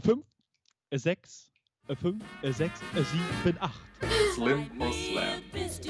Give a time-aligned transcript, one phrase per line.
[0.00, 0.22] 5,
[0.96, 1.50] 6,
[1.86, 2.80] 5, 6,
[3.44, 3.70] 7, 8.
[4.34, 5.42] Slim or slam?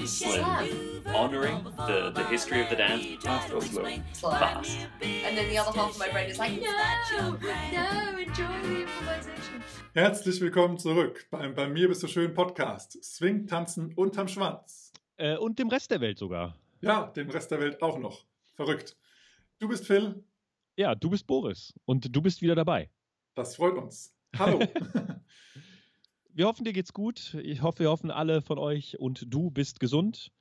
[0.06, 1.06] Slim.
[1.06, 3.07] Honoring the, the history of the dance.
[3.23, 3.85] Fast or slow?
[4.15, 4.77] Fast.
[5.03, 7.38] And then the other half of my brain is like, no,
[7.73, 9.62] no, enjoy the improvisation.
[9.95, 12.98] Herzlich willkommen zurück beim Bei mir bist du schön Podcast.
[13.05, 14.93] Swing, tanzen unterm Schwanz.
[15.16, 16.57] Äh, und dem Rest der Welt sogar.
[16.80, 18.25] Ja, dem Rest der Welt auch noch.
[18.55, 18.96] Verrückt.
[19.61, 20.25] Du bist Phil,
[20.77, 22.91] Ja, du bist Boris und du bist wieder dabei.
[23.35, 24.14] Das freut uns.
[24.39, 24.61] Hallo.
[26.35, 27.35] Wir hoffen, dir geht's gut.
[27.43, 30.32] Ich hoffe, wir hoffen alle von euch und du bist gesund.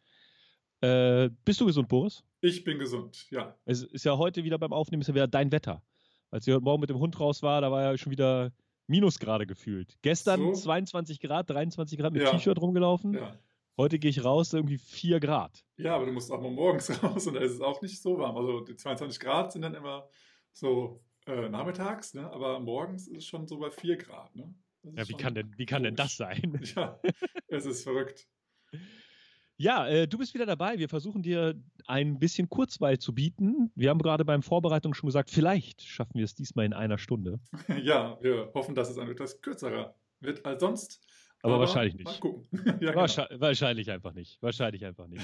[0.79, 2.23] Äh, bist du gesund, Boris?
[2.39, 3.55] ich bin gesund, ja.
[3.65, 5.83] Es ist ja heute wieder beim Aufnehmen, ist ja wieder dein Wetter.
[6.31, 8.53] Als ich heute Morgen mit dem Hund raus war, da war ja schon wieder
[8.87, 9.97] Minusgrade gefühlt.
[10.01, 10.53] Gestern So?
[10.53, 12.31] 22 Grad, 23 Grad mit Ja.
[12.31, 13.13] T-Shirt rumgelaufen.
[13.15, 13.37] Ja.
[13.77, 15.65] Heute gehe ich raus, irgendwie 4 Grad.
[15.75, 18.17] ja, aber du musst auch mal morgens raus und da ist es auch nicht so
[18.17, 18.37] warm.
[18.37, 20.07] Also die 22 Grad sind dann immer
[20.53, 22.29] so äh, nachmittags, ne?
[22.31, 24.35] aber morgens ist es schon so bei 4 Grad.
[24.35, 24.53] Ne?
[24.83, 26.59] Ja, wie kann denn, wie kann denn das sein?
[26.75, 26.99] Ja,
[27.47, 28.27] es ist verrückt.
[29.57, 30.79] Ja, äh, du bist wieder dabei.
[30.79, 31.53] Wir versuchen dir
[31.85, 33.71] ein bisschen Kurzweil zu bieten.
[33.75, 37.39] Wir haben gerade beim Vorbereitung schon gesagt, vielleicht schaffen wir es diesmal in einer Stunde.
[37.83, 41.05] Ja, wir hoffen, dass es ein etwas kürzerer wird als sonst.
[41.43, 42.05] Aber wahrscheinlich nicht.
[42.05, 42.47] Mal gucken.
[42.65, 42.95] ja, genau.
[42.95, 44.41] Wahrscheinlich, wahrscheinlich einfach nicht.
[44.41, 45.23] Wahrscheinlich einfach nicht.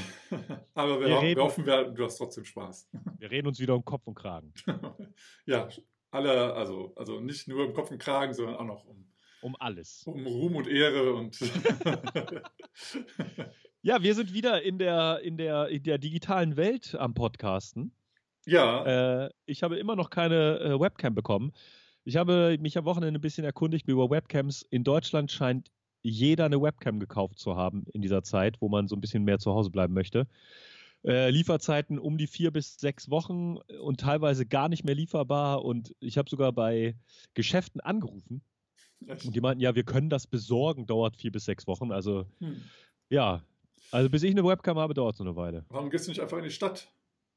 [0.73, 2.89] Aber wir, Wir reden- wir hoffen, wir, du hast trotzdem Spaß.
[3.19, 4.52] Wir reden uns wieder um Kopf und Kragen.
[5.45, 5.67] ja,
[6.11, 9.05] alle, also, also nicht nur im Kopf und Kragen, sondern auch noch um,
[9.41, 10.03] Um alles.
[10.05, 11.38] um Ruhm und Ehre und
[13.81, 17.94] Ja, wir sind wieder in der, in der, in der digitalen Welt am Podcasten.
[18.45, 21.53] ja, Äh, ich habe immer noch keine äh, Webcam bekommen.
[22.03, 24.61] Ich habe mich am Wochenende ein bisschen erkundigt über Webcams.
[24.63, 25.69] In Deutschland scheint
[26.02, 29.39] jeder eine Webcam gekauft zu haben in dieser Zeit, wo man so ein bisschen mehr
[29.39, 30.28] zu Hause bleiben möchte.
[31.08, 35.63] Äh, Lieferzeiten um die vier bis sechs Wochen und teilweise gar nicht mehr lieferbar.
[35.63, 36.95] Und ich habe sogar bei
[37.33, 38.41] Geschäften angerufen
[39.08, 39.25] echt.
[39.25, 41.94] und die meinten, ja, wir können das besorgen, dauert vier bis sechs Wochen.
[41.94, 42.61] Also Hm.
[43.09, 43.41] ja,
[43.91, 45.66] also bis ich eine Webcam habe, dauert es so eine Weile.
[45.69, 46.91] Warum gehst du nicht einfach in die Stadt?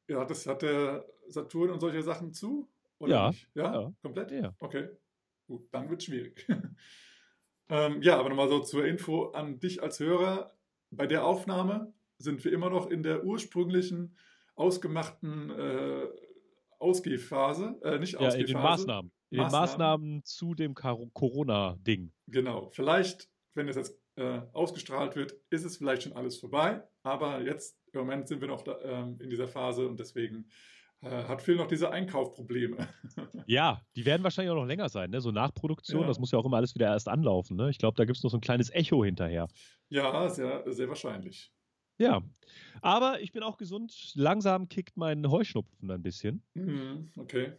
[0.09, 2.69] Ja, das, hat der Saturn und solche Sachen zu?
[2.99, 3.49] Oder Ja, Nicht?
[3.55, 3.93] Ja, ja.
[4.03, 4.33] komplett?
[4.33, 4.53] Ja.
[4.59, 4.89] Okay,
[5.47, 6.45] gut, dann wird es schwierig.
[7.69, 10.57] ähm, ja, aber nochmal so zur Info an dich als Hörer.
[10.91, 14.17] Bei der Aufnahme sind wir immer noch in der ursprünglichen,
[14.55, 16.07] ausgemachten äh,
[16.79, 17.79] Ausgehphase.
[17.83, 18.53] Äh, nicht Ja, in Ausgehphase.
[18.55, 19.13] den Maßnahmen.
[19.31, 20.25] In den Maßnahmen.
[20.25, 22.13] Zu dem Corona-Ding.
[22.29, 22.69] Genau.
[22.71, 26.83] Vielleicht, wenn es jetzt äh, ausgestrahlt wird, ist es vielleicht schon alles vorbei.
[27.03, 30.49] Aber jetzt im Moment sind wir noch da, ähm, in dieser Phase und deswegen
[31.03, 32.77] äh, hat Phil noch diese Einkaufprobleme.
[33.47, 35.21] Ja, die werden wahrscheinlich auch noch länger sein, ne?
[35.21, 36.07] So Nachproduktion, Ja.
[36.07, 37.69] das muss ja auch immer alles wieder erst anlaufen, ne?
[37.71, 39.49] Ich glaube, da gibt es noch so ein kleines Echo hinterher.
[39.89, 41.51] ja, sehr, sehr wahrscheinlich.
[42.01, 42.23] Ja.
[42.83, 44.13] Aber ich bin auch gesund.
[44.15, 46.43] Langsam kickt mein Heuschnupfen ein bisschen.
[46.55, 47.53] Mhm, okay.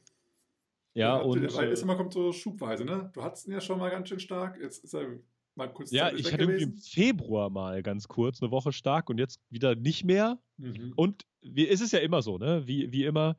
[0.94, 1.56] Ja, Ja, und.
[1.56, 3.12] weil äh, es immer kommt so schubweise, ne?
[3.13, 4.59] Du hattest ihn ja schon mal ganz schön stark.
[4.59, 5.19] Jetzt ist er
[5.56, 6.90] mal kurz ja, ich hatte irgendwie im gewesen.
[6.90, 10.40] Februar mal ganz kurz eine Woche stark und jetzt wieder nicht mehr.
[10.58, 10.94] Mhm.
[10.96, 12.63] Und wie, es ist ja immer so, ne?
[12.66, 13.38] Wie, wie immer,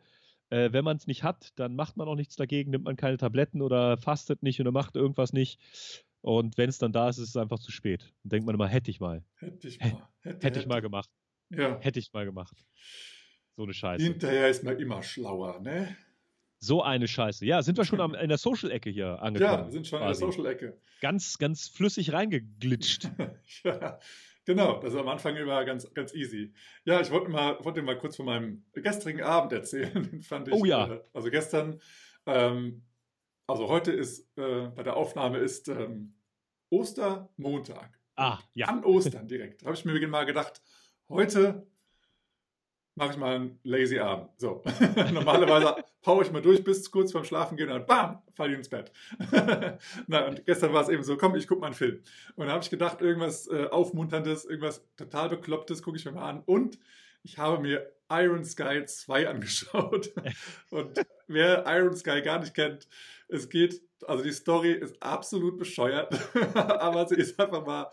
[0.51, 3.17] äh, wenn man es nicht hat, dann macht man auch nichts dagegen, nimmt man keine
[3.17, 5.59] Tabletten oder fastet nicht oder macht irgendwas nicht.
[6.23, 8.13] Und wenn es dann da ist, ist es einfach zu spät.
[8.23, 9.25] Und denkt man immer, hätte ich mal.
[9.37, 10.09] Hätte ich mal.
[10.21, 11.11] Hätte, Hätte ich mal gemacht.
[11.51, 11.79] Ja.
[11.81, 12.65] Hätte ich mal gemacht.
[13.57, 14.03] So eine Scheiße.
[14.05, 15.97] Hinterher ist man immer schlauer, ne?
[16.59, 17.45] So eine Scheiße.
[17.45, 19.65] Ja, sind wir schon am, in der Social-Ecke hier angekommen.
[19.65, 20.23] Ja, sind schon quasi.
[20.23, 20.79] in der Social-Ecke.
[21.01, 23.11] Ganz, ganz flüssig reingeglitscht.
[23.65, 23.99] ja,
[24.45, 24.81] genau.
[24.81, 26.55] Das ist am Anfang immer ganz, ganz easy.
[26.85, 29.93] Ja, ich wollte mal, wollte mal kurz von meinem gestrigen Abend erzählen.
[30.11, 30.93] Den fand ich, Oh ja.
[30.93, 31.81] Äh, also gestern,
[32.27, 32.85] ähm,
[33.47, 36.15] also heute ist, äh, bei der Aufnahme ist ähm,
[36.71, 37.99] Ostermontag.
[38.17, 38.67] Ah, ja.
[38.67, 39.65] An Ostern direkt.
[39.65, 40.63] Habe ich mir mal gedacht,
[41.09, 41.67] heute
[42.95, 44.31] mache ich mal einen lazy Abend.
[44.39, 44.63] So.
[45.13, 48.59] Normalerweise haue ich mal durch bis kurz vorm Schlafen gehen und dann bam, falle ich
[48.59, 48.93] ins Bett.
[50.07, 52.03] Na, und gestern war es eben so, komm, ich gucke mal einen Film.
[52.37, 56.29] Und da habe ich gedacht, irgendwas äh, Aufmunterndes, irgendwas total Beklopptes gucke ich mir mal
[56.29, 56.43] an.
[56.45, 56.79] Und
[57.23, 60.13] ich habe mir Iron Sky 2 angeschaut.
[60.71, 62.89] und wer Iron Sky gar nicht kennt,
[63.33, 66.15] es geht, also die Story ist absolut bescheuert,
[66.55, 67.91] aber sie ist einfach mal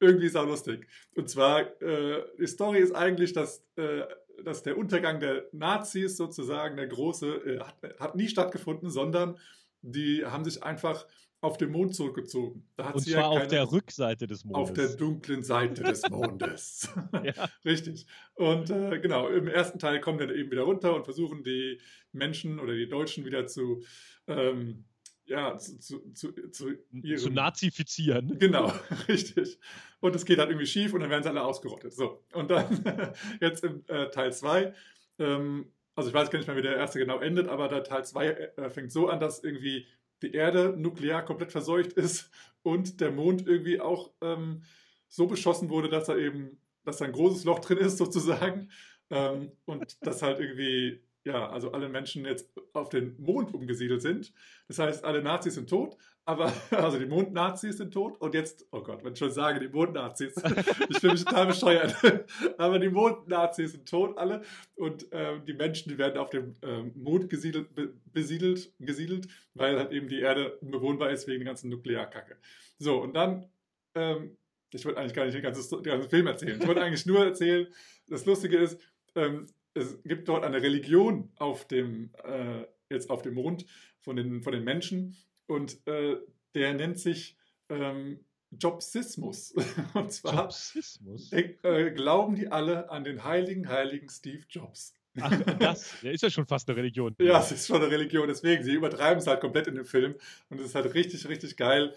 [0.00, 0.86] irgendwie sau lustig.
[1.14, 4.02] Und zwar, äh, die Story ist eigentlich, dass, äh,
[4.42, 9.38] dass der Untergang der Nazis sozusagen, der große, äh, hat, hat nie stattgefunden, sondern
[9.80, 11.06] die haben sich einfach
[11.44, 12.66] auf den Mond zurückgezogen.
[12.76, 14.62] Da hat Und sie zwar ja auf keine- der Rückseite des Mondes.
[14.70, 16.88] auf der dunklen Seite des Mondes.
[17.22, 17.32] Ja.
[17.64, 18.06] Richtig.
[18.34, 21.80] Und äh, genau, im ersten Teil kommen dann eben wieder runter und versuchen die
[22.12, 23.82] Menschen oder die Deutschen wieder zu,
[24.26, 24.84] ähm,
[25.26, 27.18] ja, zu, zu, zu, zu ihrem...
[27.18, 28.38] zu nazifizieren.
[28.38, 28.72] Genau,
[29.08, 29.58] richtig.
[30.00, 31.92] Und es geht halt irgendwie schief und dann werden sie alle ausgerottet.
[31.94, 34.74] So, und dann jetzt im äh, Teil 2,
[35.18, 38.04] ähm, also ich weiß gar nicht mehr, wie der erste genau endet, aber der Teil
[38.04, 39.86] 2 äh, fängt so an, dass irgendwie
[40.22, 42.30] die Erde nuklear komplett verseucht ist
[42.62, 44.62] und der Mond irgendwie auch ähm,
[45.08, 48.70] so beschossen wurde, dass er eben, dass da ein großes Loch drin ist sozusagen
[49.10, 54.32] ähm, und dass halt irgendwie ja, also alle Menschen jetzt auf den Mond umgesiedelt sind.
[54.68, 58.82] Das heißt, alle Nazis sind tot, aber also die Mondnazis sind tot und jetzt, oh
[58.82, 60.34] Gott, wenn ich schon sage, die Mondnazis,
[60.88, 61.94] ich fühle mich total bescheuert,
[62.58, 64.42] aber die Mondnazis sind tot alle
[64.74, 69.78] und äh, die Menschen, die werden auf dem äh, Mond gesiedelt, be besiedelt, gesiedelt, weil
[69.78, 72.36] halt eben die Erde unbewohnbar ist wegen der ganzen Nuklearkacke.
[72.78, 73.48] So, und dann,
[73.94, 74.36] ähm,
[74.72, 77.24] ich wollte eigentlich gar nicht den ganzen, den ganzen Film erzählen, ich wollte eigentlich nur
[77.24, 77.66] erzählen,
[78.08, 78.80] das Lustige ist,
[79.14, 83.66] ähm, es gibt dort eine Religion auf dem, äh, jetzt auf dem Mond
[84.00, 86.16] von den, von den Menschen und äh,
[86.54, 87.36] der nennt sich
[87.68, 89.54] ähm, Jobsismus.
[89.94, 91.32] Und zwar Jobsismus?
[91.32, 94.94] Äh, glauben die alle an den heiligen, heiligen Steve Jobs.
[95.20, 97.14] Ach, das der ist ja schon fast eine Religion.
[97.20, 100.16] Ja, es ist schon eine Religion, deswegen, sie übertreiben es halt komplett in dem Film
[100.48, 101.94] und es ist halt richtig, richtig geil.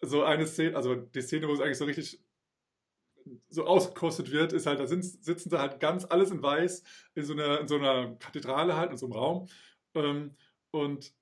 [0.00, 2.20] So eine Szene, also die Szene, wo es eigentlich so richtig
[3.48, 6.82] so ausgekostet wird, ist halt, da sind, sitzen sie halt ganz alles in weiß
[7.14, 9.48] in so einer, in so einer Kathedrale halt, in so einem Raum.
[9.94, 10.36] Ähm,
[10.70, 11.12] und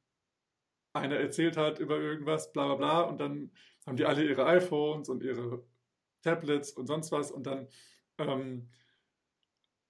[0.93, 3.51] einer erzählt halt über irgendwas, bla bla bla, und dann
[3.87, 5.65] haben die alle ihre iPhones und ihre
[6.23, 7.69] Tablets und sonst was und dann
[8.19, 8.69] ähm,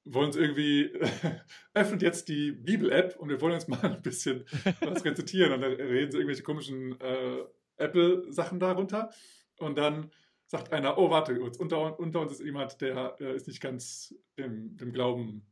[0.04, 0.92] wollen sie irgendwie,
[1.74, 4.44] öffnet jetzt die Bibel-App und wir wollen jetzt mal ein bisschen
[4.80, 7.44] was rezitieren und dann reden sie irgendwelche komischen äh,
[7.76, 9.10] Apple-Sachen darunter
[9.58, 10.10] und dann
[10.46, 14.76] sagt einer, oh, warte, unter, unter uns ist jemand, der äh, ist nicht ganz dem,
[14.78, 15.46] dem Glauben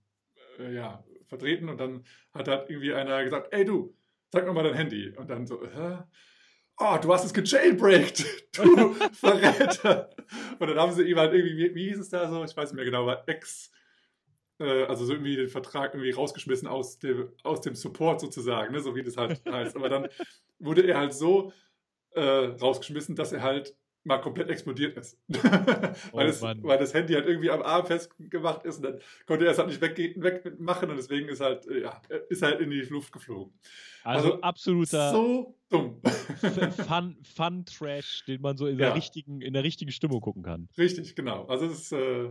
[0.59, 1.69] äh, ja, vertreten.
[1.69, 3.95] Und dann hat halt irgendwie einer gesagt, ey du,
[4.31, 5.15] zeig mir mal dein Handy.
[5.17, 5.99] Und dann so, Hä?
[6.79, 8.25] oh, du hast es gejailbreakt,
[8.57, 10.11] du Verräter.
[10.59, 12.77] Und dann haben sie ihm halt irgendwie, wie, hieß es da so, ich weiß nicht
[12.77, 13.71] mehr genau, war Ex,
[14.59, 18.81] äh, also so irgendwie den Vertrag irgendwie rausgeschmissen aus dem, aus dem Support sozusagen, ne,
[18.81, 19.77] so wie das halt heißt.
[19.77, 20.09] Aber dann
[20.59, 21.53] wurde er halt so
[22.13, 23.75] äh, rausgeschmissen, dass er halt
[24.07, 25.19] mal komplett explodiert ist.
[25.29, 26.63] weil, Oh das, Mann.
[26.63, 29.69] weil das Handy halt irgendwie am Arm festgemacht ist und dann konnte er es halt
[29.69, 33.53] nicht wegmachen und deswegen ist halt, äh, ja, ist halt in die Luft geflogen.
[34.05, 36.01] Also, also absoluter So dumm.
[36.89, 38.87] Fun, Fun Trash, den man so in, Ja.
[38.87, 40.69] der richtigen, in der richtigen Stimmung gucken kann.
[40.79, 41.45] Richtig, genau.
[41.47, 42.31] Also es ist, äh,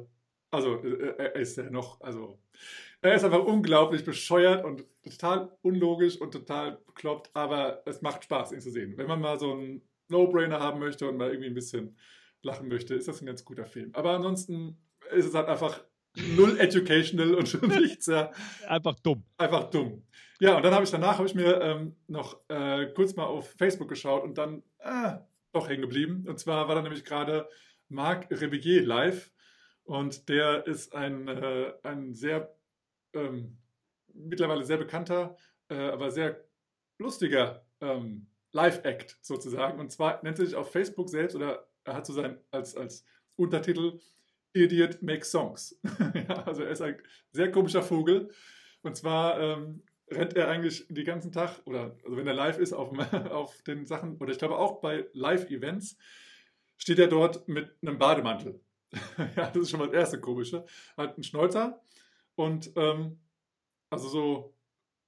[0.52, 2.40] also äh, er ist ja noch, also
[3.02, 8.54] er ist einfach unglaublich bescheuert und total unlogisch und total bekloppt, aber es macht Spaß,
[8.54, 8.94] ihn zu sehen.
[8.98, 11.98] Wenn man mal so einen No-Brainer haben möchte und mal irgendwie ein bisschen
[12.42, 13.90] lachen möchte, ist das ein ganz guter Film.
[13.94, 14.78] Aber ansonsten
[15.12, 15.84] ist es halt einfach
[16.36, 18.32] null educational und schon nichts, ja.
[18.68, 19.24] Einfach dumm.
[19.38, 20.04] Einfach dumm.
[20.40, 23.54] Ja, und dann habe ich danach habe ich mir ähm, noch äh, kurz mal auf
[23.58, 25.18] Facebook geschaut und dann äh,
[25.54, 26.26] doch hängen geblieben.
[26.28, 27.50] Und zwar war da nämlich gerade
[27.88, 29.32] Marc Rebillier live
[29.84, 32.56] und der ist ein, äh, ein sehr
[33.14, 33.58] ähm,
[34.14, 35.38] mittlerweile sehr bekannter,
[35.70, 36.44] äh, aber sehr
[36.98, 39.80] lustiger ähm, Live-Act sozusagen.
[39.80, 43.06] Und zwar nennt er sich auf Facebook selbst oder er hat so sein als, als
[43.36, 44.00] Untertitel
[44.54, 45.78] Idiot Makes Songs.
[46.30, 46.98] ja, also er ist ein
[47.32, 48.30] sehr komischer Vogel.
[48.82, 52.72] Und zwar ähm, rennt er eigentlich den ganzen Tag, oder also wenn er live ist
[52.72, 52.98] auf,
[53.30, 55.98] auf den Sachen, oder ich glaube auch bei Live-Events,
[56.78, 58.62] steht er dort mit einem Bademantel.
[59.36, 60.66] ja, das ist schon mal das erste Komische.
[60.96, 61.82] Hat einen Schnäuzer
[62.36, 63.20] und ähm,
[63.90, 64.56] also so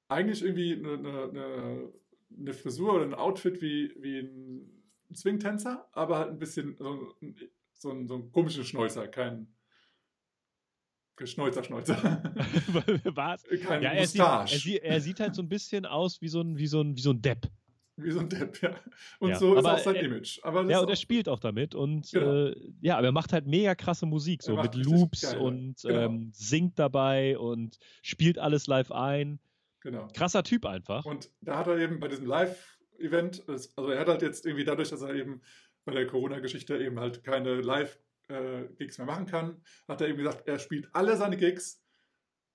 [0.09, 1.93] eigentlich irgendwie eine, eine, eine,
[2.35, 4.83] eine Frisur oder ein Outfit wie, wie ein
[5.15, 7.35] Swingtänzer, aber halt ein bisschen so, ein-
[7.73, 9.47] so, ein, so einen komischen Schnäuzer, kein
[11.15, 11.95] Geschnäuzer, Schnäuzer.
[13.05, 13.43] Was?
[13.63, 16.41] kein Ja, er sieht, er, sieht, er sieht halt so ein bisschen aus wie so
[16.41, 17.47] ein, wie so ein, wie so ein Depp.
[17.99, 18.75] Wie so ein Depp, ja.
[19.17, 20.39] Und Ja, so ist auch sein er- Image.
[20.43, 22.45] Ja, und er spielt auch damit und Genau.
[22.49, 25.99] äh, ja, aber er macht halt mega krasse Musik, so mit Loops geile, und genau.
[26.01, 29.39] ähm, singt dabei und spielt alles live ein.
[29.81, 30.07] Genau.
[30.13, 31.05] Krasser Typ einfach.
[31.05, 34.89] Und da hat er eben bei diesem Live-Event, also er hat halt jetzt irgendwie dadurch,
[34.89, 35.41] dass er eben
[35.85, 40.59] bei der Corona-Geschichte eben halt keine Live-Gigs mehr machen kann, hat er eben gesagt, er
[40.59, 41.81] spielt alle seine Gigs,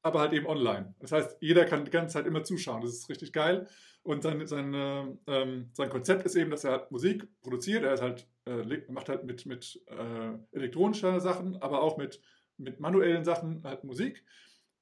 [0.02, 0.94] aber halt eben online.
[0.98, 2.82] Das heißt, jeder kann die ganze Zeit immer zuschauen.
[2.82, 3.68] Das ist richtig geil.
[4.02, 7.84] Und sein, sein, äh, ähm, sein Konzept ist eben, dass er halt Musik produziert.
[7.84, 12.20] Er ist halt, äh, macht halt mit, mit äh, elektronischer Sachen, aber auch mit,
[12.56, 14.24] mit manuellen Sachen halt Musik.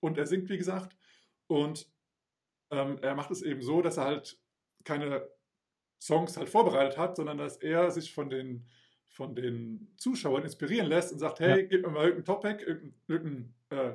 [0.00, 0.96] Und er singt, wie gesagt.
[1.46, 1.86] Und
[2.70, 4.38] ähm, er macht es eben so, dass er halt
[4.84, 5.28] keine
[6.00, 8.66] Songs halt vorbereitet hat, sondern dass er sich von den,
[9.08, 11.66] von den Zuschauern inspirieren lässt und sagt, hey, Ja.
[11.66, 13.92] gib mir mal irgendein Topic, irgendein, irgendein äh,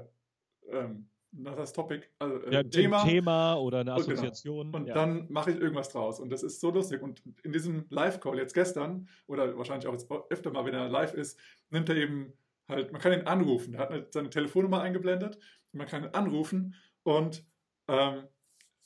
[0.70, 3.04] ähm, das Topic, also äh, ja, Thema.
[3.04, 4.14] Thema oder eine Und genau.
[4.14, 4.74] Assoziation.
[4.74, 4.94] Und ja.
[4.94, 6.20] dann mache ich irgendwas draus.
[6.20, 7.02] Und das ist so lustig.
[7.02, 11.14] Und in diesem Live-Call jetzt gestern, oder wahrscheinlich auch jetzt öfter mal, wenn er live
[11.14, 11.38] ist,
[11.72, 12.34] nimmt er eben
[12.70, 13.74] halt, man kann ihn anrufen.
[13.74, 15.38] Er hat eine, seine Telefonnummer eingeblendet.
[15.74, 17.44] Man kann ihn anrufen und
[17.88, 18.24] ähm,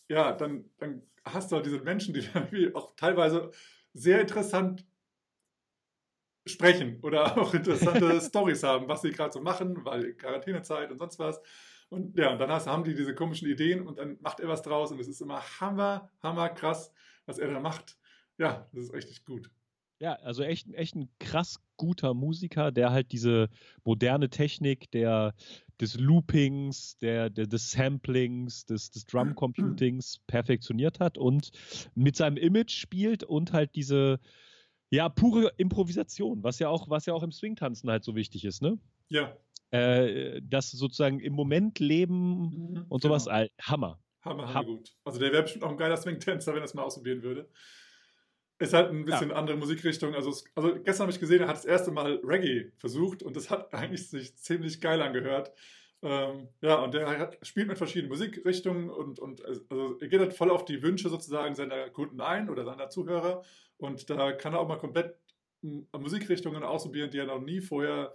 [0.10, 3.52] ja, dann, dann hast du halt diese Menschen, die dann irgendwie auch teilweise
[3.94, 4.86] sehr interessant
[6.46, 11.20] sprechen oder auch interessante Stories haben, was sie gerade so machen, weil Quarantänezeit und sonst
[11.20, 11.40] was.
[11.90, 14.62] Und ja, und dann hast, haben die diese komischen Ideen und dann macht er was
[14.62, 16.92] draus und es ist immer hammer, hammer krass,
[17.26, 17.98] was er da macht.
[18.38, 19.50] Ja, das ist richtig gut.
[20.00, 23.50] Ja, also echt, echt ein krass guter Musiker, der halt diese
[23.84, 25.34] moderne Technik der,
[25.82, 31.52] des Loopings, der, der, des Samplings, des, des Drum-Computings perfektioniert hat und
[31.96, 34.20] mit seinem Image spielt und halt diese,
[34.90, 38.62] ja, pure Improvisation, was ja auch, was ja auch im Swing-Tanzen halt so wichtig ist,
[38.62, 38.78] ne?
[39.10, 39.36] Ja.
[39.72, 42.40] Äh, das sozusagen im Moment leben
[42.74, 43.36] Mhm, und sowas, genau.
[43.38, 44.00] all- Hammer.
[44.22, 44.96] Hammer, hammer Ham- gut.
[45.06, 47.50] Also der wäre bestimmt auch ein geiler Swing-Tänzer, wenn er es mal ausprobieren würde.
[48.60, 50.14] Ist halt ein bisschen andere Musikrichtung.
[50.14, 53.36] Also, es, also gestern habe ich gesehen, er hat das erste Mal Reggae versucht und
[53.36, 55.54] das hat eigentlich sich ziemlich geil angehört.
[56.02, 60.34] Ähm, ja, und der hat, spielt mit verschiedenen Musikrichtungen und, und also er geht halt
[60.34, 63.44] voll auf die Wünsche sozusagen seiner Kunden ein oder seiner Zuhörer.
[63.78, 65.16] Und da kann er auch mal komplett
[65.62, 68.14] Musikrichtungen ausprobieren, die er noch nie vorher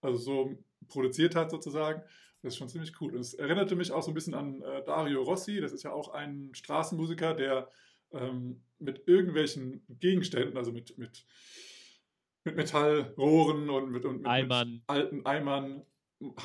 [0.00, 2.02] also so produziert hat sozusagen.
[2.42, 3.14] Das ist schon ziemlich cool.
[3.14, 5.60] Und es erinnerte mich auch so ein bisschen an äh, Dario Rossi.
[5.60, 7.68] Das ist ja auch ein Straßenmusiker, der
[8.12, 11.26] ähm, mit irgendwelchen Gegenständen, also mit, mit,
[12.44, 14.72] mit Metallrohren und mit, und mit, Eimern.
[14.72, 15.82] mit alten Eimern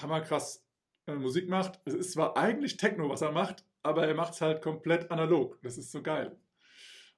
[0.02, 0.66] hammerkrass
[1.08, 1.80] äh, Musik macht.
[1.86, 5.60] Es ist zwar eigentlich Techno, was er macht, aber er macht es halt komplett analog.
[5.62, 6.38] Das ist so geil.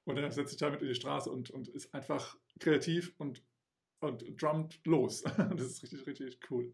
[0.04, 3.42] Und er setzt sich damit in die Straße und, und ist einfach kreativ und,
[4.00, 5.22] und drummt los.
[5.56, 6.72] Das ist richtig, richtig cool.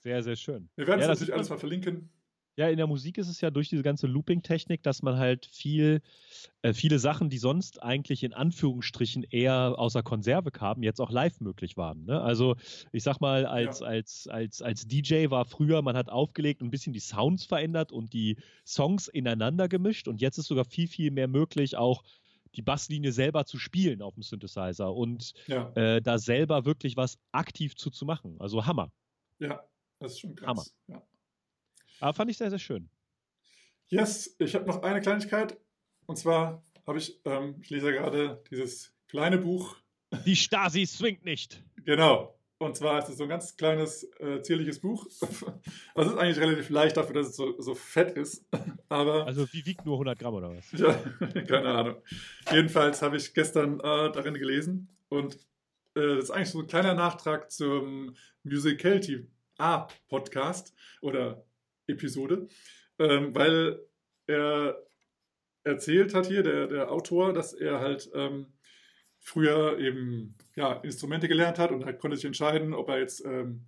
[0.00, 0.68] Sehr, sehr schön.
[0.76, 2.10] Wir werden Ja, es das natürlich alles mal verlinken.
[2.58, 6.00] Ja, in der Musik ist es ja durch diese ganze Looping-Technik, dass man halt viel,
[6.62, 11.40] äh, viele Sachen, die sonst eigentlich in Anführungsstrichen eher außer Konserve kamen, jetzt auch live
[11.40, 12.04] möglich waren.
[12.04, 12.20] Ne?
[12.20, 12.56] Also
[12.90, 13.86] ich sag mal, als, Ja.
[13.86, 17.92] als, als, als DJ war früher, man hat aufgelegt und ein bisschen die Sounds verändert
[17.92, 18.36] und die
[18.66, 22.02] Songs ineinander gemischt und jetzt ist sogar viel, viel mehr möglich, auch
[22.56, 27.18] die Basslinie selber zu spielen auf dem Synthesizer und Ja, äh, da selber wirklich was
[27.30, 28.34] aktiv zu, zu machen.
[28.40, 28.90] Also Hammer.
[29.38, 29.62] ja,
[30.00, 30.48] das ist schon krass.
[30.48, 30.64] Hammer.
[30.88, 31.06] Ja.
[32.00, 32.88] Aber fand ich sehr, sehr schön.
[33.88, 35.58] Yes, ich habe noch eine Kleinigkeit.
[36.06, 39.76] Und zwar habe ich, ähm, ich lese ja gerade dieses kleine Buch.
[40.24, 41.62] Die Stasi swingt nicht.
[41.84, 42.34] Genau.
[42.60, 45.06] Und zwar ist es so ein ganz kleines, äh, zierliches Buch.
[45.94, 48.44] Also es ist eigentlich relativ leicht dafür, dass es so, so fett ist.
[48.88, 50.70] Aber Also wie wiegt nur 100 Gramm oder was?
[50.72, 50.92] Ja,
[51.46, 51.96] keine Ahnung.
[52.50, 55.34] Jedenfalls habe ich gestern äh, darin gelesen und
[55.94, 58.14] äh, das ist eigentlich so ein kleiner Nachtrag zum
[58.44, 59.26] Musicality
[59.58, 61.44] A Podcast oder
[61.88, 62.48] Episode,
[62.98, 63.80] ähm, weil
[64.26, 64.82] er
[65.64, 68.46] erzählt hat hier, der, der Autor, dass er halt ähm,
[69.20, 73.66] früher eben ja, Instrumente gelernt hat und halt konnte sich entscheiden, ob er jetzt ähm,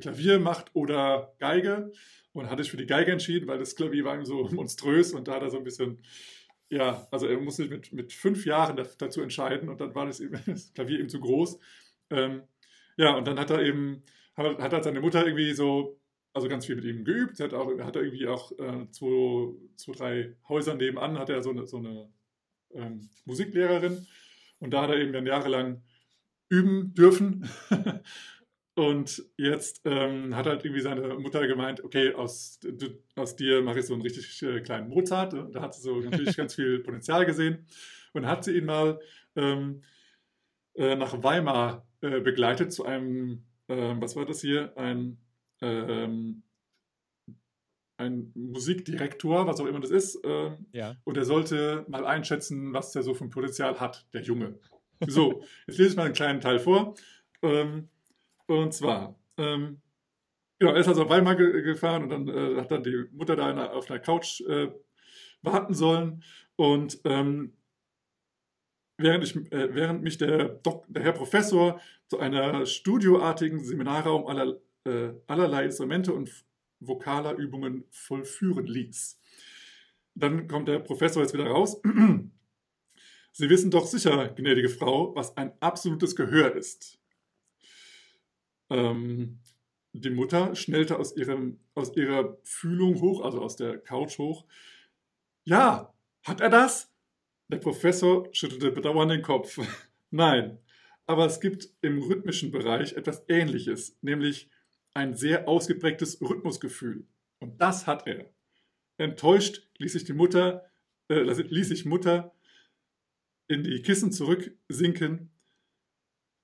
[0.00, 1.92] Klavier macht oder Geige
[2.32, 5.26] und hat sich für die Geige entschieden, weil das Klavier war ihm so monströs und
[5.28, 6.02] da hat er so ein bisschen,
[6.68, 10.06] ja, also er musste sich mit, mit fünf Jahren da- dazu entscheiden und dann war
[10.06, 11.58] das, eben, das Klavier eben zu groß.
[12.10, 12.42] Ähm,
[12.96, 14.02] ja, und dann hat er eben,
[14.36, 15.98] hat, hat halt seine Mutter irgendwie so,
[16.32, 17.40] also ganz viel mit ihm geübt.
[17.40, 21.66] Hat, auch, hat irgendwie auch äh, zwei, zwei, drei Häuser nebenan, hat er so eine,
[21.66, 22.08] so eine
[22.72, 24.06] ähm, Musiklehrerin
[24.58, 25.82] und da hat er eben dann jahrelang
[26.48, 27.48] üben dürfen.
[28.76, 33.80] Und jetzt ähm, hat halt irgendwie seine Mutter gemeint, okay, aus, du, aus dir mache
[33.80, 35.34] ich so einen richtig äh, kleinen Mozart.
[35.34, 37.66] Und da hat sie so natürlich ganz viel Potenzial gesehen.
[38.14, 38.98] Und hat sie ihn mal
[39.36, 39.82] ähm,
[40.74, 45.18] äh, nach Weimar äh, begleitet zu einem, ähm, was war das hier, ein,
[45.60, 46.42] ähm,
[47.98, 50.18] ein Musikdirektor, was auch immer das ist.
[50.24, 50.96] Ähm, Ja.
[51.04, 54.58] und er sollte mal einschätzen, was der so für ein Potenzial hat, der Junge.
[55.06, 56.94] So, jetzt lese ich mal einen kleinen Teil vor.
[57.42, 57.88] Ähm,
[58.46, 59.80] und zwar, ähm,
[60.58, 63.36] genau, er ist also auf Weimar ge gefahren und dann äh, hat dann die Mutter
[63.36, 64.70] da in der, auf einer Couch äh,
[65.42, 66.22] warten sollen.
[66.56, 67.54] Und ähm,
[68.98, 74.60] während, ich, äh, während mich der, Dok der Herr Professor zu einer studioartigen Seminarraum aller,
[74.84, 76.44] äh, allerlei Instrumente und
[76.80, 79.20] vokaler Übungen vollführen ließ.
[80.14, 81.80] Dann kommt der Professor jetzt wieder raus.
[83.32, 86.98] Sie wissen doch sicher, gnädige Frau, was ein absolutes Gehör ist.
[88.70, 89.38] Ähm,
[89.92, 94.46] die Mutter schnellte aus, ihrem, aus ihrer Fühlung hoch, also aus der Couch hoch.
[95.44, 96.92] Ja, hat er das?
[97.48, 99.58] Der Professor schüttelte bedauernd den Kopf.
[100.10, 100.58] Nein,
[101.06, 104.48] aber es gibt im rhythmischen Bereich etwas Ähnliches, nämlich
[105.00, 107.06] ein sehr ausgeprägtes Rhythmusgefühl.
[107.38, 108.26] Und das hat er.
[108.98, 110.70] Enttäuscht ließ sich die Mutter,
[111.08, 112.34] äh, ließ sich Mutter
[113.48, 115.30] in die Kissen zurücksinken.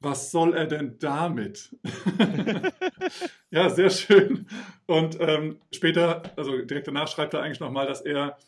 [0.00, 1.76] Was soll er denn damit?
[3.50, 4.46] ja, sehr schön.
[4.86, 8.38] Und ähm, später, also direkt danach schreibt er eigentlich nochmal, dass er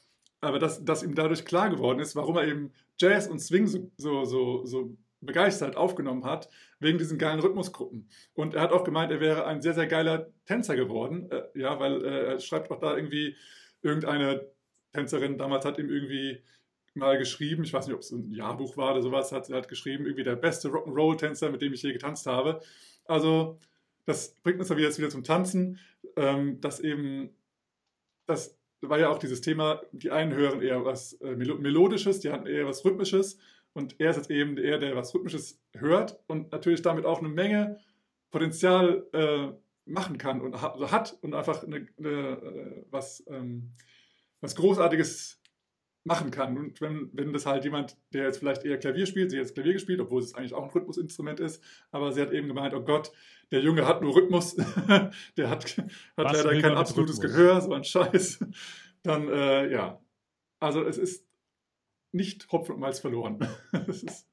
[0.40, 3.90] aber dass, dass ihm dadurch klar geworden ist, warum er eben Jazz und Swing so,
[3.96, 6.48] so, so, so begeistert aufgenommen hat,
[6.78, 8.08] wegen diesen geilen Rhythmusgruppen.
[8.34, 11.78] Und er hat auch gemeint, er wäre ein sehr, sehr geiler Tänzer geworden, äh, ja,
[11.80, 13.36] weil äh, er schreibt auch da irgendwie,
[13.82, 14.46] irgendeine
[14.92, 16.42] Tänzerin damals hat ihm irgendwie
[16.94, 20.04] mal geschrieben, ich weiß nicht, ob es ein Jahrbuch war oder sowas, hat, hat geschrieben,
[20.04, 22.60] irgendwie der beste Rock'n'Roll-Tänzer, mit dem ich je getanzt habe.
[23.04, 23.58] Also,
[24.04, 25.78] das bringt uns dann wieder, wieder zum Tanzen,
[26.16, 27.30] ähm, dass eben,
[28.26, 32.54] das war ja auch dieses Thema, die einen hören eher was äh, Melodisches, die anderen
[32.54, 33.38] eher was Rhythmisches
[33.72, 37.20] und er ist jetzt eben eher der, der was Rhythmisches hört und natürlich damit auch
[37.20, 37.78] eine Menge
[38.30, 39.48] Potenzial äh,
[39.84, 43.72] machen kann und also hat und einfach eine, eine, äh, was, ähm,
[44.40, 45.40] was Großartiges
[46.04, 46.56] machen kann.
[46.56, 49.54] Und wenn, wenn das halt jemand, der jetzt vielleicht eher Klavier spielt, sie hat jetzt
[49.54, 52.82] Klavier gespielt, obwohl es eigentlich auch ein Rhythmusinstrument ist, aber sie hat eben gemeint, oh
[52.82, 53.12] Gott,
[53.50, 54.56] der Junge hat nur Rhythmus,
[55.36, 57.36] der hat, hat leider kein absolutes Rhythmus?
[57.36, 58.44] Gehör, so ein Scheiß.
[59.02, 60.00] Dann, äh, ja.
[60.60, 61.27] Also es ist
[62.12, 63.38] nicht Hopfen und Malz verloren.
[63.86, 64.28] ist,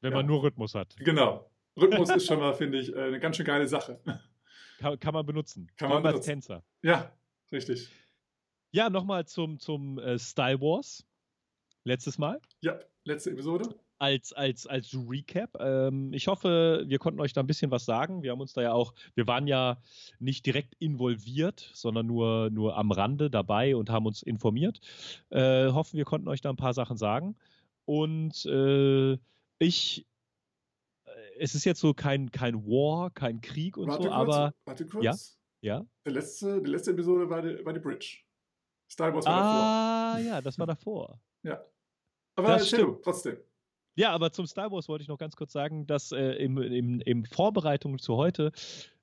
[0.00, 0.18] wenn ja.
[0.18, 0.96] man nur Rhythmus hat.
[0.96, 1.50] Genau.
[1.80, 4.00] Rhythmus ist schon mal, finde ich, äh, eine ganz schön geile Sache.
[4.78, 5.70] Kann, kann man benutzen.
[5.76, 6.64] Kann man als Tänzer.
[6.82, 7.12] Ja,
[7.50, 7.90] richtig.
[8.72, 11.06] Ja, nochmal zum, zum äh, Style Wars.
[11.84, 12.40] Letztes Mal.
[12.60, 13.74] Ja, letzte Episode.
[14.02, 15.56] Als, als, als Recap.
[15.60, 18.24] Ähm, ich hoffe, wir konnten euch da ein bisschen was sagen.
[18.24, 19.80] Wir haben uns da ja auch, wir waren ja
[20.18, 24.80] nicht direkt involviert, sondern nur, nur am Rande dabei und haben uns informiert.
[25.30, 27.36] Äh, hoffen, wir konnten euch da ein paar Sachen sagen.
[27.84, 29.18] Und äh,
[29.60, 30.04] ich
[31.38, 34.54] es ist jetzt so kein, kein War, kein Krieg und warte so, kurz, aber.
[34.64, 35.38] Warte kurz.
[35.60, 35.78] Ja?
[35.78, 35.86] Ja?
[36.04, 38.18] Der letzte, die letzte Episode war die, war die Bridge.
[38.90, 39.62] Star Wars war ah, davor.
[39.62, 41.20] Ah, ja, das war davor.
[41.44, 41.64] Ja.
[42.36, 43.38] Aber das erzähl trotzdem.
[43.94, 47.00] Ja, aber zum Star Wars wollte ich noch ganz kurz sagen, dass äh, im, im,
[47.00, 48.52] im Vorbereitung zu heute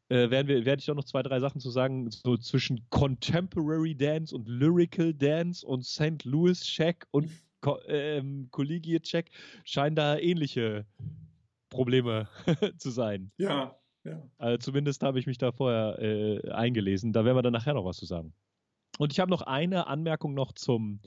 [0.09, 3.95] äh, werden wir, werde ich auch noch zwei, drei Sachen zu sagen, so zwischen Contemporary
[3.95, 6.23] Dance und Lyrical Dance und St.
[6.25, 7.29] Louis Check und
[7.61, 9.29] Co ähm, Collegiate Check
[9.65, 10.85] scheinen da ähnliche
[11.69, 12.27] Probleme
[12.77, 13.31] zu sein.
[13.37, 14.23] Ja, ja.
[14.37, 17.13] Also zumindest habe ich mich da vorher äh, eingelesen.
[17.13, 18.33] Da werden wir dann nachher noch was zu sagen.
[18.97, 21.01] Und ich habe noch eine Anmerkung noch zum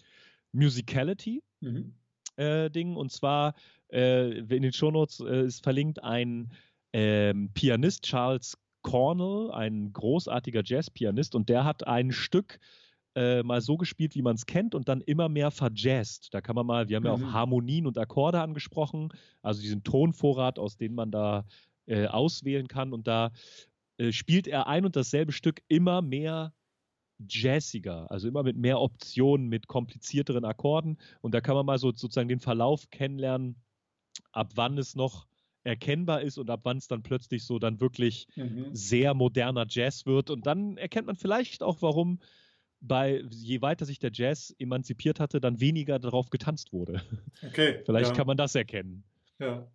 [0.52, 1.42] Musicality.
[1.61, 1.94] Mhm.
[2.36, 3.54] Äh, Ding und zwar
[3.92, 6.52] äh, in den Shownotes äh, ist verlinkt ein
[6.92, 12.58] ähm, Pianist Charles Cornell, ein großartiger Jazzpianist und der hat ein Stück
[13.14, 16.32] äh, mal so gespielt, wie man es kennt und dann immer mehr verjazzt.
[16.32, 17.06] Da kann man mal, wir haben mhm.
[17.06, 17.32] ja auch mhm.
[17.32, 21.44] Harmonien und Akkorde angesprochen, also diesen Tonvorrat, aus dem man da
[21.86, 23.30] äh, auswählen kann und da
[23.98, 26.52] äh, spielt er ein und dasselbe Stück immer mehr
[27.28, 31.92] jazziger, also immer mit mehr Optionen, mit komplizierteren Akkorden und da kann man mal so
[31.92, 33.56] sozusagen den Verlauf kennenlernen,
[34.32, 35.26] ab wann es noch
[35.64, 38.70] erkennbar ist und ab wann es dann plötzlich so dann wirklich mhm.
[38.72, 42.18] sehr moderner Jazz wird und dann erkennt man vielleicht auch, warum
[42.82, 47.00] bei, je weiter sich der Jazz emanzipiert hatte, dann weniger darauf getanzt wurde.
[47.46, 47.80] Okay.
[47.87, 48.16] Vielleicht ja.
[48.16, 49.04] kann man das erkennen.
[49.38, 49.70] Ja.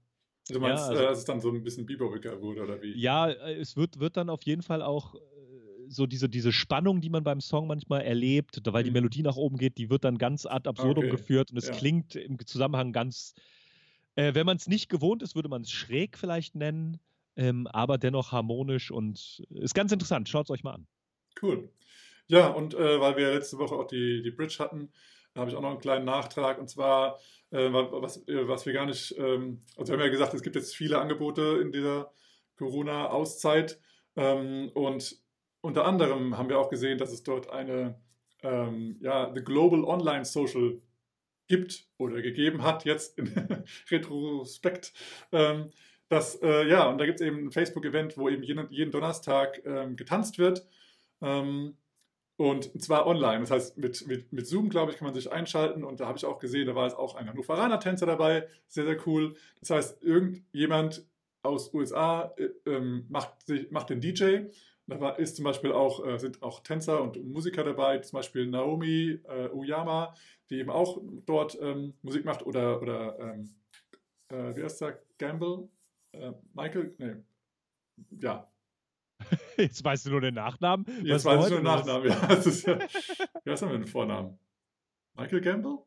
[0.50, 2.98] Du meinst, ja, also, dass es dann so ein bisschen Bieberwicker wurde, oder wie?
[2.98, 5.16] Ja, äh, es wird, wird dann auf jeden Fall auch
[5.90, 8.96] so diese, diese Spannung, die man beim Song manchmal erlebt, weil die mhm.
[8.96, 11.12] Melodie nach oben geht, die wird dann ganz ad absurdum okay.
[11.12, 11.74] geführt und es ja.
[11.74, 13.34] klingt im Zusammenhang ganz,
[14.16, 17.00] äh, wenn man es nicht gewohnt ist, würde man es schräg vielleicht nennen,
[17.36, 20.28] ähm, aber dennoch harmonisch und ist ganz interessant.
[20.30, 20.88] Schaut es euch mal an.
[21.42, 21.70] Cool.
[22.28, 24.92] Ja, und äh, weil wir letzte Woche auch die, die Bridge hatten,
[25.34, 26.60] da habe ich auch noch einen kleinen Nachtrag.
[26.60, 27.20] Und zwar,
[27.52, 30.56] äh, was, äh, was wir gar nicht, ähm, also wir haben ja gesagt, es gibt
[30.56, 32.12] jetzt viele Angebote in dieser
[32.58, 33.80] Corona-Auszeit.
[34.16, 35.16] Ähm, und
[35.62, 38.00] unter anderem haben wir auch gesehen, dass es dort eine,
[38.44, 40.82] ähm, ja, The Global Online Social
[41.48, 43.28] gibt oder gegeben hat, jetzt in
[43.90, 44.94] Retrospekt.
[45.32, 45.72] Ähm,
[46.10, 49.62] das, äh, ja, und da gibt es eben ein Facebook-Event, wo eben jeden, jeden Donnerstag
[49.66, 50.66] ähm, getanzt wird.
[51.22, 51.76] Ähm,
[52.38, 53.42] und zwar online.
[53.42, 55.84] Das heißt, mit, mit, mit Zoom, glaube ich, kann man sich einschalten.
[55.84, 58.48] Und da habe ich auch gesehen, da war jetzt auch ein Hannoveraner Tänzer dabei.
[58.68, 59.36] Sehr, sehr cool.
[59.60, 61.06] Das heißt, irgendjemand
[61.42, 64.46] aus USA äh, ähm, macht, sich, macht den DJ.
[64.88, 69.20] Da ist zum Beispiel auch, äh, sind auch Tänzer und Musiker dabei, zum Beispiel Naomi
[69.28, 70.14] äh, Uyama,
[70.50, 73.54] die eben auch dort ähm, Musik macht, oder, oder ähm,
[74.30, 75.02] äh, wie heißt der?
[75.18, 75.68] Gamble?
[76.14, 76.96] Äh, Michael?
[77.00, 77.16] Nee.
[78.22, 78.50] Ja,
[79.58, 80.86] Jetzt weißt du nur den Nachnamen.
[81.04, 82.28] Jetzt weiß ich nur den Nachnamen, ja.
[82.28, 84.38] Das ist ja wie heißt er mit dem Vornamen?
[85.16, 85.80] Michael Gamble?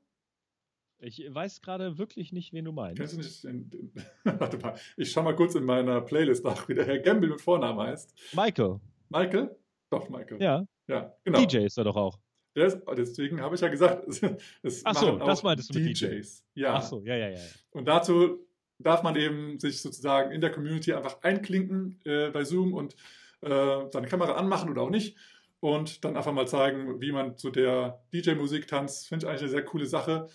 [1.03, 2.99] Ich weiß gerade wirklich nicht, wen du meinst.
[2.99, 3.93] Kennst du nicht den, den,
[4.25, 7.41] Warte mal, ich schau mal kurz in meiner Playlist nach, wie der Herr Gamble mit
[7.41, 8.35] Vornamen heißt.
[8.35, 8.81] Michael.
[9.11, 9.55] Michael?
[9.91, 10.41] Doch, Michael.
[10.43, 10.65] Ja.
[10.89, 11.39] Ja, genau.
[11.41, 12.19] DJ ist er doch auch.
[12.55, 14.09] Ist, deswegen habe ich ja gesagt,
[14.63, 16.45] es Ach so, das meintest du mit DJs.
[16.55, 16.61] DJ.
[16.61, 16.75] Ja.
[16.75, 17.39] Ach so, ja, ja, ja.
[17.71, 18.45] Und dazu
[18.79, 22.97] darf man eben sich sozusagen in der Community einfach einklinken äh, bei Zoom und
[23.43, 25.17] äh, seine Kamera anmachen oder auch nicht.
[25.61, 29.09] und dann einfach mal zeigen, wie man zu der DJ-Musik tanzt.
[29.09, 30.27] Finde ich eigentlich eine sehr coole Sache.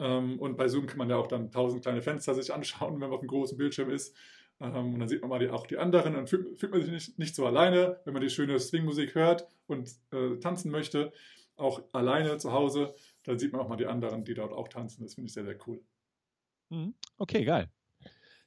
[0.00, 3.00] Ähm, und bei Zoom kann man ja auch dann tausend kleine Fenster sich anschauen, wenn
[3.08, 4.16] man auf einem großen Bildschirm ist.
[4.60, 7.18] Und dann sieht man mal die, auch die anderen und fühlt, fühlt man sich nicht,
[7.18, 11.12] nicht so alleine, wenn man die schöne Swing-Musik hört und äh, tanzen möchte.
[11.56, 15.02] Auch alleine zu Hause, dann sieht man auch mal die anderen, die dort auch tanzen.
[15.02, 15.80] Das finde ich sehr, sehr cool.
[16.70, 16.94] Mhm.
[17.18, 17.68] Okay, geil.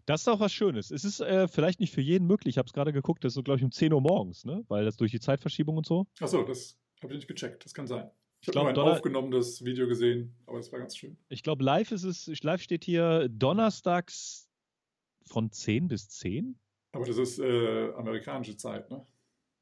[0.05, 0.89] Das ist auch was Schönes.
[0.91, 2.53] Es ist äh, vielleicht nicht für jeden möglich.
[2.53, 4.63] Ich habe es gerade geguckt, das ist so, glaube ich, um 10 Uhr morgens, ne?
[4.69, 6.07] Weil das durch die Zeitverschiebung und so.
[6.21, 7.63] Achso, das habe ich nicht gecheckt.
[7.65, 8.09] Das kann sein.
[8.39, 11.17] Ich, Ich habe ein Donner- aufgenommenes Video gesehen, aber es war ganz schön.
[11.27, 14.46] Ich glaube, live ist es, live steht hier donnerstags
[15.27, 16.57] von 10 bis 10.
[16.91, 19.05] Aber das ist äh, amerikanische Zeit, ne?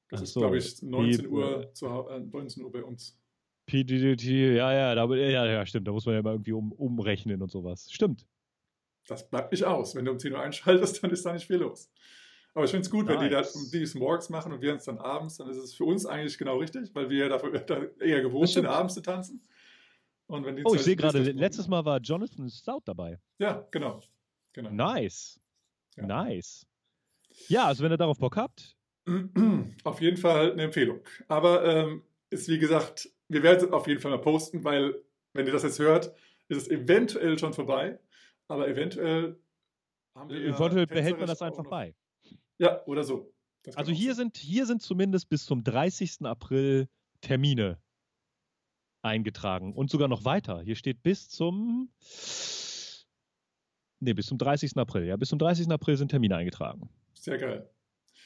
[0.10, 0.40] Das Ach ist, so.
[0.42, 3.20] glaube ich, 19 Wie, Uhr, zu, äh, 19 Uhr bei uns.
[3.66, 5.88] PDDT, ja, ja, da, ja, ja, stimmt.
[5.88, 7.92] Da muss man ja mal irgendwie um, umrechnen und sowas.
[7.92, 8.28] Stimmt.
[9.08, 9.96] Das bleibt nicht aus.
[9.96, 11.92] Wenn du um 10 Uhr einschaltest, dann ist da nicht viel los.
[12.54, 13.54] Aber ich finde es gut, wenn die, Nice.
[13.54, 16.06] das, die es morgens machen und wir uns dann abends, dann ist es für uns
[16.06, 19.46] eigentlich genau richtig, weil wir ja dafür da eher gewohnt sind, abends zu tanzen.
[20.28, 23.20] Oh, ich sehe gerade, letztes Mal war Jonathan Stout dabei.
[23.38, 24.02] Ja, genau.
[24.54, 24.72] genau.
[24.72, 25.40] Nice.
[25.96, 26.06] Ja.
[26.06, 26.66] Nice.
[27.48, 28.76] Ja, also wenn ihr darauf Bock habt,
[29.84, 31.02] Auf jeden Fall eine Empfehlung.
[31.28, 34.96] Aber ähm, ist wie gesagt, wir werden es auf jeden Fall mal posten, weil,
[35.34, 36.14] wenn ihr das jetzt hört,
[36.48, 38.00] ist es eventuell schon vorbei.
[38.48, 39.40] Aber eventuell
[40.16, 40.42] haben wir.
[40.42, 41.96] eventuell behält man das einfach bei.
[42.58, 43.32] Ja, oder so.
[43.76, 44.26] Also hier sein.
[44.26, 46.22] sind, hier sind zumindest bis zum 30.
[46.24, 46.88] April
[47.22, 47.80] Termine
[49.02, 50.62] eingetragen und sogar noch weiter.
[50.62, 51.90] Hier steht bis zum
[54.06, 54.78] Nee, bis zum 30.
[54.78, 55.06] April.
[55.06, 55.70] Ja, bis zum 30.
[55.70, 56.90] April sind Termine eingetragen.
[57.14, 57.70] Sehr geil.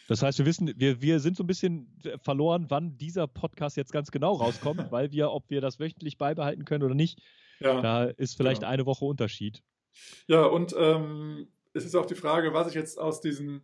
[0.08, 3.92] Das heißt, wir wissen, wir, wir sind so ein bisschen verloren, wann dieser Podcast jetzt
[3.94, 7.20] ganz genau rauskommt, weil wir, ob wir das wöchentlich beibehalten können oder nicht,
[7.60, 8.72] Ja, da ist vielleicht Genau.
[8.72, 9.62] eine Woche Unterschied.
[10.28, 13.62] ja und ähm, es ist auch die Frage, was ich jetzt aus diesen,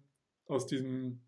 [0.47, 1.24] aus diesen,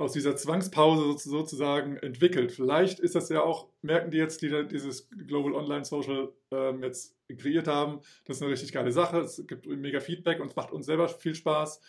[0.00, 2.52] aus dieser Zwangspause sozu- sozusagen entwickelt.
[2.52, 7.16] Vielleicht ist das ja auch, merken die jetzt, die dieses Global Online Social ähm, jetzt
[7.38, 9.18] kreiert haben, das ist eine richtig geile Sache.
[9.20, 11.80] Es gibt mega Feedback und es macht uns selber viel Spaß.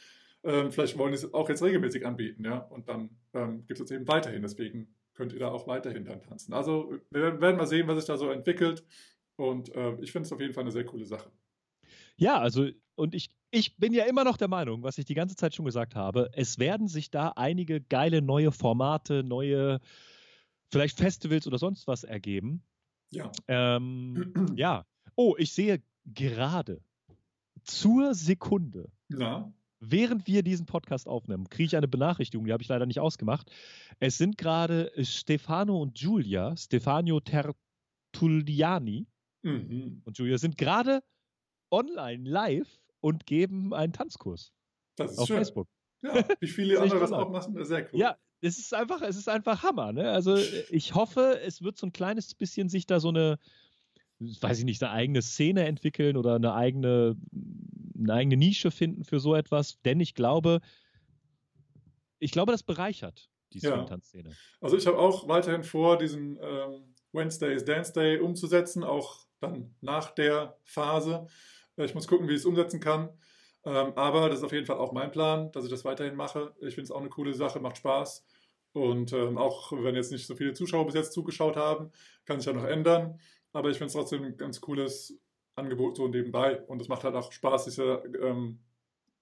[0.43, 2.57] Ähm, vielleicht wollen die es auch jetzt regelmäßig anbieten, ja.
[2.57, 4.41] Und dann ähm, gibt es es eben weiterhin.
[4.41, 6.53] Deswegen könnt ihr da auch weiterhin dann tanzen.
[6.53, 8.83] Also wir werden- mal sehen, was sich da so entwickelt.
[9.37, 11.31] Und ähm, ich finde es auf jeden Fall eine sehr coole Sache.
[12.21, 15.35] Ja, also, und ich, ich bin ja immer noch der Meinung, was ich die ganze
[15.35, 19.79] Zeit schon gesagt habe, es werden sich da einige geile neue Formate, neue,
[20.71, 22.61] vielleicht Festivals oder sonst was ergeben.
[23.09, 23.31] Ja.
[23.47, 24.85] Ähm, ja.
[25.15, 26.83] Oh, ich sehe gerade
[27.63, 32.69] zur Sekunde, Na, während wir diesen Podcast aufnehmen, kriege ich eine Benachrichtigung, die habe ich
[32.69, 33.49] leider nicht ausgemacht.
[33.99, 39.07] Es sind gerade Stefano und Giulia, Stefano Tertulliani
[39.41, 40.03] mhm.
[40.05, 41.01] und Julia sind gerade
[41.71, 44.53] online live und geben einen Tanzkurs
[44.95, 45.37] das ist auf schön.
[45.37, 45.67] Facebook.
[46.03, 47.99] Ja, wie viele andere das auch machen, sehr cool.
[47.99, 49.93] Ja, es ist einfach, es ist einfach Hammer.
[49.93, 50.09] Ne?
[50.11, 53.37] Also äh, ich hoffe, es wird so ein kleines bisschen sich da so eine,
[54.19, 57.15] weiß ich nicht, eine eigene Szene entwickeln oder eine eigene,
[57.97, 59.79] eine eigene Nische finden für so etwas.
[59.83, 60.59] Denn ich glaube,
[62.19, 63.75] ich glaube, das bereichert die Ja.
[63.75, 64.31] Swing-Tanzszene.
[64.59, 69.75] Also ich habe auch weiterhin vor, diesen ähm, Wednesday is Dance Day umzusetzen, auch dann
[69.81, 71.27] nach der Phase.
[71.83, 73.09] Ich muss gucken, wie ich es umsetzen kann.
[73.63, 76.53] Ähm, aber das ist auf jeden Fall auch mein Plan, dass ich das weiterhin mache.
[76.61, 78.25] Ich finde es auch eine coole Sache, macht Spaß.
[78.73, 81.91] Und ähm, auch wenn jetzt nicht so viele Zuschauer bis jetzt zugeschaut haben,
[82.25, 83.19] kann sich ja noch ändern.
[83.53, 85.19] Aber ich finde es trotzdem ein ganz cooles
[85.55, 86.61] Angebot so nebenbei.
[86.61, 88.59] Und es macht halt auch Spaß, diese ähm,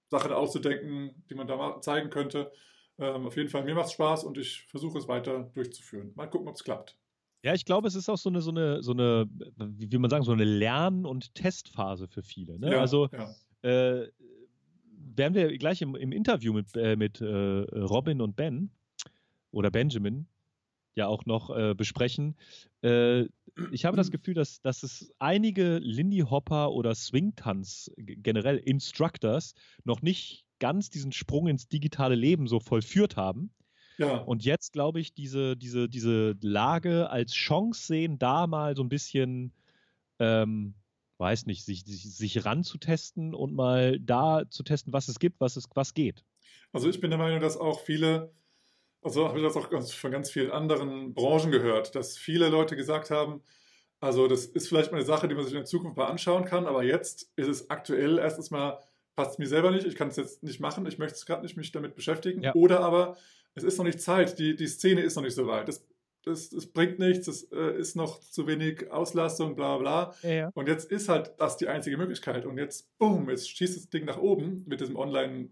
[0.10, 2.52] Sachen auszudenken, die man da mal zeigen könnte.
[2.98, 6.12] Ähm, auf jeden Fall, mir macht es Spaß und ich versuche es weiter durchzuführen.
[6.16, 6.98] Mal gucken, ob es klappt.
[7.44, 10.24] Ja, ich glaube, es ist auch so eine, so eine, so eine, wie man sagen,
[10.24, 12.60] so eine Lern- und Testphase für viele.
[12.60, 12.72] Ne?
[12.72, 13.30] Ja, also ja.
[13.62, 14.10] äh,
[15.16, 18.72] werden wir gleich im, im Interview mit, äh, mit äh, Robin und Ben
[19.52, 20.28] oder Benjamin
[20.96, 22.36] ja auch noch äh, besprechen.
[22.82, 23.26] Äh,
[23.72, 30.02] ich habe das Gefühl, dass, dass es einige Lindy Hopper oder Swing-Tanz generell Instructors noch
[30.02, 33.52] nicht ganz diesen Sprung ins digitale Leben so vollführt haben.
[34.00, 34.18] Ja.
[34.18, 38.90] Und jetzt, glaube ich, diese, diese, diese Lage als Chance sehen, da mal so ein
[38.90, 39.54] bisschen,
[40.20, 40.74] ähm,
[41.18, 45.58] weiß nicht, sich, sich, sich ranzutesten und mal da zu testen, was es gibt, was
[45.58, 46.24] es, was geht.
[46.72, 48.32] Also ich bin der Meinung, dass auch viele,
[49.02, 53.12] also habe ich das auch von ganz vielen anderen Branchen gehört, dass viele Leute gesagt
[53.12, 53.42] haben,
[54.00, 56.46] also das ist vielleicht mal eine Sache, die man sich in der Zukunft mal anschauen
[56.46, 58.80] kann, aber jetzt ist es aktuell erstens mal,
[59.18, 61.58] passt mir selber nicht, ich kann es jetzt nicht machen, ich möchte es gerade nicht
[61.58, 62.42] mich damit beschäftigen.
[62.42, 62.56] Ja.
[62.56, 63.18] Oder aber
[63.56, 65.68] es ist noch nicht Zeit, die, die Szene ist noch nicht so weit.
[65.68, 65.86] Das,
[66.24, 70.16] das, das bringt nichts, es äh, ist noch zu wenig Auslastung, bla bla.
[70.22, 72.46] Ja, Und jetzt ist halt das die einzige Möglichkeit.
[72.46, 75.50] Und jetzt, boom, jetzt schießt das Ding nach oben mit diesem Online,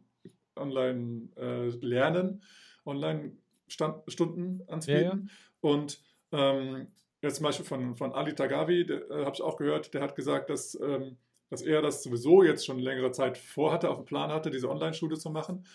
[0.55, 2.43] Online äh, Lernen,
[2.85, 3.33] Online
[3.67, 5.29] Stunden anzubieten.
[5.61, 6.87] Und ähm,
[7.21, 10.49] jetzt zum Beispiel von, von Ali Tagavi, äh, habe ich auch gehört, der hat gesagt,
[10.49, 11.17] dass, ähm,
[11.49, 15.17] dass er das sowieso jetzt schon längere Zeit vorhatte, auf dem Plan hatte, diese Online-Schule
[15.17, 15.65] zu machen.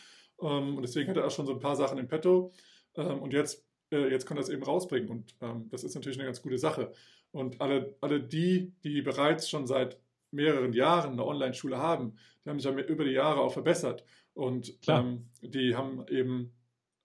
[0.42, 2.52] Ähm, und deswegen hat er auch schon so ein paar Sachen im Petto.
[2.96, 5.08] Ähm, und jetzt, äh, jetzt kann er es eben rausbringen.
[5.08, 6.92] Und ähm, das ist natürlich eine ganz gute Sache.
[7.30, 9.98] Und alle, alle die, die bereits schon seit
[10.30, 14.04] mehreren Jahren eine Online-Schule haben, die haben sich ja über die Jahre auch verbessert.
[14.34, 16.52] Und ähm, die haben eben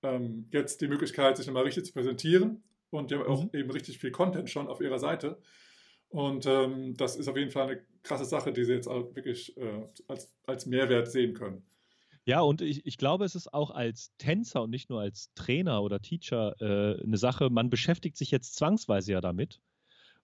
[0.02, 2.63] ähm, jetzt die Möglichkeit, sich nochmal richtig zu präsentieren.
[2.89, 3.30] Und die haben mhm.
[3.30, 5.39] auch eben richtig viel Content schon auf ihrer Seite.
[6.10, 9.58] Und ähm, das ist auf jeden Fall eine krasse Sache, die sie jetzt auch wirklich
[9.58, 11.65] äh, als, als Mehrwert sehen können.
[12.28, 15.82] Ja, und ich, ich glaube, es ist auch als Tänzer und nicht nur als Trainer
[15.82, 19.62] oder Teacher äh, eine Sache, man beschäftigt sich jetzt zwangsweise ja damit.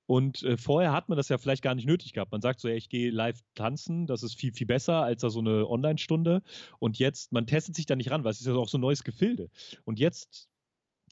[0.05, 2.33] Und äh, vorher hat man das ja vielleicht gar nicht nötig gehabt.
[2.33, 5.29] Man sagt so, ja, ich gehe live tanzen, das ist viel, viel besser als da
[5.29, 6.43] so eine Online-Stunde.
[6.77, 8.81] Und jetzt, man testet sich da nicht ran, weil es ist ja auch so ein
[8.81, 9.49] neues Gefilde.
[9.85, 10.49] Und jetzt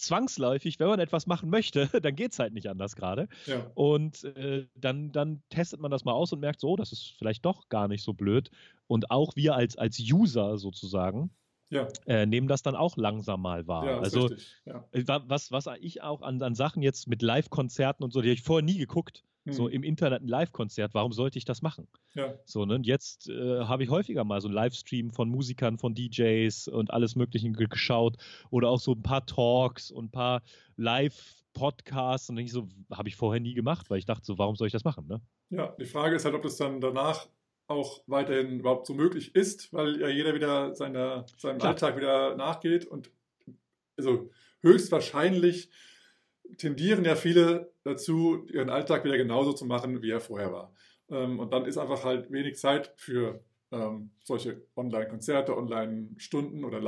[0.01, 3.27] zwangsläufig, wenn man etwas machen möchte, dann geht es halt nicht anders gerade.
[3.45, 3.71] Ja.
[3.75, 7.15] Und äh, dann, dann testet man das mal aus und merkt so, oh, das ist
[7.17, 8.51] vielleicht doch gar nicht so blöd.
[8.87, 11.31] Und auch wir als, als User sozusagen
[11.69, 11.87] ja.
[12.05, 13.85] äh, nehmen das dann auch langsam mal wahr.
[13.85, 14.29] Ja, also
[14.65, 14.85] ja.
[14.91, 18.33] Äh, was, was ich auch an, an Sachen jetzt mit Live-Konzerten und so, die habe
[18.35, 19.23] ich vorher nie geguckt.
[19.45, 19.53] Mhm.
[19.53, 21.87] So im Internet ein Live-Konzert, warum sollte ich das machen?
[22.13, 22.33] Ja.
[22.45, 22.75] So, ne?
[22.75, 26.91] Und jetzt äh, habe ich häufiger mal so einen Livestream von Musikern, von DJs und
[26.91, 28.17] alles Mögliche geschaut
[28.51, 30.41] oder auch so ein paar Talks und ein paar
[30.77, 34.67] Live-Podcasts und ich so, habe ich vorher nie gemacht, weil ich dachte so, warum soll
[34.67, 35.07] ich das machen?
[35.07, 35.21] Ne?
[35.49, 37.27] Ja, die Frage ist halt, ob das dann danach
[37.67, 41.71] auch weiterhin überhaupt so möglich ist, weil ja jeder wieder seiner, seinem Klar.
[41.71, 43.09] Alltag wieder nachgeht und
[43.97, 44.29] also
[44.61, 45.69] höchstwahrscheinlich
[46.57, 50.73] tendieren ja viele dazu, ihren Alltag wieder genauso zu machen, wie er vorher war.
[51.09, 56.79] Ähm, und dann ist einfach halt wenig Zeit für ähm, solche Online-Konzerte, Online-Stunden oder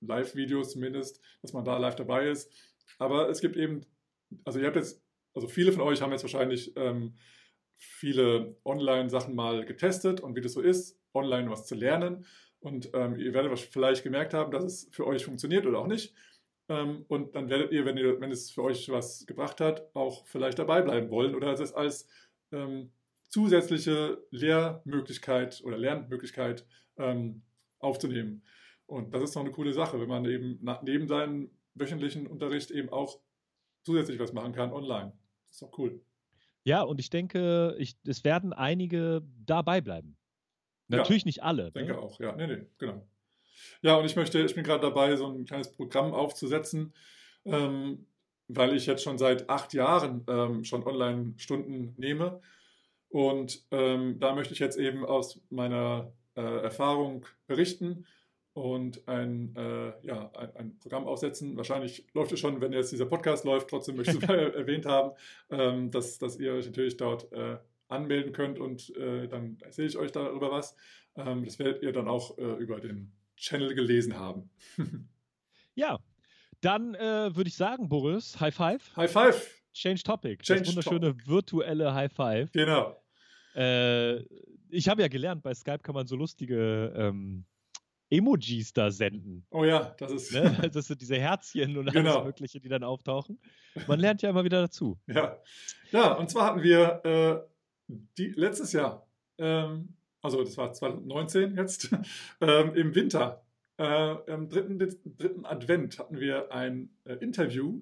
[0.00, 2.52] Live-Videos zumindest, dass man da live dabei ist.
[2.98, 3.86] Aber es gibt eben,
[4.44, 5.02] also ihr habt jetzt,
[5.34, 7.14] also viele von euch haben jetzt wahrscheinlich ähm,
[7.76, 12.26] viele Online-Sachen mal getestet und wie das so ist, online was zu lernen.
[12.58, 16.14] Und ihr werdet vielleicht gemerkt haben, dass es für euch funktioniert oder auch nicht.
[16.70, 20.24] Ähm, und dann werdet ihr wenn, ihr, wenn es für euch was gebracht hat, auch
[20.26, 22.08] vielleicht dabei bleiben wollen oder es als
[22.52, 22.92] ähm,
[23.28, 26.64] zusätzliche Lehrmöglichkeit oder Lernmöglichkeit
[26.96, 27.42] ähm,
[27.80, 28.44] aufzunehmen.
[28.86, 32.70] Und das ist doch eine coole Sache, wenn man eben nach, neben seinem wöchentlichen Unterricht
[32.70, 33.18] eben auch
[33.82, 35.12] zusätzlich was machen kann online.
[35.48, 36.00] Das ist doch cool.
[36.62, 40.16] Ja, und ich denke, ich, es werden einige dabei bleiben.
[40.86, 41.68] Natürlich ja, nicht alle.
[41.68, 41.98] Ich denke ne?
[41.98, 42.36] auch, ja.
[42.36, 43.06] Nee, nee, genau.
[43.82, 46.92] Ja, und ich möchte, ich bin gerade dabei, so ein kleines Programm aufzusetzen,
[47.44, 48.06] ähm,
[48.48, 52.40] weil ich jetzt schon seit acht Jahren ähm, schon Online-Stunden nehme.
[53.08, 58.06] Und ähm, da möchte ich jetzt eben aus meiner äh, Erfahrung berichten
[58.52, 61.56] und ein, äh, ja, ein, ein, Programm aufsetzen.
[61.56, 63.68] Wahrscheinlich läuft es schon, wenn jetzt dieser Podcast läuft.
[63.68, 65.12] Trotzdem möchte ich es erwähnt haben,
[65.50, 69.98] ähm, dass, dass ihr euch natürlich dort äh, anmelden könnt und äh, dann erzähle ich
[69.98, 70.76] euch darüber was.
[71.16, 74.50] Ähm, das werdet ihr dann auch äh, über den Channel gelesen haben.
[75.74, 75.98] ja,
[76.60, 78.96] dann äh, würde ich sagen, Boris, High Five.
[78.96, 79.62] High Five.
[79.72, 80.42] Change Topic.
[80.42, 81.26] Change das wunderschöne top.
[81.26, 82.52] virtuelle High Five.
[82.52, 83.02] Genau.
[83.54, 84.20] Äh,
[84.68, 87.44] ich habe ja gelernt, bei Skype kann man so lustige ähm,
[88.10, 89.46] Emojis da senden.
[89.50, 90.32] Oh ja, das ist.
[90.32, 90.70] Ne?
[90.72, 92.16] Das sind diese Herzchen und genau.
[92.16, 93.38] alles Mögliche, die dann auftauchen.
[93.86, 94.98] Man lernt ja immer wieder dazu.
[95.06, 95.38] Ja,
[95.92, 99.06] ja und zwar hatten wir äh, die, letztes Jahr,
[99.38, 101.90] ähm, also das war 2019 jetzt,
[102.40, 103.44] ähm, im Winter,
[103.78, 107.80] äh, am dritten, dritten Advent hatten wir ein äh, Interview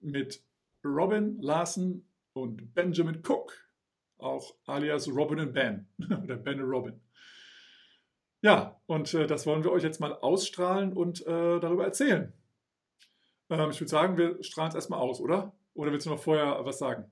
[0.00, 0.42] mit
[0.84, 3.52] Robin Larson und Benjamin Cook,
[4.18, 5.88] auch alias Robin und Ben
[6.22, 7.00] oder Ben und Robin.
[8.40, 12.32] Ja, und äh, das wollen wir euch jetzt mal ausstrahlen und äh, darüber erzählen.
[13.50, 15.56] Ähm, ich würde sagen, wir strahlen es erstmal aus, oder?
[15.74, 17.10] Oder willst du noch vorher was sagen?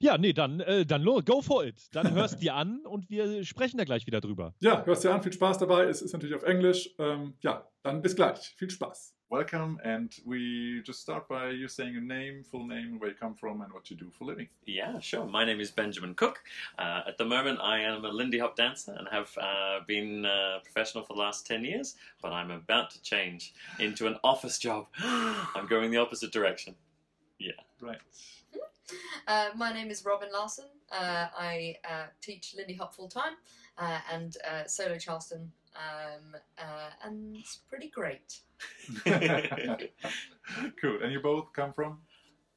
[0.00, 1.88] Ja, nee, dann, äh, dann go for it.
[1.92, 4.54] Dann hörst dir an und wir sprechen da gleich wieder drüber.
[4.60, 5.84] Ja, hörst dir an, viel Spaß dabei.
[5.84, 6.90] Es ist natürlich auf Englisch.
[6.98, 8.54] Ähm, ja, dann bis gleich.
[8.56, 9.14] Viel Spaß.
[9.30, 9.78] welcome.
[9.84, 13.62] And we just start by you saying your name, full name, where you come from,
[13.62, 14.48] and what you do for living.
[14.66, 15.24] Yeah, sure.
[15.24, 16.40] My name is Benjamin Cook.
[16.78, 20.58] Uh, at the moment, I am a Lindy Hop dancer and have uh, been uh,
[20.64, 24.86] professional for the last 10 years, but I'm about to change into an office job.
[25.02, 26.74] I'm going the opposite direction.
[27.38, 27.52] Yeah.
[27.80, 27.98] Right.
[29.26, 30.66] Uh, my name is Robin Larson.
[30.90, 33.34] Uh, I uh, teach Lindy Hop full time
[34.12, 38.40] and solo Charleston um, uh, and it's pretty great.
[40.80, 40.98] cool.
[41.02, 41.98] And you both come from?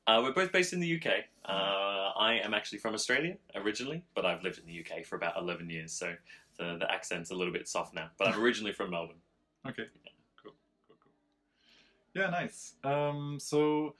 [0.06, 1.26] Uh, we're both based in the UK.
[1.46, 5.38] Uh, I am actually from Australia originally, but I've lived in the UK for about
[5.38, 6.14] 11 years, so
[6.58, 8.10] the, the accent's a little bit soft now.
[8.18, 9.22] But I'm originally from Melbourne.
[9.66, 9.84] Okay.
[9.84, 10.12] Yeah.
[10.44, 10.54] Cool.
[10.88, 10.98] Cool.
[11.02, 12.22] Cool.
[12.22, 12.30] Yeah.
[12.30, 12.74] Nice.
[12.84, 13.96] Um, so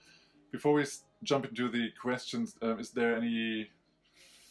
[0.52, 3.70] before we s- jump into the questions, um, is there any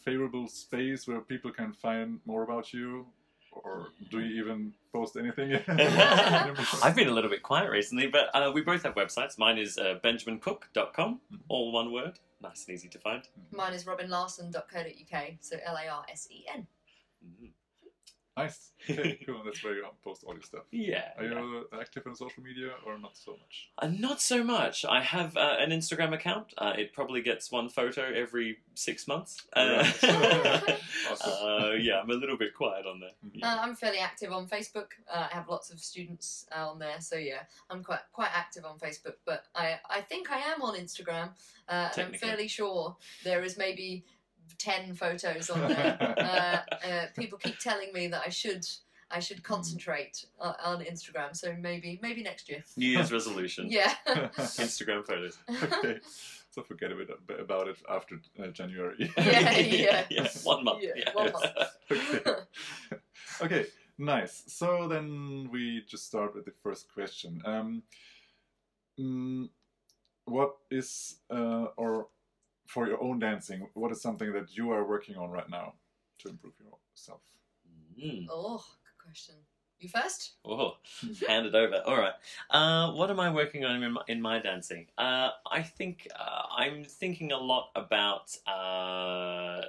[0.04, 3.06] favorable space where people can find more about you,
[3.52, 5.52] or do you even post anything?
[6.82, 9.38] I've been a little bit quiet recently, but uh, we both have websites.
[9.38, 13.22] Mine is uh, benjamincook.com, all one word, nice and easy to find.
[13.50, 16.66] Mine is robinlarson.co.uk, so L A R S E N.
[17.24, 17.50] Mhm.
[18.36, 18.70] Nice.
[18.90, 19.40] Okay, cool.
[19.42, 20.64] That's where you post all your stuff.
[20.70, 21.04] Yeah.
[21.16, 23.70] Are you uh, active on social media or not so much?
[23.78, 24.84] Uh, not so much.
[24.84, 26.52] I have uh, an Instagram account.
[26.58, 29.46] Uh, it probably gets one photo every six months.
[29.54, 30.80] Uh, Right.
[31.10, 31.32] Awesome.
[31.32, 33.10] uh, yeah, I'm a little bit quiet on there.
[33.32, 33.54] Yeah.
[33.54, 34.88] Uh, I'm fairly active on Facebook.
[35.10, 38.64] Uh, I have lots of students uh, on there, so yeah, I'm quite quite active
[38.66, 39.14] on Facebook.
[39.24, 41.30] But I I think I am on Instagram.
[41.68, 44.04] Uh, and I'm fairly sure there is maybe
[44.58, 45.96] ten photos on there.
[46.18, 48.66] uh, uh, people keep telling me that I should
[49.10, 51.36] I should concentrate uh, on Instagram.
[51.36, 52.64] So maybe maybe next year.
[52.76, 53.66] New Year's resolution.
[53.70, 53.94] Yeah.
[54.38, 55.38] Instagram photos.
[55.50, 55.98] okay.
[56.50, 59.10] So forget a bit ab- about it after uh, January.
[59.16, 60.04] Yeah, yeah.
[60.08, 60.28] yeah.
[60.44, 60.82] One month.
[60.82, 61.10] Yeah, Yeah.
[61.12, 61.46] one month.
[61.90, 62.34] okay.
[63.42, 63.66] okay,
[63.98, 64.44] nice.
[64.46, 67.42] So then we just start with the first question.
[67.44, 67.82] Um,
[69.00, 69.48] mm,
[70.26, 72.06] what is, uh, or
[72.66, 75.74] for your own dancing, what is something that you are working on right now
[76.18, 76.54] to improve
[76.92, 77.20] yourself?
[77.98, 78.26] Mm.
[78.30, 79.36] oh, good question.
[79.78, 80.32] You first?
[80.44, 80.76] Oh,
[81.28, 81.82] hand it over.
[81.86, 82.14] All right.
[82.50, 84.86] Uh, what am I working on in my, in my dancing?
[84.96, 89.62] Uh, I think uh, I'm thinking a lot about uh,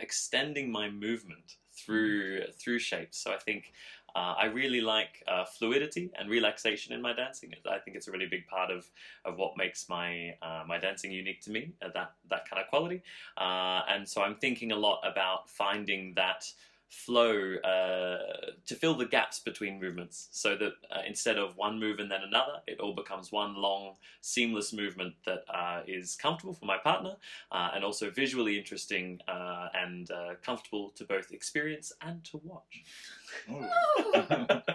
[0.00, 3.18] extending my movement through through shapes.
[3.18, 3.72] So I think
[4.14, 7.52] uh, I really like uh, fluidity and relaxation in my dancing.
[7.70, 8.86] I think it's a really big part of,
[9.24, 11.72] of what makes my uh, my dancing unique to me.
[11.80, 13.02] Uh, that that kind of quality.
[13.38, 16.50] Uh, and so I'm thinking a lot about finding that
[16.92, 21.98] flow uh, to fill the gaps between movements so that uh, instead of one move
[21.98, 26.66] and then another, it all becomes one long, seamless movement that uh, is comfortable for
[26.66, 27.16] my partner
[27.50, 32.84] uh, and also visually interesting uh, and uh, comfortable to both experience and to watch.
[33.50, 34.62] Oh.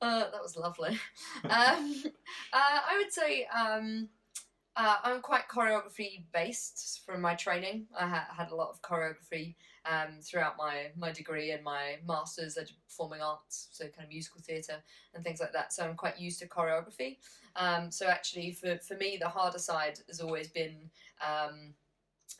[0.00, 0.98] That was lovely.
[1.44, 2.04] Um,
[2.52, 4.08] I would say um,
[4.76, 7.86] I'm quite choreography based from my training.
[7.98, 9.54] I ha- had a lot of choreography
[9.90, 12.54] um, throughout my, my degree and my masters.
[12.54, 14.82] Did performing arts, so kind of musical theatre
[15.14, 15.72] and things like that.
[15.72, 17.18] So I'm quite used to choreography.
[17.56, 20.90] Um, so actually, for, for me, the harder side has always been.
[21.26, 21.74] Um,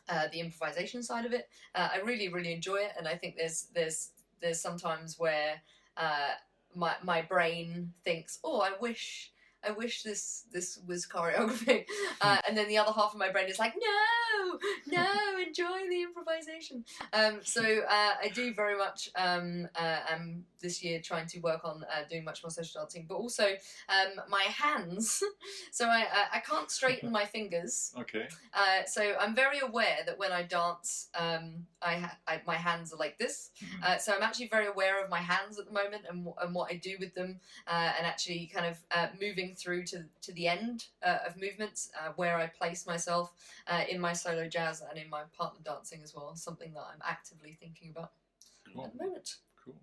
[0.08, 3.36] uh, the improvisation side of it, uh, I really, really enjoy it, and I think
[3.36, 5.60] there's there's there's sometimes where
[5.96, 6.30] uh,
[6.74, 9.32] my my brain thinks, "Oh, I wish
[9.64, 11.84] I wish this this was choreography,"
[12.20, 16.02] uh, and then the other half of my brain is like, "No, no, enjoy the
[16.02, 19.10] improvisation." Um, so uh, I do very much.
[19.16, 23.06] Um, uh, am this year trying to work on uh, doing much more social dancing,
[23.08, 23.44] but also
[23.88, 25.22] um, my hands.
[25.70, 27.92] so I, I I can't straighten my fingers.
[27.98, 28.28] okay.
[28.52, 32.92] Uh, so I'm very aware that when I dance, um, I, ha- I my hands
[32.92, 33.50] are like this.
[33.62, 33.82] Mhm.
[33.84, 36.72] Uh, so I'm actually very aware of my hands at the moment and, and what
[36.72, 40.48] I do with them, uh, and actually kind of uh, moving through to to the
[40.48, 43.32] end uh, of movements uh, where I place myself
[43.66, 46.34] uh, in my solo jazz and in my partner dancing as well.
[46.36, 48.12] Something that I'm actively thinking about
[48.74, 48.84] Cool.
[48.84, 49.36] at the moment.
[49.64, 49.74] Cool.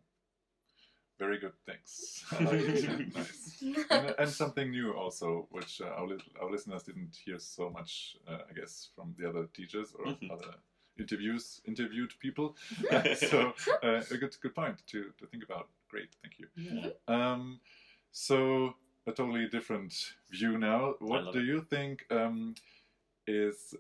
[1.20, 1.54] Very good.
[1.66, 2.24] Thanks.
[2.32, 3.16] I like it.
[3.16, 3.64] nice.
[3.92, 8.18] and, and something new also, which uh, our, lis- our listeners didn't hear so much,
[8.28, 10.32] uh, I guess, from the other teachers or Mhm.
[10.32, 10.56] other
[11.00, 12.56] interviews, interviewed people.
[13.16, 15.70] so uh, a good, good point to, to think about.
[15.90, 16.48] Great, thank you.
[16.56, 16.90] Yeah.
[17.08, 17.60] Um,
[18.12, 18.74] so
[19.08, 19.94] a totally different
[20.32, 20.96] view now.
[21.00, 21.46] What do it.
[21.46, 22.56] you think um,
[23.28, 23.76] is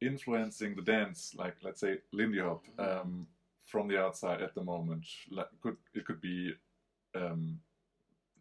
[0.00, 1.34] influencing the dance?
[1.36, 3.26] Like, let's say, Lindy Hop um,
[3.64, 5.06] from the outside at the moment.
[5.30, 6.54] Like, could it could be
[7.14, 7.60] um,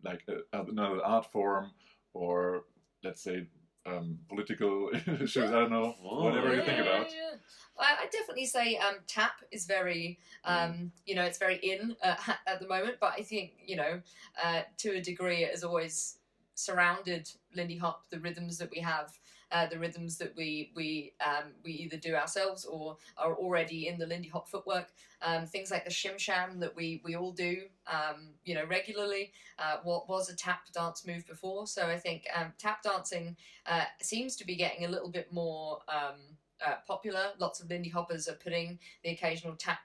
[0.03, 1.71] like a, another art form,
[2.13, 2.63] or
[3.03, 3.47] let's say
[3.85, 5.37] um, political issues.
[5.37, 5.95] I don't know.
[6.03, 7.07] Oh, whatever you think about.
[7.11, 7.37] yeah.
[7.79, 12.15] I, I definitely say um, tap is very, um, you know, it's very in uh,
[12.47, 12.97] at the moment.
[12.99, 14.01] But I think, you know,
[14.43, 16.17] uh, to a degree, it has always
[16.61, 19.17] surrounded Lindy Hop, the rhythms that we have,
[19.51, 23.97] uh, the rhythms that we we um, we either do ourselves or are already in
[23.97, 24.87] the Lindy Hop footwork.
[25.21, 29.31] Um, things like the shim sham that we we all do, um, you know, regularly.
[29.59, 31.67] Uh, what was a tap dance move before?
[31.67, 35.79] So I think um, tap dancing uh, seems to be getting a little bit more
[35.89, 36.19] um,
[36.65, 37.31] uh, popular.
[37.39, 39.79] Lots of Lindy Hoppers are putting the occasional tap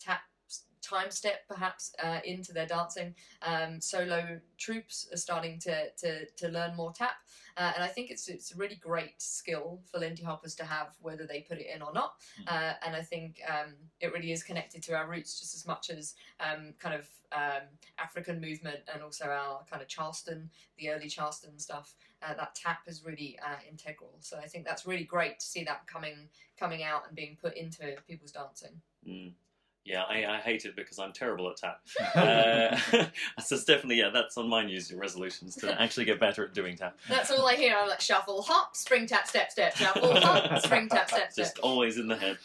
[0.00, 0.22] tap
[0.82, 3.14] time step perhaps uh, into their dancing.
[3.42, 7.16] Um, solo troops are starting to, to, to learn more tap,
[7.56, 10.88] uh, and I think it's it's a really great skill for Lindy hoppers to have,
[11.00, 12.14] whether they put it in or not.
[12.46, 15.90] Uh, and I think um, it really is connected to our roots just as much
[15.90, 17.68] as um, kind of um,
[17.98, 21.94] African movement and also our kind of Charleston, the early Charleston stuff.
[22.22, 24.14] Uh, that tap is really uh, integral.
[24.20, 26.28] So I think that's really great to see that coming
[26.58, 28.80] coming out and being put into people's dancing.
[29.06, 29.32] Mm.
[29.84, 31.80] Yeah, I, I hate it because I'm terrible at tap.
[32.14, 32.76] Uh,
[33.42, 36.52] so it's definitely yeah, that's on my New Year's resolutions to actually get better at
[36.52, 36.96] doing tap.
[37.08, 37.76] That's all I hear.
[37.76, 41.46] I'm like shuffle, hop, spring tap, step, step, shuffle, hop, spring tap, step, step.
[41.46, 42.38] Just always in the head.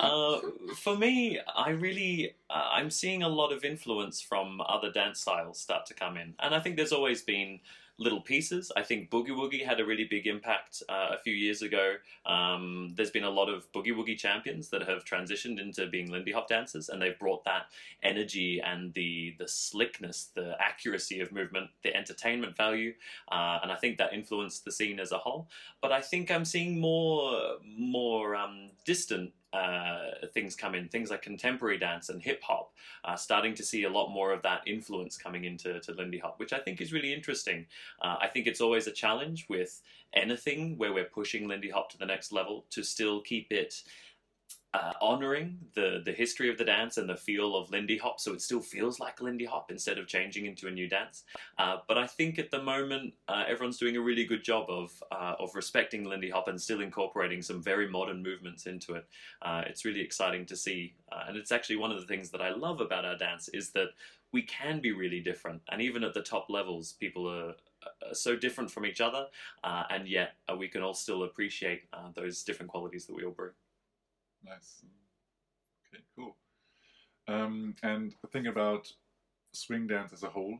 [0.00, 0.40] Uh,
[0.76, 5.58] for me, I really uh, I'm seeing a lot of influence from other dance styles
[5.58, 7.60] start to come in, and I think there's always been
[7.98, 8.72] little pieces.
[8.76, 11.94] I think Boogie Woogie had a really big impact uh, a few years ago.
[12.26, 16.32] Um, there's been a lot of Boogie Woogie champions that have transitioned into being Lindy
[16.32, 17.66] Hop dancers, and they've brought that
[18.02, 22.94] energy and the the slickness, the accuracy of movement, the entertainment value,
[23.30, 25.48] uh, and I think that influenced the scene as a whole.
[25.80, 31.22] But I think I'm seeing more more um, distant uh, things come in, things like
[31.22, 32.72] contemporary dance and hip hop,
[33.04, 36.40] uh, starting to see a lot more of that influence coming into to Lindy Hop,
[36.40, 37.66] which I think is really interesting.
[38.02, 39.80] Uh, I think it's always a challenge with
[40.12, 43.82] anything where we're pushing Lindy Hop to the next level to still keep it
[44.74, 48.32] uh, honoring the the history of the dance and the feel of Lindy Hop, so
[48.32, 51.22] it still feels like Lindy Hop instead of changing into a new dance.
[51.58, 55.02] Uh, but I think at the moment uh, everyone's doing a really good job of
[55.12, 59.06] uh, of respecting Lindy Hop and still incorporating some very modern movements into it.
[59.42, 62.42] Uh, it's really exciting to see, uh, and it's actually one of the things that
[62.42, 63.90] I love about our dance is that
[64.32, 67.54] we can be really different, and even at the top levels, people are.
[68.14, 69.26] So different from each other,
[69.62, 73.24] uh, and yet uh, we can all still appreciate uh, those different qualities that we
[73.24, 73.52] all bring.
[74.44, 74.82] Nice.
[75.88, 76.36] Okay, cool.
[77.26, 78.92] Um, and think about
[79.52, 80.58] swing dance as a whole,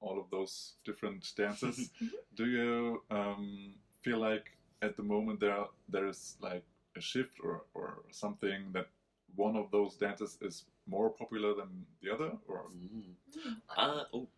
[0.00, 1.90] all of those different dances.
[2.34, 6.64] Do you um, feel like at the moment there there is like
[6.96, 8.86] a shift or, or something that
[9.36, 12.32] one of those dances is more popular than the other?
[12.48, 12.66] Or
[13.76, 14.28] Uh, oh,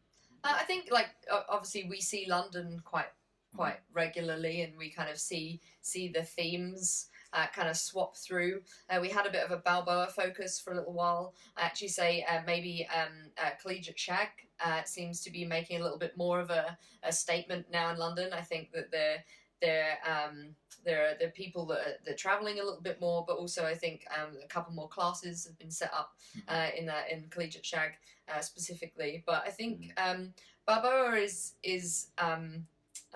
[0.42, 1.10] Uh, I think like
[1.48, 3.12] obviously we see London quite
[3.56, 8.62] quite regularly, and we kind of see see the themes uh, kind of swap through.
[8.88, 11.34] Uh, we had a bit of a Balboa focus for a little while.
[11.56, 14.28] I actually say uh, maybe um, uh, collegiate shag
[14.64, 17.98] uh, seems to be making a little bit more of a, a statement now in
[17.98, 18.32] London.
[18.32, 19.24] I think that they're
[19.60, 20.54] they're um,
[20.84, 23.74] there are the people that are, they're traveling a little bit more, but also I
[23.74, 26.12] think um, a couple more classes have been set up
[26.48, 27.92] uh, in that in collegiate shag
[28.32, 29.24] uh, specifically.
[29.26, 30.32] But I think um,
[30.66, 32.66] Balboa is is um,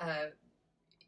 [0.01, 0.27] uh,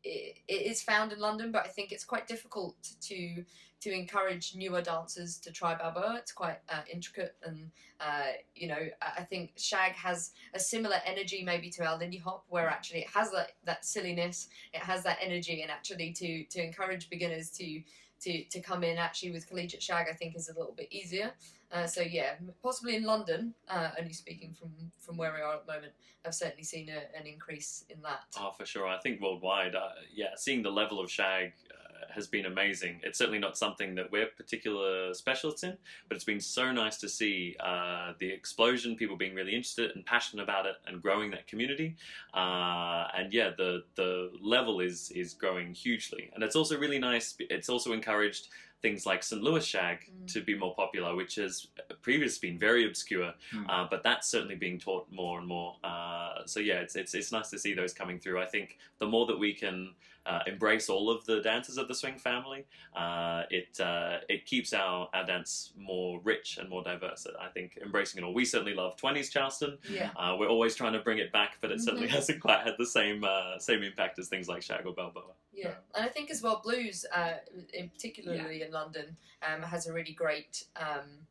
[0.04, 3.44] it, it is found in London, but I think it's quite difficult to
[3.80, 6.16] to encourage newer dancers to try Balboa.
[6.18, 7.70] It's quite uh, intricate, and
[8.00, 12.18] uh, you know I I think shag has a similar energy maybe to our Lindy
[12.18, 16.44] Hop, where actually it has that that silliness, it has that energy, and actually to
[16.44, 17.82] to encourage beginners to
[18.22, 21.32] to, to come in actually with collegiate shag, I think is a little bit easier.
[21.72, 25.66] Uh, so yeah, possibly in London, uh, only speaking from from where we are at
[25.66, 25.92] the moment,
[26.26, 28.24] I've certainly seen a, an increase in that.
[28.38, 28.86] Oh, for sure.
[28.86, 33.00] I think worldwide, uh, yeah, seeing the level of shag uh, has been amazing.
[33.02, 35.76] It's certainly not something that we're particular specialists in,
[36.08, 40.04] but it's been so nice to see uh, the explosion, people being really interested and
[40.06, 41.96] passionate about it, and growing that community.
[42.34, 47.34] Uh, and yeah, the the level is is growing hugely, and it's also really nice.
[47.38, 48.48] It's also encouraged
[48.82, 49.42] things like St.
[49.42, 50.32] Louis shag Mm.
[50.32, 51.66] to be more popular, which has
[52.00, 53.34] previously been very obscure.
[53.50, 53.68] Hmm.
[53.68, 55.76] Uh, but that's certainly being taught more and more.
[55.84, 58.40] Uh, so yeah, it's, it's it's nice to see those coming through.
[58.40, 59.94] I think the more that we can
[60.26, 64.72] uh, embrace all of the dances of the swing family, uh, it uh, it keeps
[64.72, 67.26] our, our dance more rich and more diverse.
[67.40, 68.34] I think embracing it all.
[68.34, 69.78] We certainly love twenties Charleston.
[69.90, 70.10] Yeah.
[70.16, 72.10] Uh, we're always trying to bring it back, but it certainly Mhm.
[72.16, 75.32] hasn't quite had the same uh, same impact as things like Shag or Balboa.
[75.52, 77.34] Yeah, and I think as well, blues, uh,
[77.74, 79.16] in particularly in London,
[79.46, 81.26] um, has a really great um,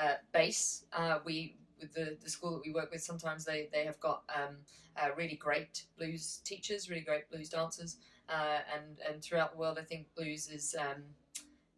[0.00, 0.84] uh, base.
[0.92, 4.22] Uh, we with the, the school that we work with, sometimes they they have got
[4.34, 4.56] um,
[4.96, 7.96] uh, really great blues teachers, really great blues dancers,
[8.28, 10.74] uh, and and throughout the world, I think blues is.
[10.78, 11.02] Um,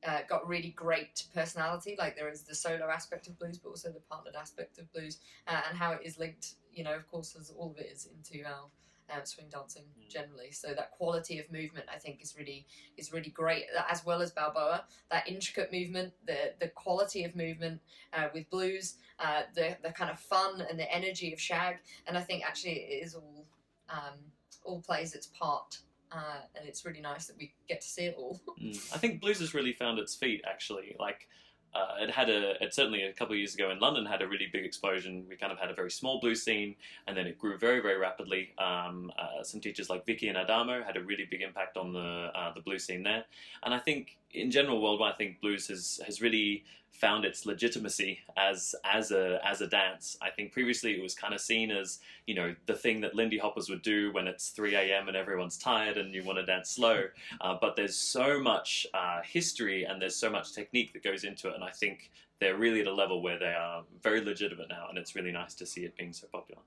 [0.07, 1.97] uh, got really great personality.
[1.99, 5.19] Like there is the solo aspect of blues, but also the partnered aspect of blues,
[5.49, 6.55] uh, and how it is linked.
[6.73, 8.67] You know, of course, as all of it is into our
[9.11, 10.09] um, swing dancing Mm.
[10.09, 10.53] generally.
[10.53, 13.65] So that quality of movement, I think, is really is really great.
[13.89, 17.81] As well as Balboa, that intricate movement, the the quality of movement
[18.13, 22.17] uh, with blues, uh, the the kind of fun and the energy of shag, and
[22.17, 23.47] I think actually it is all
[23.89, 24.19] um,
[24.65, 25.79] all plays its part.
[26.11, 28.41] Uh, and it's really nice that we get to see it all.
[28.59, 28.93] Mm.
[28.93, 30.43] I think blues has really found its feet.
[30.45, 31.29] Actually, like
[31.75, 34.27] uh, it had a it certainly a couple of years ago in London had a
[34.27, 35.25] really big explosion.
[35.29, 36.75] We kind of had a very small blues scene,
[37.07, 38.53] and then it grew very very rapidly.
[38.59, 42.31] Um, uh, some teachers like Vicky and Adamo had a really big impact on the
[42.35, 43.25] uh, the blues scene there,
[43.63, 48.19] and I think in general worldwide, I think blues has has really found its legitimacy
[48.37, 50.19] as as a as a dance.
[50.21, 53.39] I think previously it was kind of seen as you know the thing that Lindy
[53.39, 55.09] Hoppers would do when it's 3 a.m.
[55.09, 57.05] and everyone's tired and you want to dance slow.
[57.41, 61.49] Uh, but there's so much uh, history and there's so much technique that goes into
[61.49, 62.11] it, and I think
[62.41, 65.55] they're really at a level where they are very legitimate now, and it's really nice
[65.55, 66.61] to see it being so popular.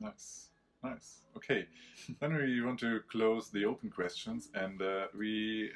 [0.00, 0.48] Nice,
[0.82, 1.20] nice.
[1.36, 1.66] Okay,
[2.20, 5.70] then we want to close the open questions, and uh, we.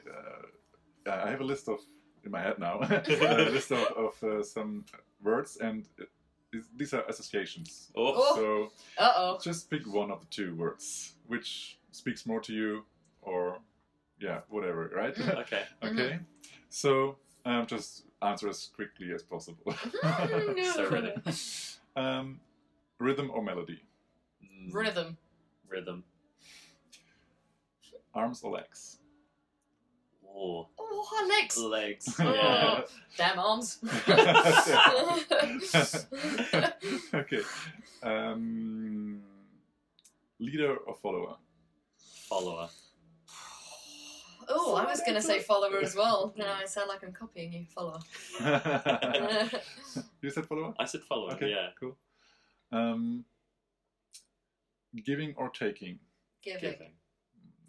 [1.09, 1.81] Uh, I have a list of
[2.25, 2.81] in my head now.
[2.83, 4.85] a list of, of uh, some
[5.23, 6.09] words, and it,
[6.77, 7.91] these are associations.
[7.97, 8.37] Oh, Oh.
[8.37, 9.39] So Uh oh.
[9.43, 12.85] just pick one of the two words, which speaks more to you,
[13.23, 13.59] or
[14.21, 15.19] yeah, whatever, right?
[15.43, 15.63] okay.
[15.83, 16.19] okay.
[16.69, 19.75] So um, just answer as quickly as possible.
[20.75, 21.13] So ready.
[21.97, 22.41] um,
[22.99, 23.81] rhythm or melody?
[24.43, 25.17] Mm, Rhythm.
[25.69, 26.05] Rhythm.
[28.15, 28.99] Arms or legs?
[30.41, 31.57] Oh, Oh, legs.
[31.59, 32.15] legs.
[32.21, 32.25] Oh.
[32.35, 32.81] Yeah.
[33.17, 33.79] Damn arms.
[37.15, 37.41] okay.
[38.03, 39.21] Um,
[40.39, 41.37] leader or follower?
[42.29, 42.69] Follower.
[44.49, 46.33] oh, I was gonna say follower as well.
[46.37, 47.65] No, I sound like I'm copying you.
[47.75, 47.99] Follower.
[50.23, 50.75] you said follower?
[50.79, 51.33] I said follower.
[51.33, 51.71] Okay, Yeah.
[51.81, 51.97] cool.
[52.71, 53.25] Um,
[55.05, 55.99] giving or taking?
[56.43, 56.71] Giving.
[56.73, 56.93] Giving.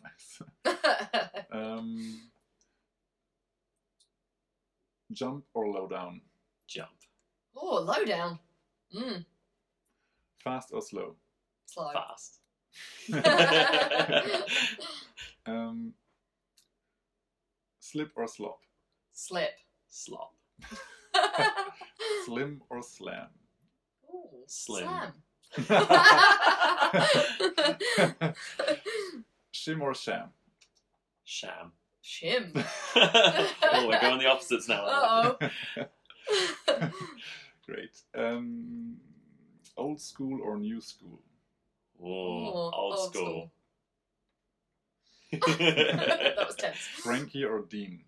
[0.04, 0.42] Nice.
[1.52, 2.22] Um,
[5.12, 6.22] jump or low down?
[6.68, 6.90] Jump.
[7.56, 8.40] oh, low down.
[8.96, 9.26] Mm,
[10.44, 11.16] Fast or slow?
[11.66, 11.92] slow.
[11.94, 12.40] Fast.
[15.46, 15.94] Um,
[17.80, 18.60] slip or slop?
[19.14, 19.50] Slip.
[19.88, 20.34] Slop.
[22.26, 23.28] Slim or slam?
[24.14, 24.84] Ooh, Slim.
[24.86, 25.14] Slam.
[29.52, 30.30] Shim or sham?
[31.24, 31.72] Sham.
[32.10, 32.52] Shim.
[32.96, 34.84] oh, we're going the opposites now.
[34.84, 35.34] Uh
[35.78, 35.90] oh.
[37.68, 38.02] Great.
[38.18, 38.98] Um,
[39.78, 41.20] old school or new school?
[42.02, 43.52] Oh, old, school.
[45.32, 46.78] that was tense.
[46.78, 48.00] Frankie or Dean?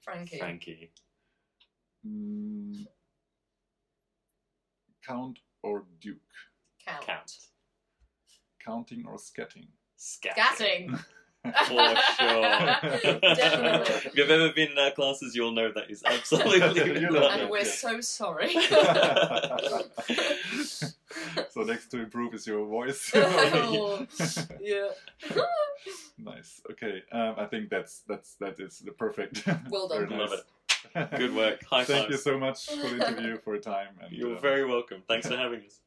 [0.00, 0.38] Frankie.
[0.38, 0.90] Frankie.
[2.06, 2.86] Mm,
[5.06, 6.16] count or Duke?
[6.86, 7.06] Count.
[7.06, 7.36] Count.
[8.64, 9.66] Counting or scatting?
[9.98, 10.98] Scatting.
[11.42, 12.42] For sure.
[13.20, 13.94] Definitely.
[13.94, 16.58] if you've ever been in our classes, you'll know that is absolutely
[17.00, 18.52] You love And we're so sorry.
[21.50, 23.10] so next to improve is your voice.
[23.14, 24.06] Oh,
[24.60, 24.90] yeah.
[26.18, 26.60] nice.
[26.70, 27.02] Okay.
[27.10, 29.44] Um, I think that's that's that is the perfect.
[29.68, 30.08] Well done.
[30.08, 30.44] Very Love it.
[31.16, 31.64] Good work.
[31.64, 33.88] High Thank you so much for the interview, for your time.
[34.00, 35.02] And, You're uh, very welcome.
[35.08, 35.80] Thanks for having us.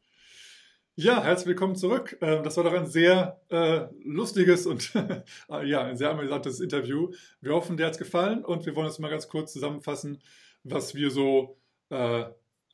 [0.98, 2.18] Ja, herzlich willkommen zurück.
[2.22, 4.94] Ähm, Das war doch ein sehr äh, lustiges und
[5.50, 7.12] äh, ja, ein sehr amüsantes Interview.
[7.42, 10.22] Wir hoffen, dir hat es gefallen und wir wollen jetzt mal ganz kurz zusammenfassen,
[10.64, 11.58] was wir so
[11.90, 12.26] äh,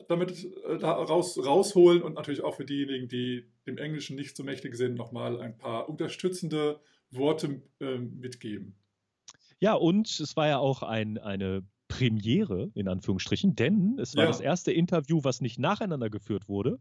[0.08, 4.44] damit äh, da raus, rausholen und natürlich auch für diejenigen, die dem Englischen nicht so
[4.44, 8.76] mächtig sind, nochmal ein paar unterstützende Worte ähm, mitgeben.
[9.60, 14.28] Ja, und es war ja auch ein, eine Premiere, in Anführungsstrichen, denn es war Ja.
[14.28, 16.80] das erste Interview, was nicht nacheinander geführt wurde,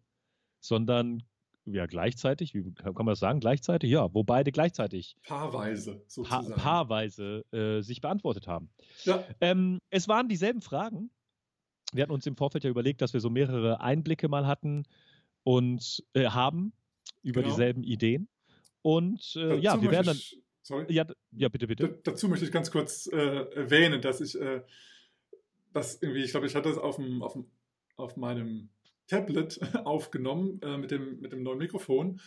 [0.60, 1.22] sondern
[1.66, 3.90] ja gleichzeitig, wie kann man das sagen, gleichzeitig?
[3.90, 6.54] Ja, wo beide gleichzeitig Paarweise pa sozusagen.
[6.54, 8.70] paarweise äh, sich beantwortet haben.
[9.04, 9.24] Ja.
[9.40, 11.10] Ähm, es waren dieselben Fragen.
[11.92, 14.84] Wir hatten uns im Vorfeld ja überlegt, dass wir so mehrere Einblicke mal hatten
[15.42, 16.72] und äh, haben
[17.22, 17.52] über Genau.
[17.54, 18.28] dieselben Ideen.
[18.82, 20.16] Und äh, ja, wir werden dann.
[20.16, 20.86] ich, sorry.
[20.92, 21.88] Ja, ja, bitte, bitte.
[21.88, 24.62] D dazu möchte ich ganz kurz äh, erwähnen, dass ich äh,
[25.72, 27.46] das irgendwie, ich glaube, ich hatte es auf, dem, auf, dem,
[27.96, 28.70] auf meinem
[29.10, 32.20] Tablet aufgenommen äh, mit, dem, mit dem neuen Mikrofon.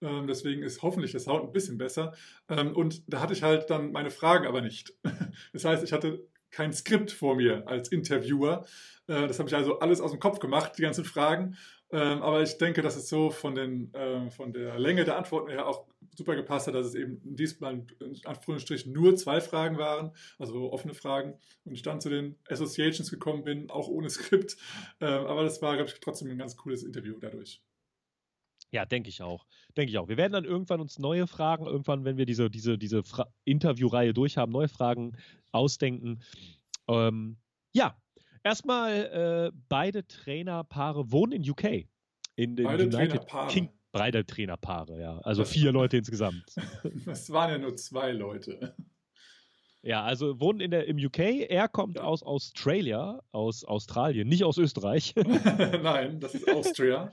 [0.00, 2.14] Ähm, deswegen ist hoffentlich der Sound ein bisschen besser.
[2.48, 4.94] Ähm, und da hatte ich halt dann meine Fragen aber nicht.
[5.52, 8.64] Das heißt, ich hatte kein Skript vor mir als Interviewer.
[9.06, 11.56] Äh, das habe ich also alles aus dem Kopf gemacht, die ganzen Fragen.
[11.90, 15.50] Ähm, aber ich denke, dass es so von, den, äh, von der Länge der Antworten
[15.50, 20.12] her auch super gepasst hat, dass es eben diesmal in Anführungsstrichen nur zwei Fragen waren,
[20.38, 21.38] also offene Fragen.
[21.64, 24.56] Und ich dann zu den Associations gekommen bin, auch ohne Skript.
[25.00, 27.62] Ähm, aber das war, glaube ich, trotzdem ein ganz cooles Interview dadurch.
[28.70, 29.46] Ja, denke ich auch.
[29.76, 30.08] Denke ich auch.
[30.08, 34.12] Wir werden dann irgendwann uns neue Fragen, irgendwann, wenn wir diese, diese, diese Fra Interviewreihe
[34.12, 35.16] durchhaben, neue Fragen
[35.52, 36.20] ausdenken.
[36.86, 37.38] Ähm,
[37.72, 37.96] ja,
[38.42, 41.88] erstmal, äh, beide Trainerpaare wohnen in UK.
[42.36, 43.50] In den Beide United Trainerpaare.
[43.52, 43.68] King.
[43.90, 45.18] Beide Trainerpaare, ja.
[45.20, 46.44] Also Das- vier Leute insgesamt.
[47.06, 48.74] Es waren ja nur zwei Leute.
[49.82, 51.18] Ja, also wohnen in der, im UK.
[51.48, 52.02] Er kommt Ja.
[52.04, 55.14] aus Australia, aus Australien, nicht aus Österreich.
[55.82, 57.12] Nein, das ist Austria.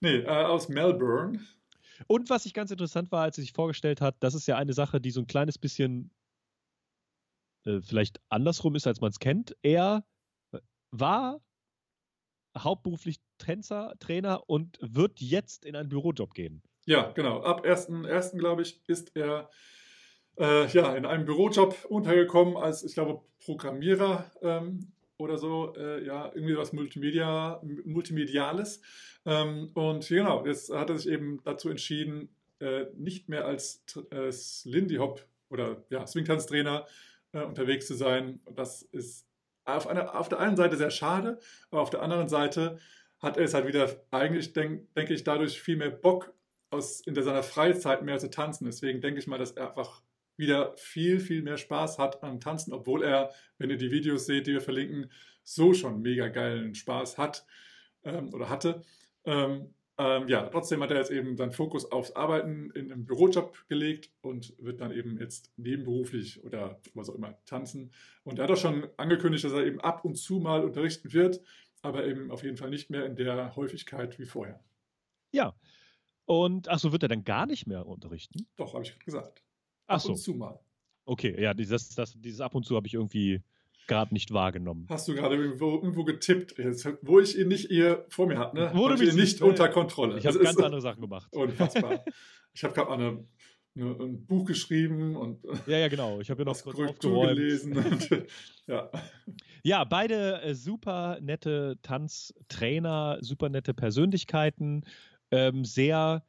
[0.00, 1.40] Nee, äh, aus Melbourne.
[2.06, 4.72] Und was ich ganz interessant war, als er sich vorgestellt hat, das ist ja eine
[4.72, 6.10] Sache, die so ein kleines bisschen
[7.64, 9.56] äh, vielleicht andersrum ist, als man es kennt.
[9.62, 10.04] Er
[11.00, 11.40] war
[12.56, 16.62] hauptberuflich Tänzer, Trainer und wird jetzt in einen Bürojob gehen.
[16.86, 17.42] Ja, genau.
[17.42, 18.38] Ab 1.1.
[18.38, 19.50] glaube ich, ist er
[20.38, 25.74] äh, ja, in einem Bürojob untergekommen als, ich glaube, Programmierer ähm, oder so.
[25.76, 28.80] Äh, ja, irgendwie was Multimedia, Multimediales.
[29.24, 32.28] Ähm, und genau, jetzt hat er sich eben dazu entschieden,
[32.60, 34.30] äh, nicht mehr als, äh,
[34.64, 36.86] Lindy Hop oder ja, Swingtanztrainer
[37.32, 38.40] äh, unterwegs zu sein.
[38.54, 39.25] Das ist
[39.66, 41.38] auf, einer, auf der einen Seite sehr schade,
[41.70, 42.78] aber auf der anderen Seite
[43.18, 46.32] hat er es halt wieder eigentlich, denk, denke ich, dadurch viel mehr Bock
[46.70, 48.66] aus, in seiner Freizeit mehr zu tanzen.
[48.66, 50.02] Deswegen denke ich mal, dass er einfach
[50.36, 54.46] wieder viel, viel mehr Spaß hat am Tanzen, obwohl er, wenn ihr die Videos seht,
[54.46, 55.10] die wir verlinken,
[55.42, 57.46] so schon mega geilen Spaß hat
[58.04, 58.82] ähm, oder hatte.
[59.24, 63.66] Ähm, ähm, ja, trotzdem hat er jetzt eben seinen Fokus aufs Arbeiten in einem Bürojob
[63.68, 67.92] gelegt und wird dann eben jetzt nebenberuflich oder was auch immer tanzen.
[68.22, 71.40] Und er hat auch schon angekündigt, dass er eben ab und zu mal unterrichten wird,
[71.80, 74.62] aber eben auf jeden Fall nicht mehr in der Häufigkeit wie vorher.
[75.32, 75.54] Ja.
[76.26, 78.48] Und ach so, wird er dann gar nicht mehr unterrichten?
[78.56, 79.42] Doch, habe ich gerade gesagt.
[79.86, 80.60] Ach Ab so, und zu mal.
[81.04, 83.42] okay, ja, dieses, das, dieses ab und zu habe ich irgendwie
[83.86, 84.86] gerade nicht wahrgenommen.
[84.88, 88.56] Hast du gerade irgendwo, irgendwo getippt, jetzt, wo ich ihn nicht hier vor mir hatte,
[88.56, 88.72] ne?
[88.74, 90.18] Ich mich nicht nicht- unter Kontrolle.
[90.18, 91.28] Ich habe ganz andere Sachen gemacht.
[91.32, 92.04] Unfassbar.
[92.52, 93.24] ich habe gerade eine,
[93.76, 96.20] eine, ein Buch geschrieben und Ja, ja, genau.
[96.20, 97.76] Ich habe ja noch kurz Korrektur gelesen.
[97.76, 98.08] Und,
[98.66, 98.90] ja.
[99.62, 104.84] Ja, beide äh, super nette Tanztrainer, super nette Persönlichkeiten,
[105.30, 106.24] ähm, sehr,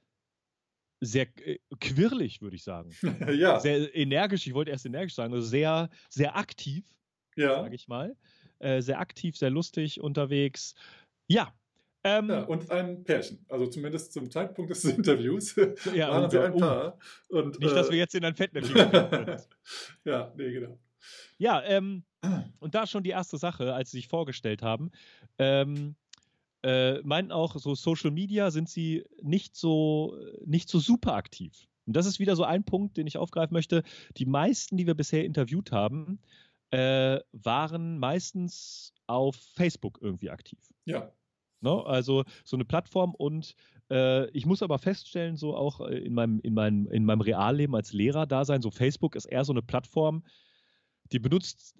[1.01, 2.91] sehr äh, quirlig, würde ich sagen.
[3.33, 6.83] ja, Sehr energisch, ich wollte erst energisch sagen, also sehr, sehr aktiv,
[7.37, 7.61] ja.
[7.61, 8.15] sage ich mal.
[8.59, 10.75] Äh, sehr aktiv, sehr lustig unterwegs.
[11.27, 11.53] Ja.
[12.03, 12.43] Ähm, ja.
[12.43, 13.45] Und ein Pärchen.
[13.49, 15.55] Also zumindest zum Zeitpunkt des Interviews
[15.93, 16.99] ja, waren äh, ein oh, Paar.
[17.29, 19.37] Und, Nicht, dass äh, wir jetzt in ein Fettnäpfchen
[20.05, 20.79] ja, nee, genau.
[21.37, 22.03] Ja, ähm,
[22.59, 24.91] und da schon die erste Sache, als sie sich vorgestellt haben,
[25.37, 25.95] ähm,
[26.63, 31.67] äh, meinten auch, so Social Media sind sie nicht so, nicht so super aktiv.
[31.85, 33.83] Und das ist wieder so ein Punkt, den ich aufgreifen möchte.
[34.17, 36.19] Die meisten, die wir bisher interviewt haben,
[36.71, 40.59] äh, waren meistens auf Facebook irgendwie aktiv.
[40.85, 41.11] Ja,
[41.61, 41.83] Ne?
[41.85, 43.55] Also so eine Plattform und
[43.89, 47.75] äh, ich muss aber feststellen, so auch äh, in meinem, in meinem, in meinem Realleben
[47.75, 50.23] als Lehrer da sein, so Facebook ist eher so eine Plattform,
[51.11, 51.75] die benutzt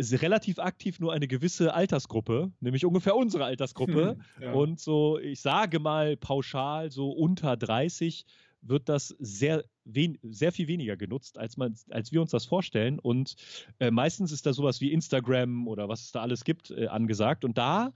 [0.00, 4.16] relativ aktiv nur eine gewisse Altersgruppe, nämlich ungefähr unsere Altersgruppe.
[4.16, 4.52] Hm, ja.
[4.52, 8.24] Und so, ich sage mal pauschal, so unter 30
[8.62, 12.98] wird das sehr, wen sehr viel weniger genutzt, als, man, als wir uns das vorstellen.
[12.98, 13.36] Und
[13.78, 17.44] äh, meistens ist da sowas wie Instagram oder was es da alles gibt äh, angesagt.
[17.44, 17.92] Und da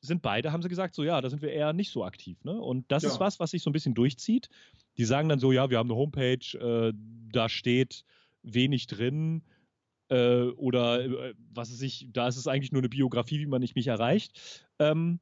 [0.00, 2.42] sind beide, haben sie gesagt, so ja, da sind wir eher nicht so aktiv.
[2.44, 2.58] Ne?
[2.60, 3.10] Und das Ja.
[3.10, 4.48] ist was, was sich so ein bisschen durchzieht.
[4.96, 6.92] Die sagen dann so, ja, wir haben eine Homepage, äh,
[7.32, 8.04] da steht
[8.42, 9.42] wenig drin.
[10.08, 13.60] Äh, oder äh, was weiß ich, da ist es eigentlich nur eine Biografie, wie man
[13.60, 14.66] nicht mich erreicht.
[14.78, 15.20] Ähm,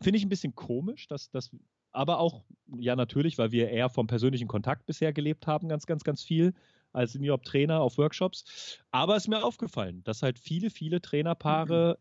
[0.00, 1.50] Finde ich ein bisschen komisch, dass das,
[1.92, 2.44] aber auch,
[2.78, 6.54] ja, natürlich, weil wir eher vom persönlichen Kontakt bisher gelebt haben, ganz, ganz, ganz viel,
[6.92, 8.78] als Senior-Trainer auf Workshops.
[8.90, 11.98] Aber es ist mir aufgefallen, dass halt viele, viele Trainerpaare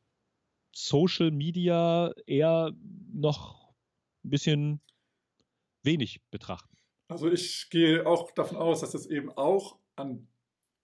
[0.72, 2.72] Social Media eher
[3.12, 3.74] noch
[4.24, 4.82] ein bisschen
[5.84, 6.78] wenig betrachten.
[7.08, 10.28] Also ich gehe auch davon aus, dass das eben auch an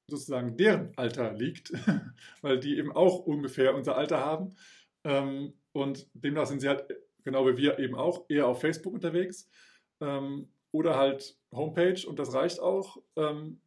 [0.09, 1.71] sozusagen deren Alter liegt,
[2.41, 4.55] weil die eben auch ungefähr unser Alter haben.
[5.03, 6.85] Ähm, und demnach sind sie halt,
[7.25, 9.49] genau wie wir eben auch, eher auf Facebook unterwegs.
[9.99, 13.59] Ähm, oder halt Homepage und das reicht auch, ähm,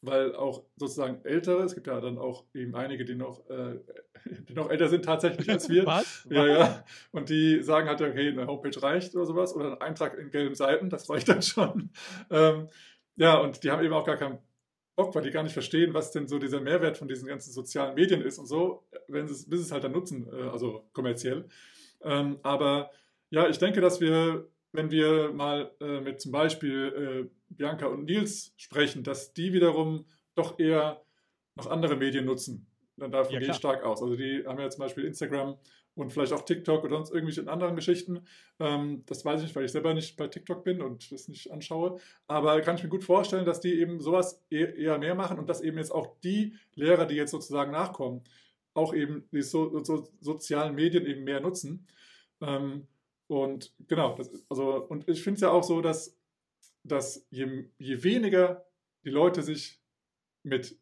[0.00, 3.80] weil auch sozusagen Ältere, es gibt ja dann auch eben einige, die noch, äh,
[4.48, 5.86] die noch älter sind tatsächlich als wir.
[5.86, 6.26] Was?
[6.30, 6.84] Ja, ja.
[7.10, 10.54] Und die sagen halt, okay, eine Homepage reicht oder sowas oder ein Eintrag in gelben
[10.54, 11.90] Seiten, das reicht dann schon.
[12.30, 12.68] Ähm,
[13.16, 14.38] ja, und die haben eben auch gar keinen
[14.96, 17.94] Bock, weil die gar nicht verstehen, was denn so dieser Mehrwert von diesen ganzen sozialen
[17.94, 21.48] Medien ist und so, wenn sie es, bis es halt dann nutzen, äh, also kommerziell.
[22.04, 22.90] Ähm, aber
[23.30, 28.04] ja, ich denke, dass wir, wenn wir mal äh, mit zum Beispiel äh, Bianca und
[28.04, 31.02] Nils sprechen, dass die wiederum doch eher
[31.56, 32.66] noch andere Medien nutzen.
[32.96, 34.02] Dann davon Ja, gehe ich stark aus.
[34.02, 35.56] Also die haben ja zum Beispiel Instagram
[35.94, 38.24] und vielleicht auch TikTok oder sonst irgendwelche anderen Geschichten.
[38.58, 41.52] Ähm, das weiß ich nicht, weil ich selber nicht bei TikTok bin und das nicht
[41.52, 42.00] anschaue.
[42.26, 45.48] Aber kann ich mir gut vorstellen, dass die eben sowas e- eher mehr machen und
[45.48, 48.22] dass eben jetzt auch die Lehrer, die jetzt sozusagen nachkommen,
[48.74, 51.86] auch eben die so, so, sozialen Medien eben mehr nutzen.
[52.40, 52.86] Ähm,
[53.26, 56.16] und genau, das, also, und ich finde es ja auch so, dass,
[56.82, 58.66] dass je, je weniger
[59.04, 59.80] die Leute sich
[60.42, 60.78] mit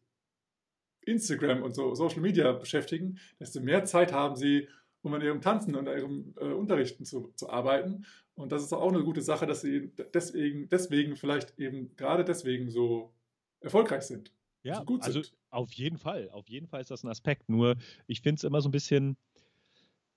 [1.01, 4.67] Instagram und so Social Media beschäftigen, desto mehr Zeit haben sie,
[5.01, 8.05] um an ihrem Tanzen und ihrem äh, Unterrichten zu, zu arbeiten.
[8.35, 12.69] Und das ist auch eine gute Sache, dass sie deswegen, deswegen vielleicht eben gerade deswegen
[12.69, 13.13] so
[13.59, 14.31] erfolgreich sind.
[14.63, 15.33] Ja, so gut also sind.
[15.49, 16.29] auf jeden Fall.
[16.31, 17.49] Auf jeden Fall ist das ein Aspekt.
[17.49, 17.75] Nur
[18.07, 19.17] ich finde es immer so ein bisschen,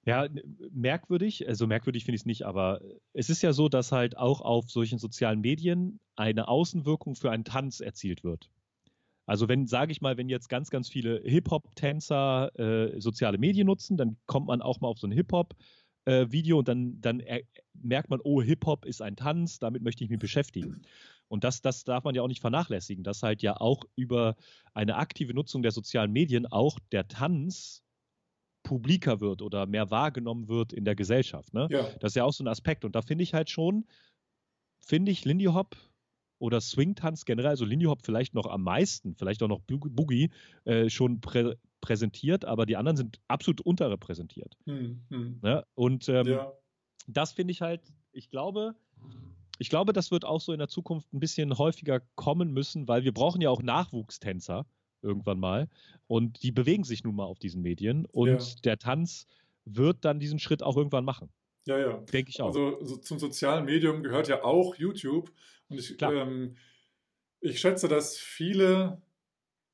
[0.04, 0.28] ja,
[0.70, 1.46] merkwürdig.
[1.48, 2.80] Also merkwürdig finde ich es nicht, aber
[3.12, 7.44] es ist ja so, dass halt auch auf solchen sozialen Medien eine Außenwirkung für einen
[7.44, 8.48] Tanz erzielt wird.
[9.26, 13.96] Also wenn, sage ich mal, wenn jetzt ganz, ganz viele Hip-Hop-Tänzer äh, soziale Medien nutzen,
[13.96, 17.42] dann kommt man auch mal auf so ein Hip-Hop-Video und dann, dann er,
[17.74, 20.82] merkt man, oh, Hip-Hop ist ein Tanz, damit möchte ich mich beschäftigen.
[21.28, 24.36] Und das, das darf man ja auch nicht vernachlässigen, dass halt ja auch über
[24.74, 27.82] eine aktive Nutzung der sozialen Medien auch der Tanz
[28.62, 31.54] publiker wird oder mehr wahrgenommen wird in der Gesellschaft.
[31.54, 31.68] Ne?
[31.70, 31.82] Ja.
[32.00, 32.84] Das ist ja auch so ein Aspekt.
[32.84, 33.86] Und da finde ich halt schon,
[34.78, 35.76] finde ich Lindy Hop
[36.38, 40.30] oder Swing-Tanz generell, also Lindy Hop vielleicht noch am meisten, vielleicht auch noch Boogie,
[40.64, 44.56] äh, schon prä präsentiert, aber die anderen sind absolut unterrepräsentiert.
[44.64, 45.38] Hm, hm.
[45.42, 45.64] Ne?
[45.74, 46.52] Und ähm, Ja.
[47.06, 48.74] das finde ich halt, ich glaube,
[49.58, 53.04] ich glaube, das wird auch so in der Zukunft ein bisschen häufiger kommen müssen, weil
[53.04, 54.66] wir brauchen ja auch Nachwuchstänzer
[55.02, 55.68] irgendwann mal.
[56.06, 58.06] Und die bewegen sich nun mal auf diesen Medien.
[58.06, 58.60] Und Ja.
[58.64, 59.26] der Tanz
[59.64, 61.30] wird dann diesen Schritt auch irgendwann machen.
[61.66, 61.98] Ja, ja.
[62.12, 62.48] Denke ich auch.
[62.48, 65.32] Also so zum sozialen Medium gehört ja auch YouTube.
[65.68, 66.56] Und ich, ähm,
[67.40, 69.02] ich schätze, dass viele,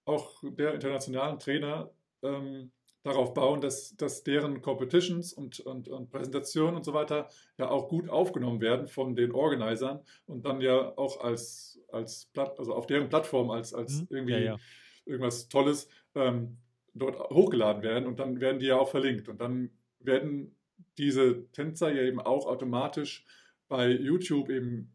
[0.04, 1.90] auch der internationalen Trainer,
[2.22, 2.72] ähm,
[3.02, 7.28] darauf bauen, dass, dass deren Competitions und, und, und Präsentationen und so weiter
[7.58, 12.58] ja auch gut aufgenommen werden von den Organisern und dann ja auch als, als Platt,
[12.58, 14.06] also auf deren Plattform als, als Mhm.
[14.10, 14.56] irgendwie Ja, ja.
[15.04, 16.58] irgendwas Tolles ähm,
[16.94, 20.56] dort hochgeladen werden und dann werden die ja auch verlinkt und dann werden
[20.98, 23.24] diese Tänzer ja eben auch automatisch
[23.68, 24.92] bei YouTube eben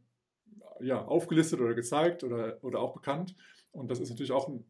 [0.79, 3.35] ja, aufgelistet oder gezeigt oder, oder auch bekannt.
[3.71, 4.63] Und das ist natürlich auch ein,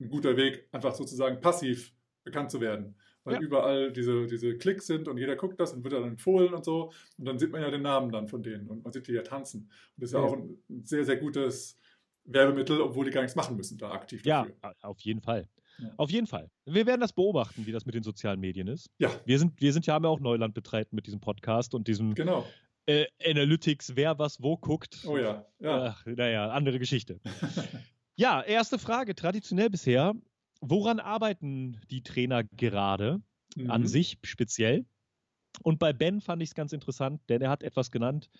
[0.00, 1.92] ein guter Weg, einfach sozusagen passiv
[2.24, 2.94] bekannt zu werden.
[3.24, 3.40] Weil Ja.
[3.40, 6.92] überall diese, diese Klicks sind und jeder guckt das und wird dann empfohlen und so.
[7.16, 9.22] Und dann sieht man ja den Namen dann von denen und man sieht die ja
[9.22, 9.62] tanzen.
[9.62, 9.70] Und
[10.02, 10.26] das ist ja, Ja.
[10.26, 11.78] auch ein sehr, sehr gutes
[12.24, 14.54] Werbemittel, obwohl die gar nichts machen müssen da aktiv Ja, dafür.
[14.62, 15.48] a- auf jeden Fall.
[15.78, 15.92] Ja.
[15.96, 16.50] Auf jeden Fall.
[16.66, 18.88] Wir werden das beobachten, wie das mit den sozialen Medien ist.
[18.98, 21.88] Ja, Wir sind, wir sind ja, haben ja auch Neuland betreten mit diesem Podcast und
[21.88, 22.46] diesem genau.
[22.86, 25.02] äh, Analytics, wer was wo guckt.
[25.06, 25.86] Oh ja, ja.
[25.86, 27.20] Ach, naja, andere Geschichte.
[28.16, 30.14] ja, erste Frage, traditionell bisher.
[30.60, 33.20] Woran arbeiten die Trainer gerade
[33.68, 33.86] an Mhm.
[33.86, 34.86] sich speziell?
[35.62, 38.30] Und bei Ben fand ich es ganz interessant, denn er hat etwas genannt,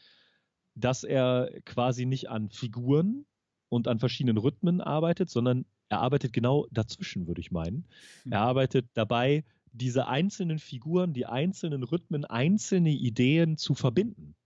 [0.74, 3.26] dass er quasi nicht an Figuren
[3.68, 7.86] und an verschiedenen Rhythmen arbeitet, sondern er arbeitet genau dazwischen, würde ich meinen.
[8.30, 8.42] Er Mhm.
[8.42, 14.36] arbeitet dabei, diese einzelnen Figuren, die einzelnen Rhythmen, einzelne Ideen zu verbinden.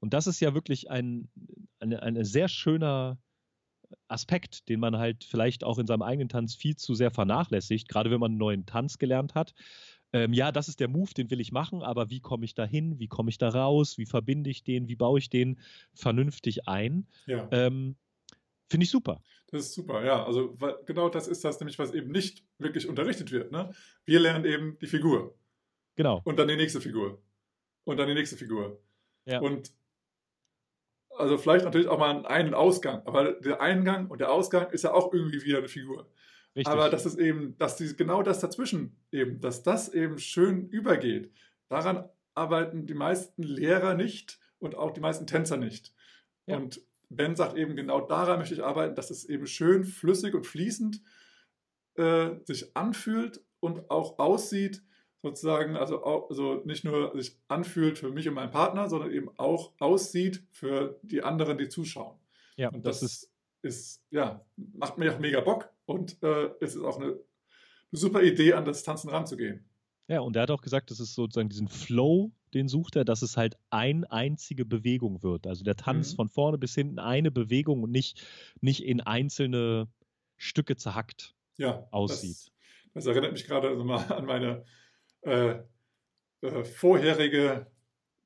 [0.00, 1.28] Und das ist ja wirklich ein,
[1.80, 3.18] eine, eine sehr schöner
[4.08, 8.10] Aspekt, den man halt vielleicht auch in seinem eigenen Tanz viel zu sehr vernachlässigt, gerade
[8.10, 9.54] wenn man einen neuen Tanz gelernt hat.
[10.12, 12.64] Ähm, ja, das ist der Move, den will ich machen, aber wie komme ich da
[12.64, 12.98] hin?
[13.00, 13.98] Wie komme ich da raus?
[13.98, 14.86] Wie verbinde ich den?
[14.86, 15.58] Wie baue ich den
[15.92, 17.06] vernünftig ein?
[17.26, 17.48] ja.
[17.50, 17.96] Ähm,
[18.70, 19.20] Finde ich super.
[19.48, 20.24] Das ist super, ja.
[20.24, 23.52] Also weil, genau das ist das nämlich, was eben nicht wirklich unterrichtet wird.
[23.52, 23.72] Ne?
[24.06, 25.36] Wir lernen eben die Figur
[25.96, 26.22] Genau.
[26.24, 27.22] und dann die nächste Figur
[27.84, 28.82] und dann die nächste Figur.
[29.26, 29.40] Ja.
[29.40, 29.70] Und
[31.16, 34.70] also vielleicht natürlich auch mal einen Ein- und Ausgang, aber der Eingang und der Ausgang
[34.70, 36.08] ist ja auch irgendwie wieder eine Figur.
[36.56, 36.72] Richtig.
[36.72, 41.32] Aber das ist eben, dass die, genau das dazwischen eben, dass das eben schön übergeht.
[41.68, 45.92] Daran arbeiten die meisten Lehrer nicht und auch die meisten Tänzer nicht.
[46.46, 46.56] Ja.
[46.56, 50.46] Und Ben sagt eben, genau daran möchte ich arbeiten, dass es eben schön flüssig und
[50.46, 51.00] fließend
[51.96, 54.82] äh, sich anfühlt und auch aussieht,
[55.24, 59.30] sozusagen, also, auch, also nicht nur sich anfühlt für mich und meinen Partner, sondern eben
[59.38, 62.18] auch aussieht für die anderen, die zuschauen.
[62.56, 63.30] ja, Und das das, ist
[63.62, 67.18] ist, ja, macht mir auch mega Bock und äh, es ist auch eine, eine
[67.92, 69.64] super Idee, an das Tanzen ranzugehen.
[70.08, 73.22] Ja, und er hat auch gesagt, das ist sozusagen diesen Flow, den sucht er, dass
[73.22, 75.46] es halt eine einzige Bewegung wird.
[75.46, 76.14] Also der Tanz Mhm.
[76.14, 78.22] von vorne bis hinten eine Bewegung und nicht,
[78.60, 79.88] nicht in einzelne
[80.36, 82.38] Stücke zerhackt Ja, aussieht.
[82.42, 82.52] Das,
[82.94, 84.64] das erinnert mich gerade also mal an meine
[85.24, 85.58] äh,
[86.42, 87.66] äh, vorherige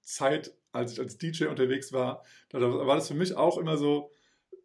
[0.03, 2.25] Zeit, als ich als DJ unterwegs war.
[2.51, 4.13] Da war das für mich auch immer so,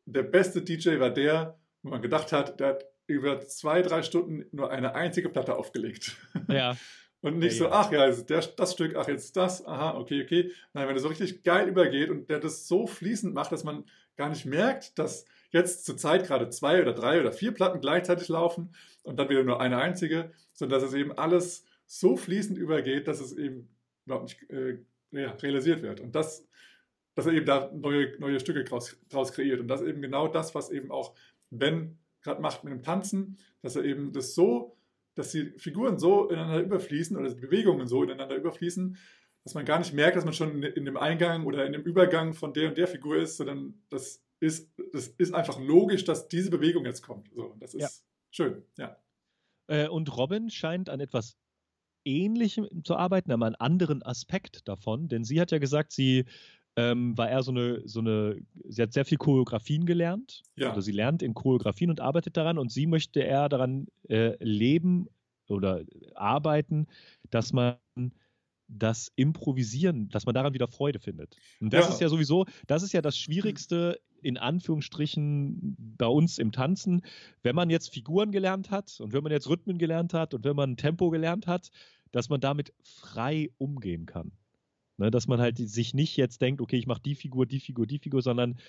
[0.05, 4.45] der beste DJ war der, wo man gedacht hat, der hat über zwei, drei Stunden
[4.51, 6.17] nur eine einzige Platte aufgelegt.
[6.47, 6.75] Ja,
[7.23, 10.51] Und nicht Ja, so, ach ja, der, das Stück, ach jetzt das, aha, okay, okay.
[10.73, 13.85] Nein, wenn er so richtig geil übergeht und der das so fließend macht, dass man
[14.17, 18.27] gar nicht merkt, dass jetzt zur Zeit gerade zwei oder drei oder vier Platten gleichzeitig
[18.27, 23.07] laufen und dann wieder nur eine einzige, sondern dass es eben alles so fließend übergeht,
[23.07, 23.69] dass es eben
[24.05, 24.79] überhaupt nicht äh,
[25.11, 25.99] ja, realisiert wird.
[25.99, 26.47] Und das,
[27.15, 29.59] dass er eben da neue, neue Stücke draus, draus kreiert.
[29.59, 31.15] Und das ist eben genau das, was eben auch
[31.49, 34.77] Ben gerade macht mit dem Tanzen, dass er eben das so,
[35.15, 38.97] dass die Figuren so ineinander überfließen oder die Bewegungen so ineinander überfließen,
[39.43, 42.33] dass man gar nicht merkt, dass man schon in dem Eingang oder in dem Übergang
[42.33, 46.49] von der und der Figur ist, sondern das ist, das ist einfach logisch, dass diese
[46.49, 47.29] Bewegung jetzt kommt.
[47.33, 47.89] So, das ist ja.
[48.31, 48.97] schön, ja.
[49.67, 51.37] Äh, und Robin scheint an etwas
[52.05, 56.25] Ähnlichem zu arbeiten, aber einen anderen Aspekt davon, denn sie hat ja gesagt, sie
[56.75, 60.41] ähm, war eher so eine, so eine, sie hat sehr viel Choreografien gelernt.
[60.55, 60.69] Ja.
[60.69, 65.07] Also sie lernt in Choreografien und arbeitet daran und sie möchte eher daran äh, leben
[65.47, 65.83] oder
[66.15, 66.87] arbeiten,
[67.29, 67.75] dass man
[68.79, 71.35] das Improvisieren, dass man daran wieder Freude findet.
[71.59, 71.93] Und das ja.
[71.93, 77.01] ist ja sowieso, das ist ja das Schwierigste in Anführungsstrichen bei uns im Tanzen,
[77.41, 80.55] wenn man jetzt Figuren gelernt hat und wenn man jetzt Rhythmen gelernt hat und wenn
[80.55, 81.71] man Tempo gelernt hat,
[82.11, 84.31] dass man damit frei umgehen kann.
[84.97, 87.87] Ne, dass man halt sich nicht jetzt denkt, okay, ich mache die Figur, die Figur,
[87.87, 88.59] die Figur, sondern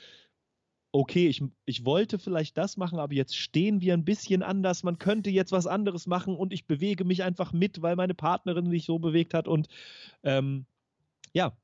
[0.95, 4.99] okay, ich, ich wollte vielleicht das machen, aber jetzt stehen wir ein bisschen anders, man
[4.99, 8.85] könnte jetzt was anderes machen und ich bewege mich einfach mit, weil meine Partnerin mich
[8.85, 9.67] so bewegt hat und
[10.23, 10.67] ähm,
[11.33, 11.57] ja,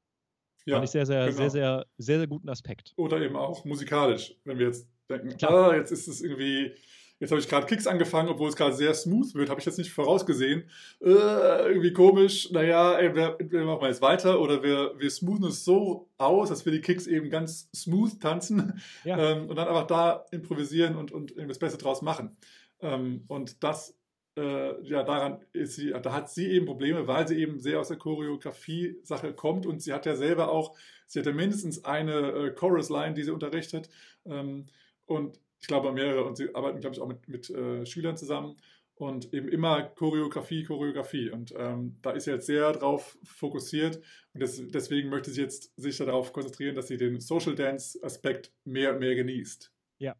[0.64, 1.36] ja, fand ich sehr, sehr, genau.
[1.36, 2.92] sehr, sehr, sehr, sehr guten Aspekt.
[2.96, 5.70] Oder eben auch musikalisch, wenn wir jetzt denken, Klar.
[5.70, 6.72] ah, jetzt ist es irgendwie
[7.20, 9.50] Jetzt habe ich gerade Kicks angefangen, obwohl es gerade sehr smooth wird.
[9.50, 10.64] Habe ich jetzt nicht vorausgesehen.
[11.02, 12.50] Äh, irgendwie komisch.
[12.50, 16.64] Naja, entweder, entweder machen wir jetzt weiter oder wir, wir smoothen es so aus, dass
[16.64, 19.18] wir die Kicks eben ganz smooth tanzen ja.
[19.18, 22.36] ähm, und dann einfach da improvisieren und, und das Beste draus machen.
[22.80, 23.94] Ähm, und das
[24.38, 27.88] äh, ja, daran ist sie, da hat sie eben Probleme, weil sie eben sehr aus
[27.88, 30.74] der Choreografie-Sache kommt und sie hat ja selber auch,
[31.06, 33.90] sie hat ja mindestens eine äh, Chorus-Line, die sie unterrichtet.
[34.24, 34.66] Ähm,
[35.04, 38.56] und ich glaube, mehrere und sie arbeiten, glaube ich, auch mit, mit äh, Schülern zusammen
[38.94, 41.30] und eben immer Choreografie, Choreografie.
[41.30, 44.00] Und ähm, da ist sie jetzt sehr drauf fokussiert
[44.34, 48.52] und das, deswegen möchte sie jetzt sich darauf konzentrieren, dass sie den Social Dance Aspekt
[48.64, 49.72] mehr und mehr genießt.
[49.98, 50.16] Ja.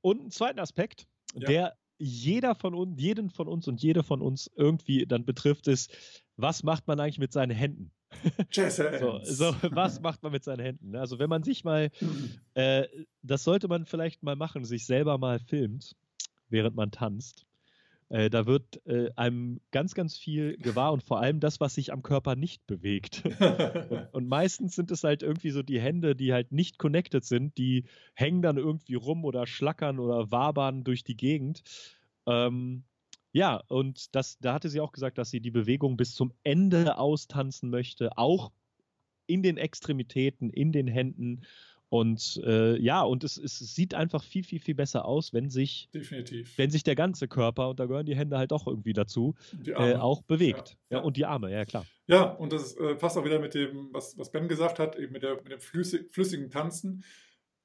[0.00, 1.46] Und einen zweiten Aspekt, ja.
[1.46, 6.22] der jeder von uns, jeden von uns und jede von uns irgendwie dann betrifft, ist,
[6.36, 7.90] was macht man eigentlich mit seinen Händen?
[8.50, 10.96] so, so, was macht man mit seinen Händen?
[10.96, 11.90] Also wenn man sich mal,
[12.54, 12.86] äh,
[13.22, 15.96] das sollte man vielleicht mal machen, sich selber mal filmt,
[16.48, 17.46] während man tanzt.
[18.10, 21.92] Äh, da wird äh, einem ganz, ganz viel gewahr und vor allem das, was sich
[21.92, 23.22] am Körper nicht bewegt.
[23.26, 27.58] und, und, meistens sind es halt irgendwie so die Hände, die halt nicht connected sind,
[27.58, 31.62] die hängen dann irgendwie rum oder schlackern oder wabern durch die Gegend.
[32.26, 32.84] Ähm,
[33.32, 36.98] ja, und das, da hatte sie auch gesagt, dass sie die Bewegung bis zum Ende
[36.98, 38.52] austanzen möchte, auch
[39.26, 41.42] in den Extremitäten, in den Händen.
[41.90, 45.88] Und äh, ja, und es, es, sieht einfach viel, viel, viel besser aus, wenn sich,
[45.94, 46.56] Definitiv.
[46.58, 49.94] wenn sich der ganze Körper, und da gehören die Hände halt auch irgendwie dazu, äh,
[49.94, 50.76] auch bewegt.
[50.90, 51.86] Ja, ja, und die Arme, ja klar.
[52.06, 55.12] Ja, und das äh, passt auch wieder mit dem, was, was Ben gesagt hat, eben
[55.12, 57.04] mit, der, mit dem flüssig, flüssigen Tanzen.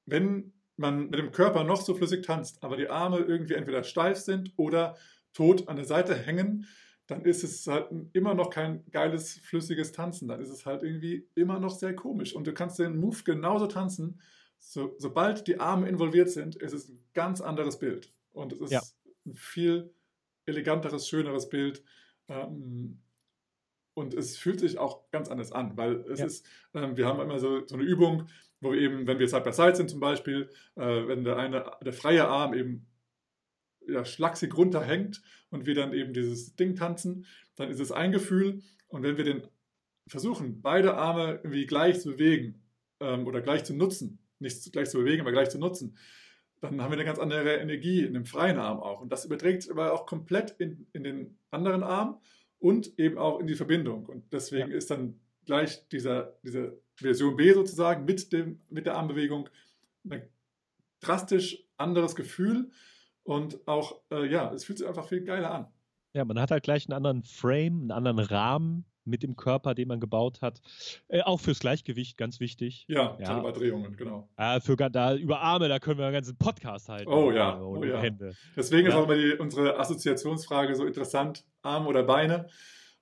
[0.06, 4.18] Wenn man mit dem Körper noch so flüssig tanzt, aber die Arme irgendwie entweder steif
[4.18, 4.96] sind oder
[5.34, 6.68] tot an der Seite hängen,
[7.08, 10.28] dann ist es halt immer noch kein geiles, flüssiges Tanzen.
[10.28, 12.34] Dann ist es halt irgendwie immer noch sehr komisch.
[12.34, 14.22] Und du kannst den Move genauso tanzen.
[14.58, 18.14] So, sobald die Arme involviert sind, ist es ein ganz anderes Bild.
[18.32, 18.82] Und es ist ja.
[19.26, 19.94] ein viel
[20.46, 21.84] eleganteres, schöneres Bild.
[22.30, 23.02] Ähm,
[23.96, 26.26] und es fühlt sich auch ganz anders an, weil es ja.
[26.26, 28.28] ist, ähm, wir haben immer so, so, eine Übung,
[28.62, 31.70] wo wir eben, wenn wir Side by Side sind zum Beispiel, äh, wenn der eine,
[31.84, 32.88] der freie Arm eben
[33.88, 37.26] ja, schlaksig runterhängt und wir dann eben dieses Ding tanzen,
[37.56, 38.62] dann ist es ein Gefühl.
[38.88, 39.48] Und wenn wir den
[40.08, 42.62] versuchen, beide Arme irgendwie gleich zu bewegen
[43.00, 45.98] ähm, oder gleich zu nutzen, nicht gleich zu bewegen, aber gleich zu nutzen,
[46.62, 49.02] dann haben wir eine ganz andere Energie in dem freien Arm auch.
[49.02, 52.22] Und das überträgt sich aber auch komplett in, in den anderen Arm
[52.60, 54.06] und eben auch in die Verbindung.
[54.06, 54.78] Und deswegen ja.
[54.78, 59.50] ist dann gleich dieser, diese Version B sozusagen mit, dem, mit der Armbewegung
[60.10, 60.24] ein
[61.02, 62.72] drastisch anderes Gefühl
[63.24, 65.68] und auch, äh, ja, es fühlt sich einfach viel geiler an.
[66.14, 69.88] Ja, man hat halt gleich einen anderen Frame, einen anderen Rahmen mit dem Körper, den
[69.88, 70.62] man gebaut hat.
[71.08, 72.86] Äh, auch fürs Gleichgewicht ganz wichtig.
[72.88, 73.40] Ja, ja.
[73.40, 74.30] Überdrehungen, genau.
[74.38, 77.12] Äh, für, da, über Arme, da können wir einen ganzen Podcast halten.
[77.12, 78.00] Oh ja, oh, ja.
[78.00, 78.34] Hände.
[78.56, 78.94] Deswegen ja.
[78.94, 82.48] ist auch mal die, unsere Assoziationsfrage so interessant, Arme oder Beine.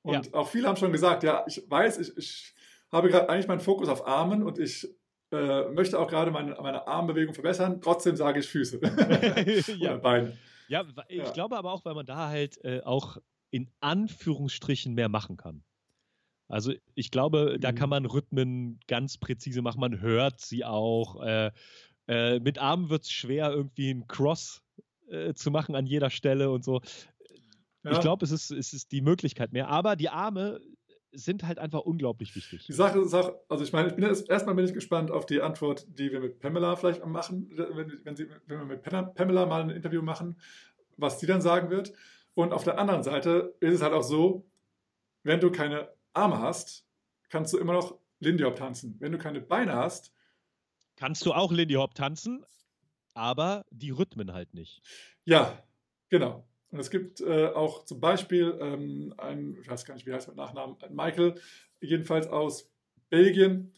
[0.01, 0.33] Und ja.
[0.33, 2.55] auch viele haben schon gesagt, ja, ich weiß, ich, ich
[2.91, 4.87] habe gerade eigentlich meinen Fokus auf Armen und ich
[5.31, 8.79] äh, möchte auch gerade meine, meine Armbewegung verbessern, trotzdem sage ich Füße.
[9.79, 9.97] ja.
[9.97, 10.37] Beine.
[10.67, 11.31] Ja, ich ja.
[11.31, 13.17] glaube aber auch, weil man da halt äh, auch
[13.49, 15.63] in Anführungsstrichen mehr machen kann.
[16.47, 17.91] Also ich glaube, da kann mhm.
[17.91, 21.21] man Rhythmen ganz präzise machen, man hört sie auch.
[21.23, 21.51] Äh,
[22.07, 24.61] äh mit Armen wird es schwer, irgendwie einen Cross
[25.09, 26.81] äh, zu machen an jeder Stelle und so.
[27.83, 27.93] Ja.
[27.93, 29.69] Ich glaube, es ist, es ist die Möglichkeit mehr.
[29.69, 30.59] Aber die Arme
[31.11, 32.65] sind halt einfach unglaublich wichtig.
[32.65, 35.25] Die Sache ist auch, also ich meine, ich bin jetzt, erstmal bin ich gespannt auf
[35.25, 39.45] die Antwort, die wir mit Pamela vielleicht machen, wenn, wenn, sie, wenn wir mit Pamela
[39.45, 40.39] mal ein Interview machen,
[40.97, 41.93] was die dann sagen wird.
[42.33, 44.45] Und auf der anderen Seite ist es halt auch so,
[45.23, 46.85] wenn du keine Arme hast,
[47.29, 48.95] kannst du immer noch Lindy Hop tanzen.
[48.99, 50.13] Wenn du keine Beine hast,
[50.95, 52.45] kannst du auch Lindy Hop tanzen,
[53.13, 54.81] aber die Rhythmen halt nicht.
[55.25, 55.61] Ja,
[56.09, 56.47] genau.
[56.71, 60.27] Und es gibt äh, auch zum Beispiel ähm, ein, ich weiß gar nicht, wie heißt
[60.27, 61.35] der Nachnamen, Michael,
[61.81, 62.71] jedenfalls aus
[63.09, 63.73] Belgien,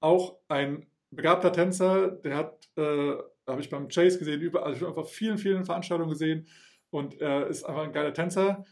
[0.00, 3.14] auch ein begabter Tänzer, der hat, äh,
[3.46, 6.46] habe ich beim Chase gesehen, überall, ich habe einfach vielen, vielen Veranstaltungen gesehen
[6.90, 8.64] und er ist einfach ein geiler Tänzer.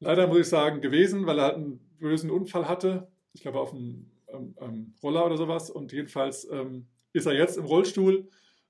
[0.00, 3.10] Leider muss ich sagen, gewesen, weil er halt einen bösen Unfall hatte.
[3.32, 5.70] Ich glaube, auf einem ähm, ähm, Roller oder sowas.
[5.70, 8.28] Und jedenfalls ähm, ist er jetzt im Rollstuhl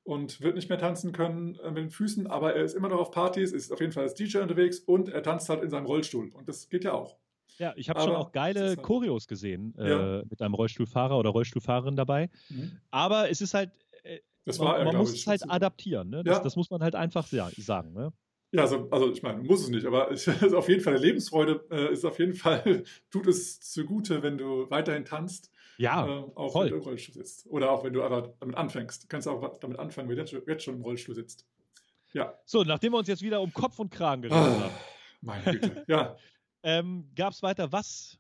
[0.09, 2.99] und wird nicht mehr tanzen können äh, mit den Füßen, aber er ist immer noch
[2.99, 5.85] auf Partys, ist auf jeden Fall als DJ unterwegs und er tanzt halt in seinem
[5.85, 6.31] Rollstuhl.
[6.33, 7.19] Und das geht ja auch.
[7.59, 11.95] Ja, ich habe schon auch geile halt Choreos gesehen äh, mit einem Rollstuhlfahrer oder Rollstuhlfahrerin
[11.95, 12.31] dabei.
[12.49, 12.79] Mhm.
[12.91, 13.71] Aber es ist halt,
[14.03, 16.09] äh, das war man, man muss es halt adaptieren.
[16.09, 16.25] Ne?
[16.25, 16.43] Das, ja.
[16.43, 17.93] das, muss man halt einfach sagen.
[17.93, 18.11] Ne?
[18.53, 21.05] Ja, also, also ich meine, muss es nicht, aber es ist auf jeden Fall eine
[21.05, 25.53] Lebensfreude, äh, ist auf jeden Fall, tut es zugute, wenn du weiterhin tanzt.
[25.79, 26.67] Ja, äh, auch voll.
[26.67, 27.47] wenn du im Rollstuhl sitzt.
[27.47, 29.05] Oder auch wenn du aber damit anfängst.
[29.05, 31.47] Du kannst auch damit anfangen, wenn du jetzt schon im Rollstuhl sitzt.
[32.13, 32.39] Ja.
[32.45, 34.75] So, nachdem wir uns jetzt wieder um Kopf und Kragen geredet ah, haben.
[35.21, 36.17] Meine Güte, ja.
[36.63, 38.19] ähm, Gab es weiter, was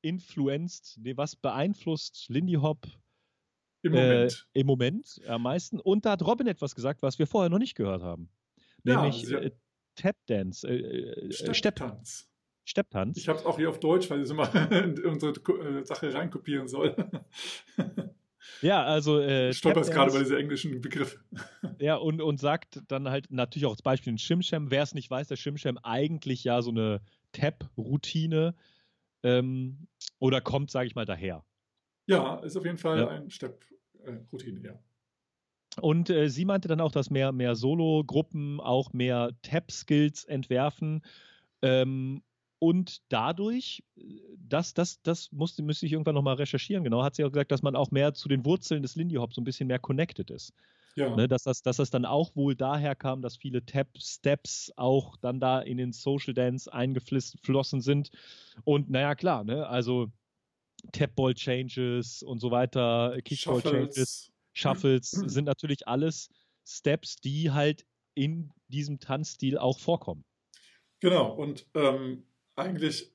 [0.00, 2.86] influenzt, nee, was beeinflusst Lindy Hop
[3.82, 4.48] im Moment.
[4.52, 5.78] Äh, im Moment am meisten?
[5.80, 8.30] Und da hat Robin etwas gesagt, was wir vorher noch nicht gehört haben.
[8.82, 9.50] Nämlich ja, äh,
[9.94, 12.28] Tapdance, äh, äh Stepptanz.
[12.66, 13.16] Stepptanz.
[13.16, 16.12] Ich habe es auch hier auf Deutsch, weil ich es immer in unsere äh, Sache
[16.12, 16.94] reinkopieren soll.
[18.60, 19.20] Ja, also.
[19.20, 21.20] Äh, Stolperst gerade bei diesen englischen Begriffen.
[21.78, 24.70] Ja, und, und sagt dann halt natürlich auch als Beispiel den Shimsham.
[24.70, 27.00] Wer es nicht weiß, der Shimsham eigentlich ja so eine
[27.32, 28.54] Tap-Routine
[29.22, 29.86] ähm,
[30.18, 31.44] oder kommt, sage ich mal, daher.
[32.06, 33.08] Ja, ist auf jeden Fall ja.
[33.08, 34.78] ein Step-Routine, ja.
[35.80, 41.04] Und äh, sie meinte dann auch, dass mehr, mehr Solo-Gruppen auch mehr Tap-Skills entwerfen.
[41.62, 42.22] Ähm,
[42.66, 43.84] und dadurch,
[44.36, 47.62] das, das, das musste, müsste ich irgendwann nochmal recherchieren, genau, hat sie auch gesagt, dass
[47.62, 50.52] man auch mehr zu den Wurzeln des Lindy Hop so ein bisschen mehr connected ist.
[50.96, 51.14] Ja.
[51.14, 55.38] Ne, dass, das, dass das dann auch wohl daher kam, dass viele Tap-Steps auch dann
[55.38, 58.10] da in den Social Dance eingeflossen sind.
[58.64, 60.08] Und naja, klar, ne, also
[60.90, 64.32] Tap-Ball-Changes und so weiter, Kickball-Changes.
[64.54, 66.30] Shuffles sind natürlich alles
[66.66, 70.24] Steps, die halt in diesem Tanzstil auch vorkommen.
[70.98, 72.24] Genau, und ähm,
[72.56, 73.12] eigentlich,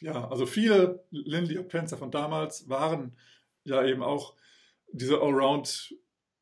[0.00, 3.16] ja, also viele Lindy Hop-Tänzer von damals waren
[3.64, 4.34] ja eben auch
[4.92, 5.94] diese Allround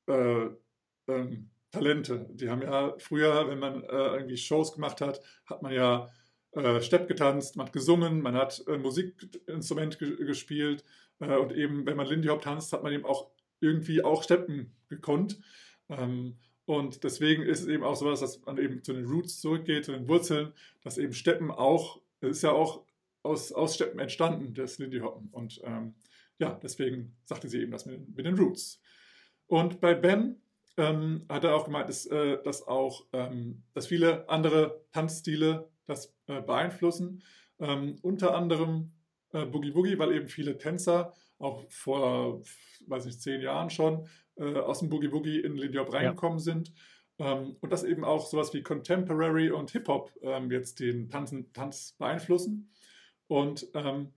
[0.07, 0.49] äh,
[1.09, 2.27] ähm, Talente.
[2.31, 6.09] Die haben ja früher, wenn man äh, irgendwie Shows gemacht hat, hat man ja
[6.53, 10.85] äh, Stepp getanzt, man hat gesungen, man hat ein Musikinstrument ge gespielt
[11.21, 13.31] äh, und eben, wenn man Lindy Hop tanzt, hat man eben auch
[13.61, 15.39] irgendwie auch steppen gekonnt.
[15.89, 19.85] Ähm, und deswegen ist es eben auch so, dass man eben zu den Roots zurückgeht,
[19.85, 20.53] zu den Wurzeln,
[20.83, 22.85] dass eben Steppen auch, es ist ja auch
[23.23, 25.29] aus, aus Steppen entstanden, das Lindy Hoppen.
[25.31, 25.95] Und ähm,
[26.39, 28.81] ja, deswegen sagte sie eben das mit, mit den Roots.
[29.47, 30.41] Und bei Ben
[30.77, 36.15] ähm, hat er auch gemeint, dass, äh, dass auch, ähm, dass viele andere Tanzstile das
[36.27, 37.23] äh, beeinflussen.
[37.61, 38.91] Ähm, unter anderem
[39.33, 42.43] äh, Boogie Boogie, weil eben viele Tänzer auch vor,
[42.87, 46.45] weiß nicht, zehn Jahren schon äh, aus dem Boogie Boogie in Lindy Hop reingekommen ja.
[46.45, 46.73] sind.
[47.19, 51.95] Ähm, und dass eben auch sowas wie Contemporary und Hip-Hop ähm, jetzt den Tanzen, Tanz
[51.99, 52.71] beeinflussen.
[53.27, 54.13] Und ähm,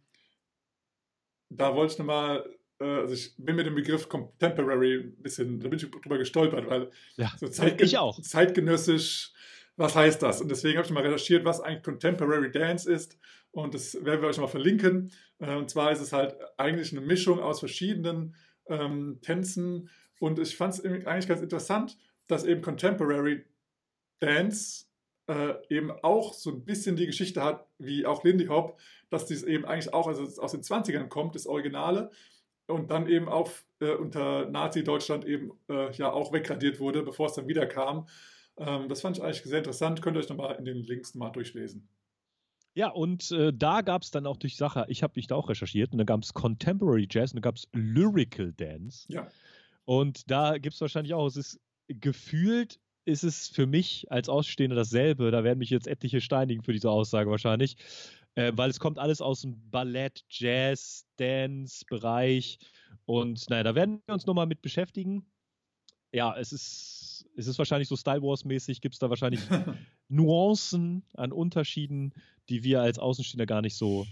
[1.49, 2.45] da wollte ich nochmal,
[2.79, 6.69] äh, also ich bin mit dem Begriff Contemporary ein bisschen, da bin ich drüber gestolpert,
[6.69, 8.19] weil ja, so zeitgen ich auch.
[8.21, 9.31] zeitgenössisch,
[9.79, 10.41] was heißt das?
[10.41, 13.17] Und deswegen habe ich mal recherchiert, was eigentlich Contemporary Dance ist.
[13.51, 15.11] Und das werden wir euch mal verlinken.
[15.39, 18.35] Äh, und zwar ist es halt eigentlich eine Mischung aus verschiedenen
[18.67, 19.89] ähm, Tänzen.
[20.19, 23.45] Und ich fand es eigentlich ganz interessant, dass eben Contemporary
[24.19, 24.87] Dance
[25.27, 28.77] äh, eben auch so ein bisschen die Geschichte hat, wie auch Lindy Hop,
[29.09, 32.11] dass dies eben eigentlich auch also aus den 20ern kommt, das Originale.
[32.67, 33.49] Und dann eben auch
[33.79, 38.07] äh, unter Nazi-Deutschland eben äh, ja auch wegradiert wurde, bevor es dann wieder kam.
[38.59, 40.01] Ähm, das fand ich eigentlich sehr interessant.
[40.01, 41.87] Könnt ihr euch nochmal in den Links mal durchlesen.
[42.75, 45.49] Ja, und äh, da gab es dann auch durch Sache, ich habe mich da auch
[45.49, 49.05] recherchiert, und da gab es Contemporary Jazz und da gab es Lyrical Dance.
[49.09, 49.27] Ja.
[49.85, 54.75] Und da gibt es wahrscheinlich auch, es ist gefühlt, ist es für mich als Ausstehender
[54.75, 55.31] dasselbe.
[55.31, 57.77] Da werden mich jetzt etliche steinigen für diese Aussage wahrscheinlich,
[58.35, 62.59] äh, weil es kommt alles aus dem Ballett, Jazz, Dance-Bereich.
[63.05, 65.25] Und naja, da werden wir uns nochmal mit beschäftigen.
[66.11, 66.98] Ja, es ist,
[67.35, 69.41] es ist wahrscheinlich so Style Wars-mäßig, gibt es da wahrscheinlich
[70.09, 72.13] Nuancen an Unterschieden,
[72.49, 74.05] die wir als Außenstehender gar nicht so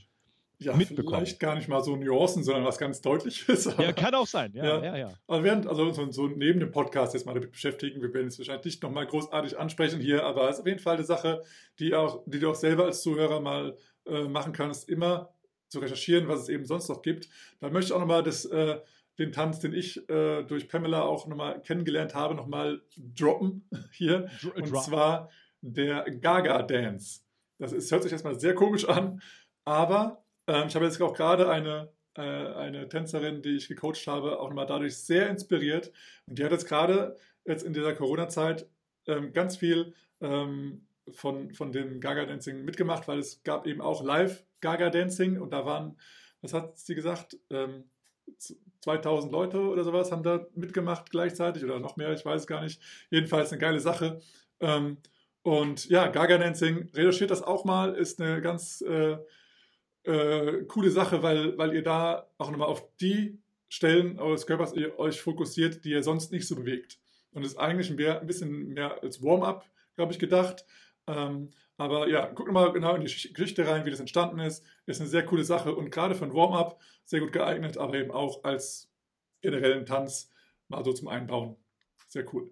[0.60, 1.18] ja, mitbekommen.
[1.18, 3.66] vielleicht gar nicht mal so Nuancen, sondern was ganz Deutliches.
[3.78, 4.54] Ja, kann auch sein.
[4.54, 4.84] Ja, Ja.
[4.84, 5.08] ja, ja.
[5.28, 8.02] Also wir werden also so, so neben dem Podcast jetzt mal damit beschäftigen.
[8.02, 10.96] Wir werden es wahrscheinlich nicht nochmal großartig ansprechen hier, aber es ist auf jeden Fall
[10.96, 11.44] eine Sache,
[11.80, 15.30] die, auch, die du auch selber als Zuhörer mal äh, machen kannst, immer
[15.70, 17.30] zu recherchieren, was es eben sonst noch gibt.
[17.60, 18.78] Da möchte ich auch nochmal das, äh,
[19.20, 24.30] den Tanz, den ich äh, durch Pamela auch nochmal kennengelernt habe, nochmal droppen hier.
[24.42, 25.30] Dr- Und Dra- zwar
[25.62, 27.22] der Gaga Dance.
[27.60, 29.22] Das ist, hört sich erstmal sehr komisch an,
[29.66, 34.40] aber ähm, ich habe jetzt auch gerade eine, äh, eine Tänzerin, die ich gecoacht habe,
[34.40, 35.92] auch nochmal dadurch sehr inspiriert.
[36.28, 38.68] Und die hat jetzt gerade jetzt in dieser Corona-Zeit
[39.08, 44.04] ähm, ganz viel ähm, von, von dem Gaga Dancing mitgemacht, weil es gab eben auch
[44.04, 45.98] live Gaga Dancing und da waren,
[46.42, 47.86] was hat sie gesagt, ähm,
[48.82, 52.82] 2000 Leute oder sowas haben da mitgemacht gleichzeitig oder noch mehr, ich weiß gar nicht.
[53.10, 54.20] Jedenfalls eine geile Sache.
[54.60, 54.98] Ähm,
[55.42, 59.18] und ja, Gaga Dancing, recherchiert das auch mal, ist eine ganz äh,
[60.04, 64.98] äh, coole Sache, weil, weil ihr da auch nochmal auf die Stellen eures Körpers ihr
[64.98, 67.00] euch fokussiert, die ihr sonst nicht so bewegt.
[67.32, 69.66] Und ist eigentlich ein bisschen mehr als Warm-up,
[69.96, 70.66] glaube ich, gedacht.
[71.08, 74.66] Ähm, aber ja, guckt mal genau in die Gesch- Geschichte rein, wie das entstanden ist.
[74.86, 78.12] Ist eine sehr coole Sache und gerade für ein Warm-up sehr gut geeignet, aber eben
[78.12, 78.92] auch als
[79.42, 80.32] generellen Tanz
[80.68, 81.56] mal so zum Einbauen.
[82.08, 82.52] Sehr cool.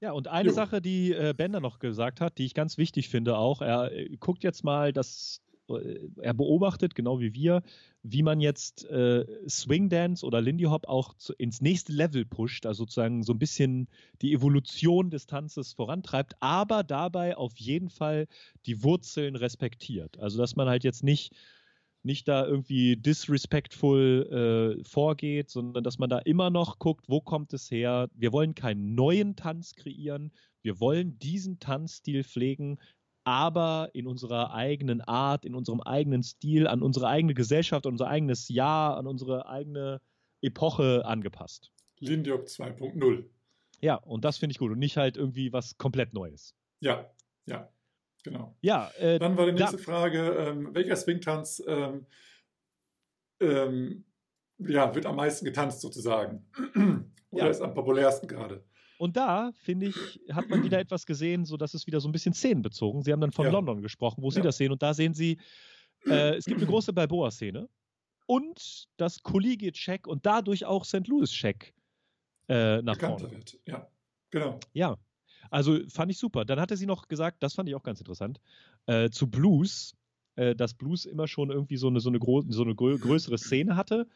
[0.00, 0.54] Ja, und eine Jo.
[0.54, 4.16] Sache, die äh, Bender noch gesagt hat, die ich ganz wichtig finde auch, er äh,
[4.18, 7.62] guckt jetzt mal, dass er beobachtet, genau wie wir,
[8.02, 12.66] wie man jetzt äh, Swing Dance oder Lindy Hop auch zu, ins nächste Level pusht,
[12.66, 13.88] also sozusagen so ein bisschen
[14.20, 18.26] die Evolution des Tanzes vorantreibt, aber dabei auf jeden Fall
[18.66, 20.18] die Wurzeln respektiert.
[20.18, 21.34] Also dass man halt jetzt nicht
[22.04, 27.54] nicht da irgendwie disrespectful äh, vorgeht, sondern dass man da immer noch guckt, wo kommt
[27.54, 28.10] es her.
[28.14, 32.78] Wir wollen keinen neuen Tanz kreieren, wir wollen diesen Tanzstil pflegen,
[33.24, 38.06] aber in unserer eigenen Art, in unserem eigenen Stil, an unsere eigene Gesellschaft, an unser
[38.08, 40.00] eigenes Jahr, an unsere eigene
[40.42, 41.72] Epoche angepasst.
[42.00, 43.24] Lindiop 2.0.
[43.80, 46.54] Ja, und das finde ich gut und nicht halt irgendwie was komplett Neues.
[46.80, 47.10] Ja,
[47.46, 47.68] ja,
[48.22, 48.56] genau.
[48.60, 52.06] Ja, äh, Dann war die da- nächste Frage, ähm, welcher Swingtanz ähm,
[53.40, 54.04] ähm,
[54.58, 56.46] ja, wird am meisten getanzt sozusagen?
[57.30, 57.50] Oder Ja.
[57.50, 58.64] ist am populärsten gerade?
[59.04, 62.12] Und da, finde ich, hat man wieder etwas gesehen, so dass es wieder so ein
[62.12, 63.02] bisschen szenenbezogen.
[63.02, 63.52] Sie haben dann von Ja.
[63.52, 64.44] London gesprochen, wo Sie Ja.
[64.44, 64.72] das sehen.
[64.72, 65.36] Und da sehen Sie,
[66.08, 67.68] äh, es gibt eine große Balboa-Szene
[68.24, 71.06] und das Collegiate-Check und dadurch auch St.
[71.06, 71.74] Louis-Check
[72.48, 73.36] äh, nach Bekannter vorne.
[73.36, 73.58] wird.
[73.68, 73.90] Ja,
[74.30, 74.58] genau.
[74.72, 74.96] Ja,
[75.50, 76.46] also fand ich super.
[76.46, 78.40] Dann hatte sie noch gesagt, das fand ich auch ganz interessant,
[78.86, 79.94] äh, zu Blues,
[80.36, 83.76] äh, dass Blues immer schon irgendwie so eine, so eine, so eine grö größere Szene
[83.76, 84.08] hatte.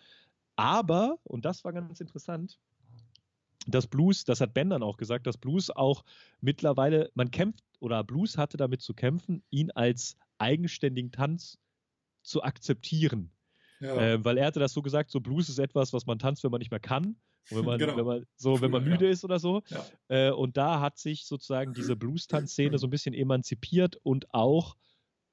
[0.56, 2.58] Aber, und das war ganz interessant,
[3.74, 6.04] dass Blues, das hat Ben dann auch gesagt, dass Blues auch
[6.40, 11.58] mittlerweile, man kämpft, oder Blues hatte damit zu kämpfen, ihn als eigenständigen Tanz
[12.22, 13.30] zu akzeptieren.
[13.80, 16.42] Ja, Ähm, weil er hatte das so gesagt, so Blues ist etwas, was man tanzt,
[16.42, 17.16] wenn man nicht mehr kann.
[17.50, 17.96] Und wenn man, Genau.
[17.96, 19.10] wenn man, so, wenn man müde ja.
[19.12, 19.62] ist oder so.
[19.68, 19.84] Ja.
[20.08, 24.76] Äh, und da hat sich sozusagen diese Blues-Tanzszene so ein bisschen emanzipiert und auch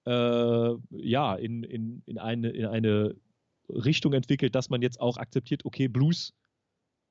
[0.05, 3.15] äh, ja, in, in, in, eine, in eine
[3.69, 6.33] Richtung entwickelt, dass man jetzt auch akzeptiert, okay, Blues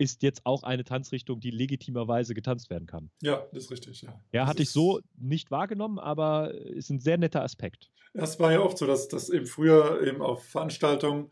[0.05, 3.11] ist jetzt auch eine Tanzrichtung, die legitimerweise getanzt werden kann.
[3.23, 4.03] ja, das ist richtig.
[4.03, 7.91] Ja, Ja, hatte ich so nicht wahrgenommen, aber ist ein sehr netter Aspekt.
[8.13, 11.31] Es war ja oft so, dass, dass eben früher eben auf Veranstaltungen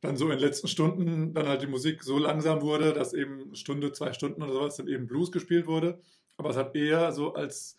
[0.00, 3.54] dann so in den letzten Stunden dann halt die Musik so langsam wurde, dass eben
[3.54, 6.00] Stunde, zwei Stunden oder sowas dann eben Blues gespielt wurde.
[6.36, 7.76] Aber es hat eher so als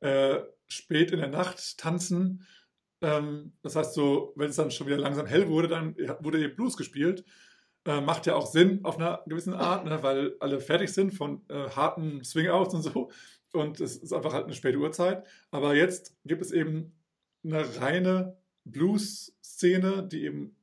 [0.00, 2.46] äh, spät in der Nacht tanzen.
[3.00, 6.54] Ähm, das heißt so, wenn es dann schon wieder langsam hell wurde, dann wurde eben
[6.54, 7.24] Blues gespielt.
[7.86, 11.42] Äh, macht ja auch Sinn auf einer gewissen Art, ne, weil alle fertig sind von
[11.48, 13.10] äh, harten Swing-Outs und so.
[13.52, 15.26] Und es ist einfach halt eine späte Uhrzeit.
[15.50, 16.92] Aber jetzt gibt es eben
[17.42, 20.56] eine reine Blues-Szene, die eben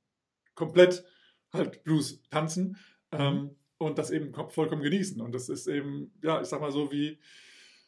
[0.53, 1.03] komplett
[1.51, 2.77] halt Blues tanzen
[3.11, 5.19] ähm, und das eben kom- vollkommen genießen.
[5.19, 7.19] Und das ist eben, ja, ich sag mal so wie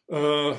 [0.07, 0.56] äh,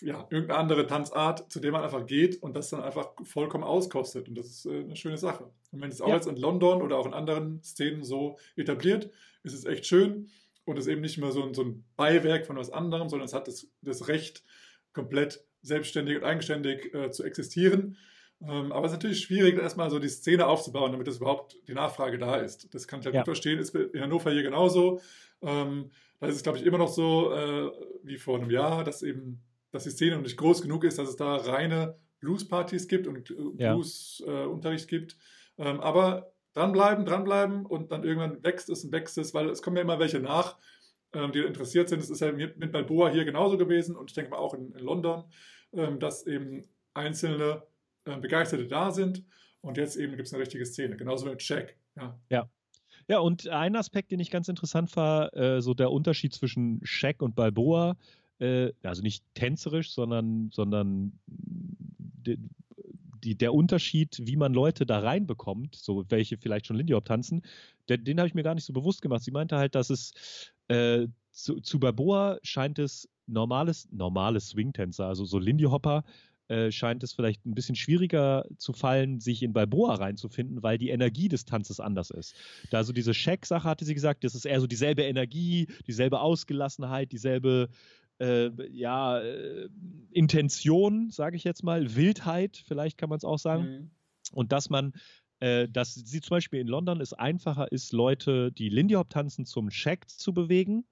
[0.00, 4.28] ja, irgendeine andere Tanzart, zu der man einfach geht und das dann einfach vollkommen auskostet.
[4.28, 5.50] Und das ist äh, eine schöne Sache.
[5.72, 6.14] Und wenn es auch Ja.
[6.16, 9.10] jetzt in London oder auch in anderen Szenen so etabliert,
[9.42, 10.28] ist es echt schön
[10.64, 13.32] und ist eben nicht mehr so ein, so ein Beiwerk von was anderem, sondern es
[13.34, 14.42] hat das, das Recht,
[14.92, 17.96] komplett selbstständig und eigenständig äh, zu existieren.
[18.42, 21.74] Ähm, aber es ist natürlich schwierig, erstmal so die Szene aufzubauen, damit es überhaupt die
[21.74, 22.72] Nachfrage da ist.
[22.74, 23.22] Das kann ich halt Ja.
[23.22, 25.00] gut verstehen, ist in Hannover hier genauso.
[25.42, 25.90] Ähm,
[26.20, 27.70] da ist es, glaube ich, immer noch so äh,
[28.02, 29.40] wie vor einem Jahr, dass eben,
[29.76, 33.30] dass die Szene noch nicht groß genug ist, dass es da reine Blues-Partys gibt und
[33.30, 33.74] äh, Ja.
[33.74, 35.16] Blues-Unterricht gibt.
[35.58, 39.76] Ähm, aber dranbleiben, dranbleiben und dann irgendwann wächst es und wächst es, weil es kommen
[39.76, 40.58] ja immer welche nach,
[41.12, 41.98] ähm, die interessiert sind.
[42.00, 44.84] Es ist ja mit Balboa hier genauso gewesen und ich denke mal auch in, in
[44.84, 45.24] London,
[45.72, 47.62] ähm, dass eben einzelne
[48.06, 49.24] äh, Begeisterte da sind
[49.60, 51.76] Und jetzt eben gibt es eine richtige Szene, genauso mit Check.
[51.96, 52.18] Ja.
[52.30, 52.48] ja.
[53.08, 57.22] Ja, und ein Aspekt, den ich ganz interessant war, äh, so der Unterschied zwischen Shaq
[57.22, 57.96] und Balboa,
[58.38, 62.38] äh, also nicht tänzerisch, sondern, sondern die,
[63.24, 67.42] die, der Unterschied, wie man Leute da reinbekommt, so welche vielleicht schon Lindy Hop tanzen,
[67.88, 69.22] den, den habe ich mir gar nicht so bewusst gemacht.
[69.22, 70.12] Sie meinte halt, dass es
[70.68, 76.04] äh, zu, zu Balboa scheint es normales, normales Swing-Tänzer, also so Lindy Hopper,
[76.48, 80.90] äh, scheint es vielleicht ein bisschen schwieriger zu fallen, sich in Balboa reinzufinden, weil die
[80.90, 82.36] Energie des Tanzes anders ist.
[82.70, 87.10] Da so diese Check-Sache hatte sie gesagt, das ist eher so dieselbe Energie, dieselbe Ausgelassenheit,
[87.10, 87.68] dieselbe
[88.18, 89.68] äh, ja, äh,
[90.10, 93.64] Intention, sage ich jetzt mal, Wildheit, vielleicht kann man es auch sagen.
[93.64, 93.90] Mhm.
[94.32, 94.92] Und dass man
[95.40, 99.44] äh, dass sie zum Beispiel in London es einfacher ist, Leute, die Lindy Hop tanzen,
[99.44, 100.86] zum Check zu bewegen,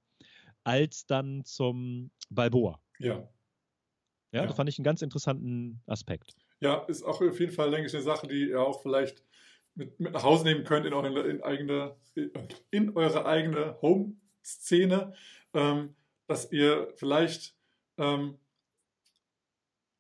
[0.65, 2.79] als dann zum Balboa.
[2.99, 3.29] Ja.
[4.33, 4.47] Ja, ja.
[4.47, 6.35] das fand ich einen ganz interessanten Aspekt.
[6.61, 9.23] Ja, ist auch auf jeden Fall, denke ich, eine Sache, die ihr auch vielleicht
[9.75, 11.97] mit, mit nach Hause nehmen könnt in, eure, in, eigene,
[12.71, 15.15] in eure eigene Home-Szene,
[15.55, 15.95] ähm,
[16.27, 17.55] dass ihr vielleicht
[17.99, 18.39] ähm,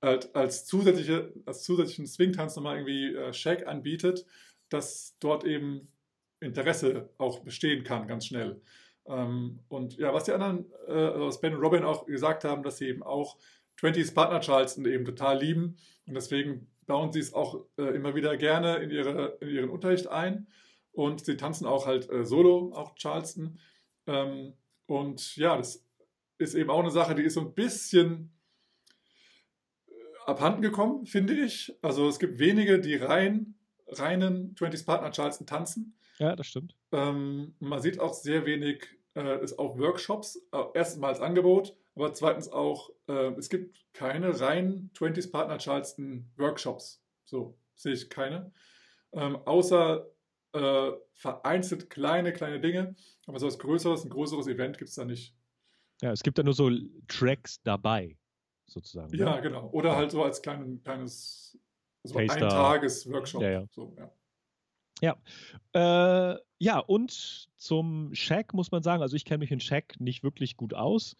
[0.01, 4.26] als, als, zusätzliche, als zusätzlichen Swing-Tanz nochmal irgendwie äh, Shake anbietet,
[4.68, 5.88] dass dort eben
[6.40, 8.60] Interesse auch bestehen kann, ganz schnell.
[9.06, 12.62] Ähm, und ja, was die anderen, äh, also was Ben und Robin auch gesagt haben,
[12.62, 13.38] dass sie eben auch
[13.80, 15.76] 20s Partner Charleston eben total lieben
[16.06, 20.06] und deswegen bauen sie es auch äh, immer wieder gerne in, ihre, in ihren Unterricht
[20.06, 20.46] ein
[20.92, 23.59] und sie tanzen auch halt äh, solo, auch Charleston.
[24.06, 24.55] Ähm,
[24.86, 25.84] und ja, das
[26.39, 28.32] ist eben auch eine Sache, die ist so ein bisschen
[29.86, 29.93] äh,
[30.27, 31.77] abhanden gekommen, finde ich.
[31.82, 33.55] Also es gibt wenige, die rein,
[33.89, 35.97] reinen 20s Partner Charleston tanzen.
[36.19, 36.77] Ja, das stimmt.
[36.93, 41.77] Ähm, man sieht auch sehr wenig äh, ist auch Workshops, äh, erstens mal als Angebot,
[41.94, 47.02] aber zweitens auch, äh, es gibt keine rein 20s Partner Charleston Workshops.
[47.24, 48.52] So sehe ich keine.
[49.12, 50.11] Ähm, außer
[50.52, 52.97] äh, vereinzelt kleine, kleine Dinge,
[53.27, 55.35] aber so was Größeres, ein größeres Event gibt es da nicht.
[56.05, 56.70] Ja, es gibt da nur so
[57.09, 58.18] Tracks dabei,
[58.66, 59.16] sozusagen.
[59.16, 59.40] Ja, ne?
[59.40, 59.70] genau.
[59.70, 61.59] Oder halt so als klein, kleines,
[62.02, 63.40] so ein Tages-Workshop.
[63.40, 63.66] Ja, ja.
[63.70, 65.16] So, ja.
[65.72, 66.35] Ja.
[66.35, 70.22] Äh, ja, und zum Shack muss man sagen, also ich kenne mich in Shack nicht
[70.22, 71.16] wirklich gut aus.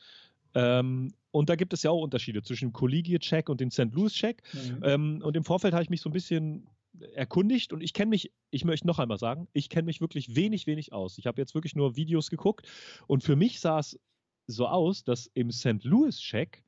[0.55, 3.90] Ähm, und da gibt es ja auch Unterschiede zwischen dem Collegiate-Check und dem St.
[3.90, 4.43] Louis-Check.
[4.52, 4.81] Mhm.
[4.82, 6.69] Ähm, und im Vorfeld habe ich mich so ein bisschen
[7.15, 10.66] erkundigt und ich kenne mich, ich möchte noch einmal sagen, ich kenne mich wirklich wenig,
[10.66, 11.16] wenig aus.
[11.16, 12.69] Ich habe jetzt wirklich nur Videos geguckt
[13.06, 13.98] und für mich sah es
[14.47, 15.85] so aus, dass im St.
[15.85, 16.65] Louis-Check,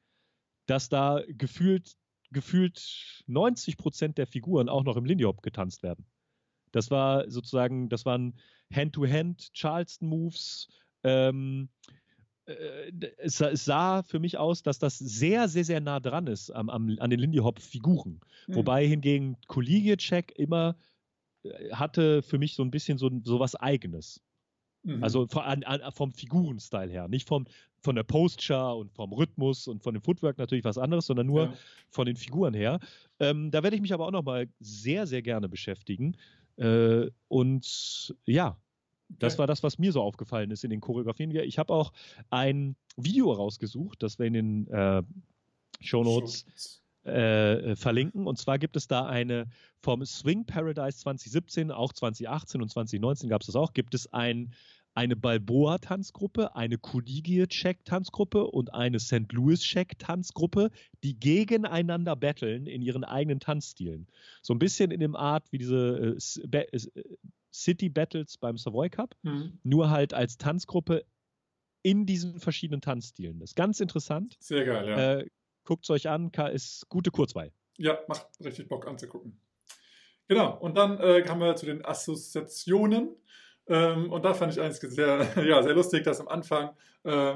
[0.66, 1.96] dass da gefühlt,
[2.30, 6.06] gefühlt 90 Prozent der Figuren auch noch im Lindy Hop getanzt werden.
[6.72, 8.38] Das war sozusagen, das waren
[8.72, 10.68] Hand-to-Hand Charleston-Moves.
[11.04, 11.68] Ähm,
[12.46, 16.50] äh, es, es, sah für mich aus, dass das sehr, sehr, sehr nah dran ist
[16.50, 18.20] am, am, an den Lindy Hop-Figuren.
[18.46, 18.54] Mhm.
[18.54, 20.76] Wobei hingegen Collegiate Check immer
[21.42, 24.22] äh, hatte für mich so ein bisschen so, so was Eigenes.
[24.86, 25.02] Mhm.
[25.02, 27.44] Also von, an, an, vom Figurenstil her, nicht vom,
[27.82, 31.46] von der Posture und vom Rhythmus und von dem Footwork natürlich was anderes, sondern nur
[31.46, 31.54] ja.
[31.90, 32.78] von den Figuren her.
[33.18, 36.16] Ähm, da werde ich mich aber auch nochmal sehr, sehr gerne beschäftigen.
[36.56, 38.56] Äh, und ja,
[39.08, 39.40] das okay.
[39.40, 41.34] war das, was mir so aufgefallen ist in den Choreografien.
[41.34, 41.92] Ich habe auch
[42.30, 45.02] ein Video rausgesucht, das wir in den äh,
[45.80, 46.46] Show Notes
[47.04, 48.26] äh, verlinken.
[48.26, 49.48] Und zwar gibt es da eine
[49.80, 54.52] vom Swing Paradise 2017, auch 2018 und 2019 gab es das auch, gibt es ein
[54.96, 59.30] eine Balboa-Tanzgruppe, eine Collegiate-Check-Tanzgruppe und eine St.
[59.30, 60.70] Louis-Check-Tanzgruppe,
[61.04, 64.06] die gegeneinander battlen in ihren eigenen Tanzstilen.
[64.42, 66.16] So ein bisschen in dem Art wie diese
[66.50, 67.02] äh, äh,
[67.52, 69.58] City Battles beim Savoy Cup, mhm.
[69.62, 71.04] nur halt als Tanzgruppe
[71.82, 73.38] in diesen verschiedenen Tanzstilen.
[73.38, 74.36] Das ist ganz interessant.
[74.40, 75.18] Sehr geil, ja.
[75.18, 75.26] Äh,
[75.64, 77.52] Guckt es euch an, ist gute Kurzweil.
[77.76, 79.40] Ja, macht richtig Bock anzugucken.
[80.28, 83.16] Genau, und dann äh, kommen wir zu den Assoziationen.
[83.68, 86.70] Ähm, und da fand ich eins sehr, ja, sehr lustig, dass am Anfang
[87.04, 87.34] äh,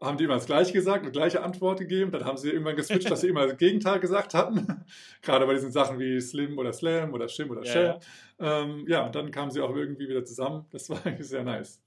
[0.00, 2.10] haben die immer das Gleiche gesagt, eine gleiche Antwort gegeben.
[2.10, 4.84] Dann haben sie irgendwann geswitcht, dass sie immer das Gegenteil gesagt hatten.
[5.22, 7.98] Gerade bei diesen Sachen wie Slim oder Slam oder Shim oder Shell.
[8.38, 10.66] Ja, ähm, ja, und dann kamen sie auch irgendwie wieder zusammen.
[10.70, 11.82] Das war eigentlich sehr nice.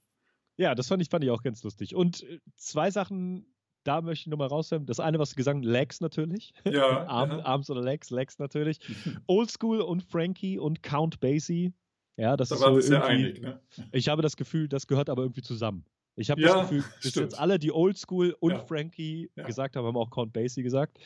[0.56, 1.96] Ja, das fand ich, fand ich auch ganz lustig.
[1.96, 3.46] Und äh, zwei Sachen,
[3.82, 4.86] da möchte ich nochmal raushören.
[4.86, 6.52] Das eine, was du gesagt hast, Legs natürlich.
[6.64, 7.44] Ja, Arm, ja.
[7.44, 8.78] Arms oder Legs, Legs natürlich.
[9.26, 11.72] Oldschool und Frankie und Count Basie
[12.16, 13.40] ja, das da ist so sehr einig.
[13.40, 13.60] Ne?
[13.92, 15.84] Ich habe das Gefühl, das gehört aber irgendwie zusammen.
[16.16, 18.64] Ich habe ja, das Gefühl, dass jetzt alle, die Oldschool und ja.
[18.64, 19.44] Frankie ja.
[19.44, 20.98] gesagt haben, haben auch Count Basie gesagt.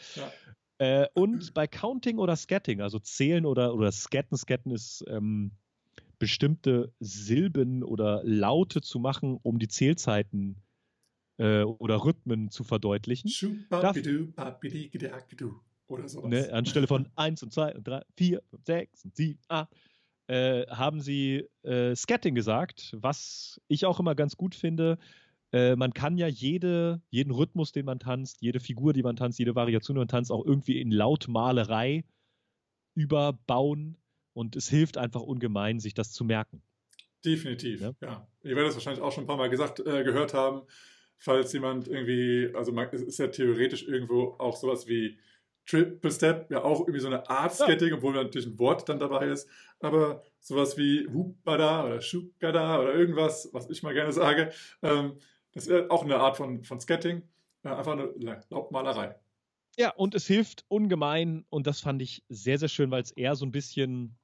[0.78, 5.52] Äh, und bei Counting oder Scatting, also Zählen oder, oder Scatten, Scatten ist ähm,
[6.18, 10.62] bestimmte Silben oder Laute zu machen, um die Zählzeiten
[11.38, 13.30] äh, oder Rhythmen zu verdeutlichen.
[15.86, 16.30] Oder sowas.
[16.30, 19.68] Ne, anstelle von 1 und 2 und 3, 4, 5, 6 und 7, 8
[20.28, 24.98] äh, haben sie äh, Scatting gesagt, was ich auch immer ganz gut finde.
[25.52, 29.38] Äh, man kann ja jede, jeden Rhythmus, den man tanzt, jede Figur, die man tanzt,
[29.38, 32.04] jede Variation, die man tanzt, auch irgendwie in Lautmalerei
[32.94, 33.96] überbauen.
[34.34, 36.62] Und es hilft einfach ungemein, sich das zu merken.
[37.24, 37.92] Definitiv, ja.
[38.02, 38.28] ja.
[38.42, 40.62] Ihr werdet es wahrscheinlich auch schon ein paar Mal gesagt, äh, gehört haben,
[41.16, 45.18] falls jemand irgendwie, also man, es ist ja theoretisch irgendwo auch sowas wie
[45.68, 47.94] Triple Step, ja auch irgendwie so eine Art Skating, ja.
[47.96, 49.48] obwohl natürlich ein Wort dann dabei ist,
[49.80, 54.52] aber sowas wie Whoopbada oder Shukada oder irgendwas, was ich mal gerne sage,
[54.82, 55.18] ähm,
[55.52, 57.22] das ist auch eine Art von, von Skating,
[57.64, 58.12] äh, einfach eine
[58.50, 59.16] Laubmalerei.
[59.76, 63.36] Ja, und es hilft ungemein und das fand ich sehr, sehr schön, weil es eher
[63.36, 64.18] so ein bisschen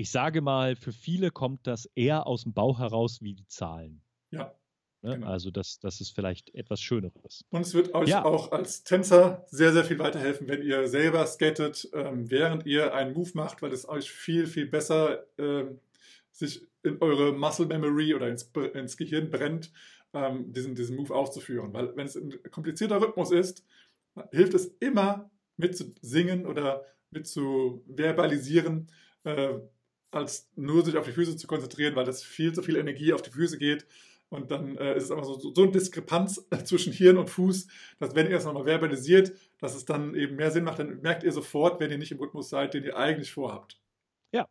[0.00, 4.00] ich sage mal, für viele kommt das eher aus dem Bauch heraus wie die Zahlen.
[4.30, 4.54] Ja.
[5.02, 5.14] Ne?
[5.14, 5.28] Genau.
[5.28, 7.44] Also das, das ist vielleicht etwas Schöneres.
[7.50, 8.24] Und es wird euch ja.
[8.24, 13.14] auch als Tänzer sehr, sehr viel weiterhelfen, wenn ihr selber skatet, ähm, während ihr einen
[13.14, 15.80] Move macht, weil es euch viel, viel besser ähm,
[16.32, 19.72] sich in eure Muscle Memory oder ins, ins Gehirn brennt,
[20.12, 21.72] ähm, diesen, diesen Move auszuführen.
[21.72, 23.64] Weil wenn es ein komplizierter Rhythmus ist,
[24.32, 28.90] hilft es immer mit zu singen oder mit zu verbalisieren,
[29.24, 29.54] äh,
[30.10, 33.22] als nur sich auf die Füße zu konzentrieren, weil das viel zu viel Energie auf
[33.22, 33.86] die Füße geht.
[34.30, 37.66] Und dann äh, ist es einfach so, so, eine Diskrepanz zwischen Hirn und Fuß,
[37.98, 41.24] dass wenn ihr es nochmal verbalisiert, dass es dann eben mehr Sinn macht, dann merkt
[41.24, 43.80] ihr sofort, wenn ihr nicht im Rhythmus seid, den ihr eigentlich vorhabt.
[44.32, 44.46] Ja,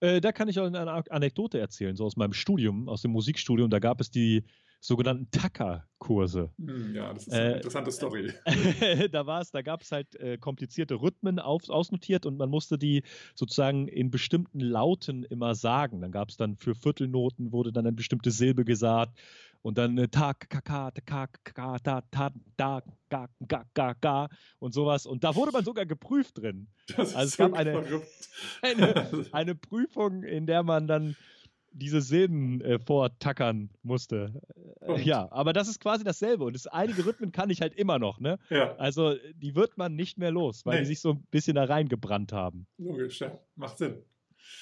[0.00, 3.70] äh, da kann ich auch eine Anekdote erzählen, so aus meinem Studium, aus dem Musikstudium.
[3.70, 4.44] Da gab es die
[4.80, 6.50] sogenannten Tacker-Kurse.
[6.58, 8.32] Hm, ja, das ist eine äh, interessante Story.
[9.12, 12.78] da war es, da gab es halt äh, komplizierte Rhythmen auf, ausnotiert und man musste
[12.78, 13.02] die
[13.34, 16.00] sozusagen in bestimmten Lauten immer sagen.
[16.00, 19.16] Dann gab es dann für Viertelnoten wurde dann eine bestimmte Silbe gesagt
[19.66, 24.28] und dann äh, ta ka ka ka ka ta ta da ga ga ga ga
[24.60, 26.68] und sowas und da wurde man sogar geprüft drin.
[26.96, 27.82] Das ist also es gab eine,
[28.62, 31.16] eine, eine Prüfung, in der man dann
[31.76, 34.40] diese Silben äh, vortackern musste.
[34.80, 36.44] Äh, ja, aber das ist quasi dasselbe.
[36.44, 38.38] Und das, einige Rhythmen kann ich halt immer noch, ne?
[38.50, 38.74] Ja.
[38.76, 40.80] Also die wird man nicht mehr los, weil nee.
[40.80, 42.66] die sich so ein bisschen da reingebrannt haben.
[42.78, 43.38] Logisch, ja.
[43.56, 44.02] Macht Sinn.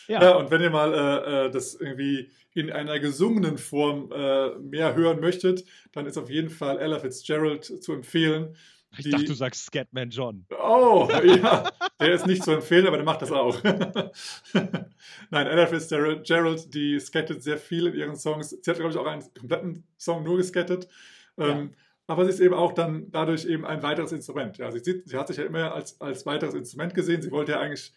[0.09, 0.23] Ja.
[0.23, 4.95] ja und wenn ihr mal äh, äh, das irgendwie in einer gesungenen Form äh, mehr
[4.95, 8.57] hören möchtet, dann ist auf jeden Fall Ella Fitzgerald zu empfehlen.
[8.99, 10.47] Ich die, dachte, du sagst Scatman John.
[10.51, 11.71] Oh, ja.
[12.01, 13.63] Der ist nicht zu empfehlen, aber der macht das auch.
[15.31, 18.51] Nein, Ella Fitzgerald, die skattet sehr viel in ihren Songs.
[18.51, 20.89] Sie hat, glaube ich, auch einen kompletten Song nur geskattet.
[21.37, 21.49] Ja.
[21.49, 21.75] Ähm,
[22.07, 24.59] aber sie ist eben auch dann dadurch eben ein weiteres Instrument.
[24.59, 27.23] Ja, sie, sieht, sie hat sich ja immer als, als weiteres Instrument gesehen.
[27.23, 27.95] Sie wollte ja eigentlich,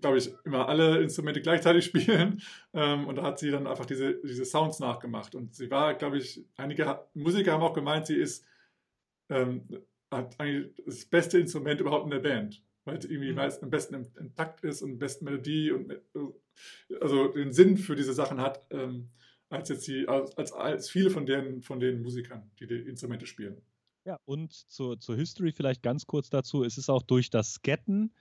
[0.00, 2.40] glaube ich, immer alle Instrumente gleichzeitig spielen.
[2.72, 5.34] Ähm, und da hat sie dann einfach diese, diese Sounds nachgemacht.
[5.34, 8.46] Und sie war, glaube ich, einige Musiker haben auch gemeint, sie ist
[9.34, 9.62] ähm,
[10.10, 12.62] hat eigentlich das beste Instrument überhaupt in der Band.
[12.84, 13.38] Weil es irgendwie mhm.
[13.38, 15.94] am besten im, im, Takt ist und besten Melodie und
[17.00, 19.08] also den Sinn für diese Sachen hat, ähm,
[19.48, 23.60] als jetzt die, als, als, viele von den, von den Musikern, die die Instrumente spielen.
[24.04, 26.62] Ja, und zur, zur History vielleicht ganz kurz dazu.
[26.62, 28.12] Es ist auch durch das Sketten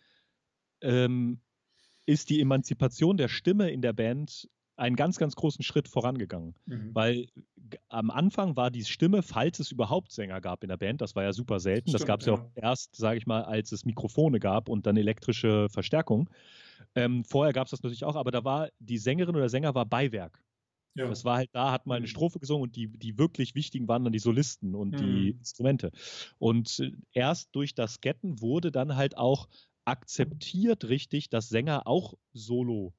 [0.81, 1.41] ähm,
[2.05, 6.55] ist die Emanzipation der Stimme in der Band einen ganz, ganz großen Schritt vorangegangen.
[6.65, 6.89] Mhm.
[6.93, 7.27] Weil
[7.89, 11.23] am Anfang war die Stimme, falls es überhaupt Sänger gab in der Band, das war
[11.23, 11.89] ja super selten.
[11.89, 12.33] Stimmt, das gab es ja.
[12.33, 12.39] ja.
[12.39, 16.29] auch erst, sage ich mal, als es Mikrofone gab und dann elektrische Verstärkung.
[16.95, 19.85] Ähm, vorher gab es das natürlich auch, aber da war die Sängerin oder Sänger war
[19.85, 20.43] Beiwerk.
[20.95, 21.07] Ja.
[21.07, 22.09] Das war halt, da hat mal eine mhm.
[22.09, 24.97] Strophe gesungen und die, die wirklich wichtigen waren dann die Solisten und mhm.
[24.97, 25.91] die Instrumente.
[26.37, 29.47] Und äh, erst durch das Sketten wurde dann halt auch
[29.85, 32.93] akzeptiert richtig, dass Sänger auch Solo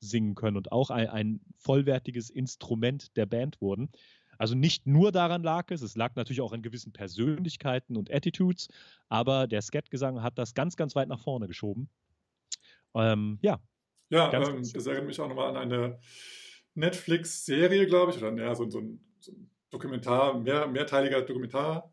[0.00, 3.90] singen können und auch ein, ein vollwertiges Instrument der Band wurden.
[4.38, 8.68] Also nicht nur daran lag es, es lag natürlich auch an gewissen Persönlichkeiten und Attitudes,
[9.08, 11.90] aber der Skat-Gesang hat das ganz, ganz weit nach vorne geschoben.
[12.94, 13.60] Ähm, ja.
[14.08, 16.00] Ja, ähm, das erinnert mich auch nochmal an eine
[16.74, 21.92] Netflix-Serie, glaube ich, oder ja, so, so, ein, so ein Dokumentar, mehr, mehrteiliger Dokumentar.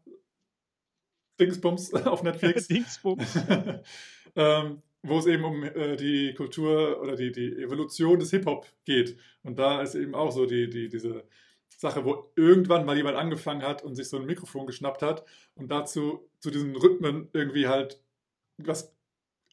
[1.39, 2.67] Dingsbums auf Netflix.
[2.69, 3.39] Dingsbums.
[4.35, 9.17] ähm, wo es eben um äh, die Kultur oder die, die Evolution des Hip-Hop geht.
[9.43, 11.23] Und da ist eben auch so die, die, diese
[11.69, 15.23] Sache, wo irgendwann mal jemand angefangen hat und sich so ein Mikrofon geschnappt hat
[15.55, 18.01] und dazu zu diesen Rhythmen irgendwie halt
[18.57, 18.93] was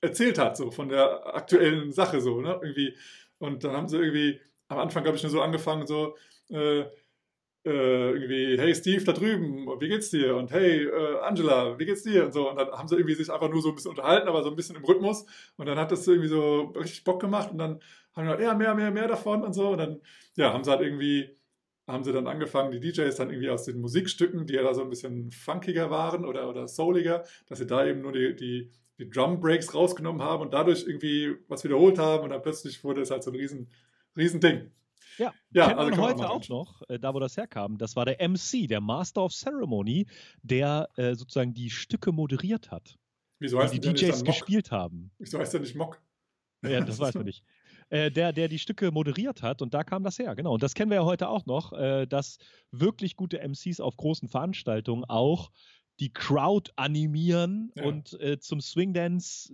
[0.00, 2.58] erzählt hat, so von der aktuellen Sache so, ne?
[2.62, 2.96] Irgendwie.
[3.38, 6.16] Und dann haben sie irgendwie am Anfang, glaube ich, nur so angefangen, so,
[6.50, 6.84] äh,
[7.64, 10.36] äh, irgendwie, hey Steve da drüben, wie geht's dir?
[10.36, 12.26] Und hey äh, Angela, wie geht's dir?
[12.26, 12.50] Und so.
[12.50, 14.56] Und dann haben sie irgendwie sich einfach nur so ein bisschen unterhalten, aber so ein
[14.56, 15.26] bisschen im Rhythmus.
[15.56, 17.80] Und dann hat das irgendwie so richtig Bock gemacht und dann
[18.14, 19.70] haben wir gesagt, ja, mehr, mehr, mehr davon und so.
[19.70, 20.00] Und dann,
[20.36, 21.36] ja, haben sie halt irgendwie
[21.86, 24.82] haben sie dann angefangen, die DJs dann irgendwie aus den Musikstücken, die ja da so
[24.82, 29.10] ein bisschen funkiger waren oder, oder souliger, dass sie da eben nur die, die, die
[29.10, 33.10] Drum Breaks rausgenommen haben und dadurch irgendwie was wiederholt haben und dann plötzlich wurde es
[33.10, 33.68] halt so ein riesen,
[34.16, 34.70] riesen Ding.
[35.18, 37.78] Ja, Ja, kennt also man man heute mal auch noch, äh, da wo das herkam.
[37.78, 40.06] Das war der MC, der Master of Ceremony,
[40.42, 42.96] der äh, sozusagen die Stücke moderiert hat,
[43.38, 45.10] Wieso heißt die DJs gespielt haben.
[45.18, 46.00] Wieso heißt der nicht Mock?
[46.62, 47.44] Ja, das weiß man nicht.
[47.90, 50.54] Äh, der, der die Stücke moderiert hat und da kam das her, genau.
[50.54, 52.38] Und das kennen wir ja heute auch noch, äh, dass
[52.70, 55.50] wirklich gute MCs auf großen Veranstaltungen auch
[56.00, 57.84] die Crowd animieren Ja.
[57.84, 59.52] und äh, zum Swingdance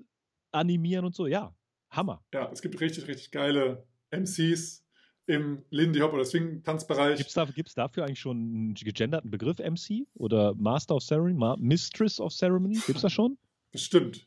[0.52, 1.26] animieren und so.
[1.26, 1.56] Ja,
[1.90, 2.24] Hammer.
[2.32, 4.86] Ja, es gibt richtig, richtig geile MCs
[5.30, 7.16] im Lindy Hop oder Swing-Tanzbereich.
[7.16, 11.34] Gibt es da, gibt's dafür eigentlich schon einen gegenderten Begriff MC oder Master of Ceremony,
[11.34, 12.74] Ma Mistress of Ceremony?
[12.74, 13.38] Gibt es das schon?
[13.72, 14.26] Bestimmt.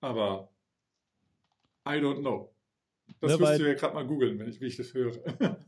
[0.00, 0.48] Aber
[1.86, 2.52] I don't know.
[3.20, 5.12] Das Ne, wirst du ja gerade mal googeln, wenn ich, wie ich das höre.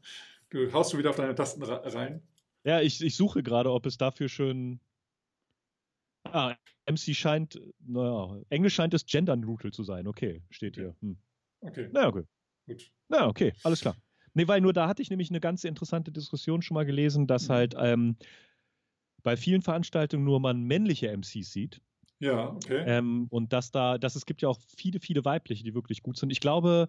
[0.51, 2.20] Du haust schon wieder auf deine Tasten rein.
[2.64, 4.80] Ja, ich, ich suche gerade, ob es dafür schön.
[6.24, 6.56] Ah,
[6.86, 10.09] MC scheint, naja, Englisch scheint es gender neutral zu sein.
[10.09, 10.97] Okay, steht hier.
[11.02, 11.16] Hm.
[11.60, 12.24] Okay, Na okay.
[12.66, 12.90] gut.
[13.09, 13.94] Na okay, alles klar.
[14.35, 17.48] Nee, weil nur da hatte ich nämlich eine ganz interessante Diskussion schon mal gelesen, dass
[17.48, 17.52] Mhm.
[17.52, 18.16] halt ähm,
[19.23, 21.81] bei vielen Veranstaltungen nur man männliche MCs sieht.
[22.20, 22.85] Ja, okay.
[22.86, 26.16] Ähm, und dass da, dass es gibt ja auch viele, viele weibliche, die wirklich gut
[26.19, 26.31] sind.
[26.31, 26.89] Ich glaube,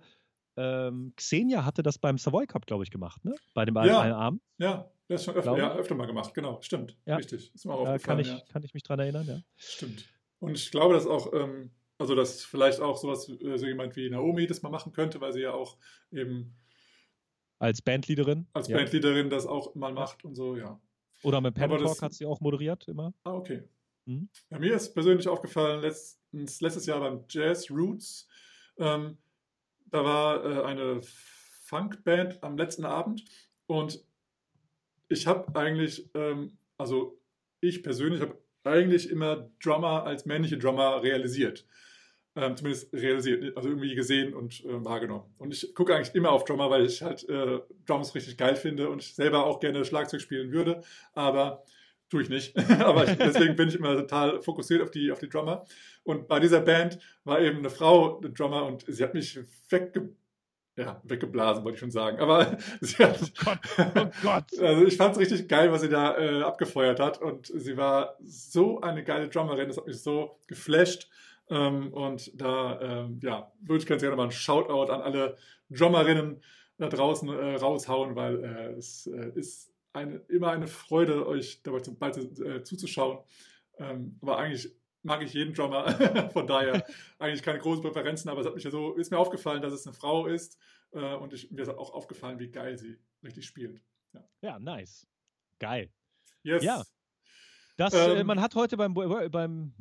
[0.58, 3.34] ähm, Xenia hatte das beim Savoy Cup, glaube ich, gemacht, ne?
[3.54, 4.02] Bei dem Ja.
[4.02, 4.42] einen Abend.
[4.58, 6.34] ja, das ist schon öfter, ja, öfter mal gemacht.
[6.34, 6.98] Genau, stimmt.
[7.06, 7.16] Ja.
[7.18, 7.54] Richtig.
[7.56, 8.20] Ist mir auch Äh, kann, aufgefallen.
[8.20, 8.42] ich, ja.
[8.52, 9.40] kann ich mich dran erinnern, ja.
[9.58, 10.06] Stimmt.
[10.40, 14.10] Und ich glaube, dass auch, ähm, also dass vielleicht auch sowas, äh, so jemand wie
[14.10, 15.78] Naomi das mal machen könnte, weil sie ja auch
[16.12, 16.56] eben
[17.62, 18.48] Als Bandleaderin.
[18.54, 18.78] als ja.
[18.78, 20.80] Bandleaderin das auch mal macht und so, ja.
[21.22, 23.14] Oder mit Pen Talk hat sie auch moderiert immer.
[23.24, 23.64] Ah, okay.
[24.06, 24.30] Mhm.
[24.50, 28.28] Ja, mir ist persönlich aufgefallen, letztens, letztes Jahr beim Jazz Roots,
[28.80, 29.20] ähm,
[29.92, 33.26] da war äh, eine Funkband am letzten Abend
[33.68, 34.04] und
[35.08, 37.22] ich habe eigentlich, ähm, also
[37.60, 41.68] ich persönlich habe eigentlich immer Drummer als männliche Drummer realisiert.
[42.34, 45.26] Ähm, zumindest realisiert, also irgendwie gesehen und äh, wahrgenommen.
[45.38, 48.90] Und ich gucke eigentlich immer auf Drummer, weil ich halt äh, Drums richtig geil finde
[48.90, 50.82] und ich selber auch gerne Schlagzeug spielen würde,
[51.14, 51.66] aber
[52.10, 52.58] tue ich nicht.
[52.80, 55.66] aber ich, deswegen bin ich immer total fokussiert auf die, auf die Drummer.
[56.04, 59.38] Und bei dieser Band war eben eine Frau, eine Drummer, und sie hat mich
[59.70, 60.16] wegge
[60.78, 62.20] ja, weggeblasen, wollte ich schon sagen.
[62.20, 64.46] Aber sie hat, Oh Gott.
[64.62, 67.22] also ich fand es richtig geil, was sie da äh, abgefeuert hat.
[67.22, 71.10] Und sie war so eine geile Drummerin, das hat mich so geflasht.
[71.52, 75.38] Ähm, und da, ähm, ja, würde ich ganz gerne mal einen Shoutout an alle
[75.70, 76.42] Drummerinnen
[76.78, 81.82] da draußen äh, raushauen, weil äh, es äh, ist eine, immer eine Freude, euch dabei
[81.82, 83.20] zu, bei, äh, zuzuschauen.
[83.78, 84.74] Ähm, aber eigentlich
[85.04, 86.86] mag ich jeden Drummer, von daher
[87.20, 89.86] eigentlich keine großen Präferenzen, aber es hat mich ja so, ist mir aufgefallen, dass es
[89.86, 90.58] eine Frau ist
[90.92, 93.82] äh, und ich, mir ist auch aufgefallen, wie geil sie richtig spielt.
[94.42, 95.06] Ja, nice.
[95.60, 95.92] Geil.
[96.44, 96.64] Yes.
[96.64, 96.84] Ja.
[97.76, 98.18] Das, Ähm.
[98.18, 99.74] äh, man hat heute beim, beim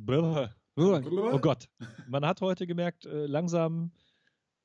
[0.75, 1.67] Oh Gott,
[2.07, 3.91] man hat heute gemerkt, äh, langsam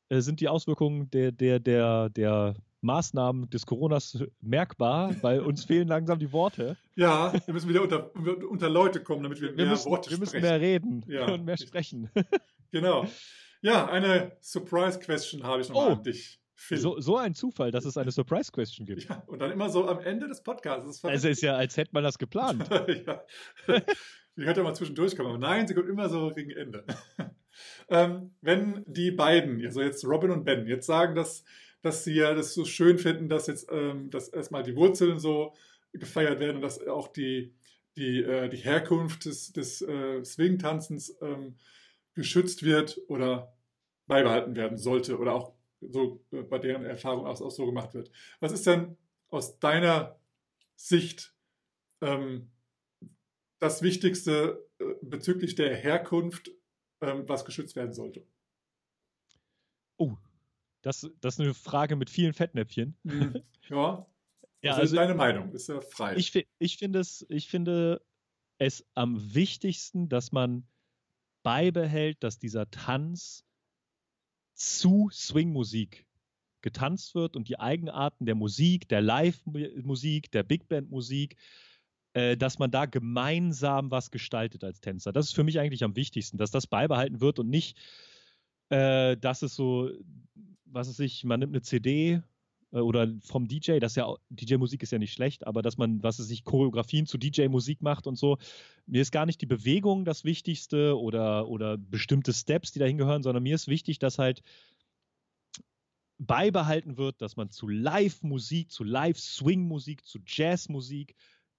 [0.08, 5.88] äh, sind die Auswirkungen der, der, der, der Maßnahmen des Coronas merkbar, weil uns fehlen
[5.88, 6.76] langsam die Worte.
[6.94, 8.14] Ja, wir müssen wieder unter,
[8.48, 10.42] unter Leute kommen, damit wir, Wir mehr müssen, Worte wir müssen sprechen.
[10.44, 11.26] mehr reden Ja.
[11.32, 12.10] und mehr sprechen.
[12.72, 13.06] Genau.
[13.62, 15.92] Ja, eine Surprise-Question habe ich nochmal Oh.
[15.94, 16.76] an dich, Phil.
[16.78, 19.08] So, so ein Zufall, dass es eine Surprise-Question gibt.
[19.08, 21.02] Ja, und dann immer so am Ende des Podcasts.
[21.04, 22.68] Also ist ja, als hätte man das geplant.
[23.06, 23.22] ja.
[24.36, 26.84] Die könnte mal zwischendurch kommen, aber nein, sie kommt immer so gegen Ende.
[27.88, 31.44] ähm, wenn die beiden, also jetzt Robin und Ben, jetzt sagen, dass,
[31.82, 35.54] dass sie ja das so schön finden, dass jetzt ähm, dass erstmal die Wurzeln so
[35.92, 37.54] gefeiert werden und dass auch die,
[37.96, 41.56] die, äh, die Herkunft des, des äh, Swing-Tanzens ähm,
[42.14, 43.54] geschützt wird oder
[44.06, 48.10] beibehalten werden sollte oder auch so äh, bei deren Erfahrung auch, auch so gemacht wird.
[48.40, 48.96] Was ist denn
[49.28, 50.18] aus deiner
[50.76, 51.34] Sicht
[52.00, 52.50] ähm,
[53.58, 56.50] das Wichtigste äh, bezüglich der Herkunft,
[57.00, 58.26] ähm, was geschützt werden sollte?
[59.96, 60.16] Oh,
[60.82, 62.96] das, das ist eine Frage mit vielen Fettnäpfchen.
[63.68, 64.06] ja,
[64.66, 66.16] Ja, also, also deine Meinung, ist ja frei.
[66.16, 68.04] ich, ich, finde es, ich finde
[68.58, 70.66] es am wichtigsten, dass man
[71.42, 73.44] beibehält, dass dieser Tanz
[74.54, 76.06] zu Swing-Musik
[76.62, 81.36] getanzt wird und die Eigenarten der Musik, der Live-Musik, der Big Band-Musik,
[82.16, 85.12] äh, dass man da gemeinsam was gestaltet als Tänzer.
[85.12, 87.76] Das ist für mich eigentlich am wichtigsten, dass das beibehalten wird und nicht,
[88.70, 89.90] äh, dass es so,
[90.64, 92.22] was weiß ich, man nimmt eine CD
[92.72, 96.18] äh, oder vom DJ, das ja DJ-Musik ist ja nicht schlecht, aber dass man, was
[96.18, 98.38] es sich Choreografien zu DJ-Musik macht und so.
[98.86, 103.24] Mir ist gar nicht die Bewegung das Wichtigste oder, oder bestimmte Steps, die dahin gehören,
[103.24, 104.40] sondern mir ist wichtig, dass halt
[106.16, 111.14] beibehalten wird, dass man zu Live-Musik, zu Live-Swing-Musik, zu Jazz-Musik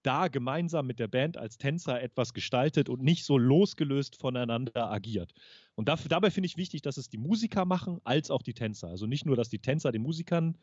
[0.08, 5.34] da gemeinsam mit der Band als Tänzer etwas gestaltet und nicht so losgelöst voneinander agiert.
[5.76, 8.90] Und dafür, dabei finde ich wichtig, dass es die Musiker machen, als auch die Tänzer.
[8.90, 10.58] Also nicht nur, dass die Tänzer den Musikern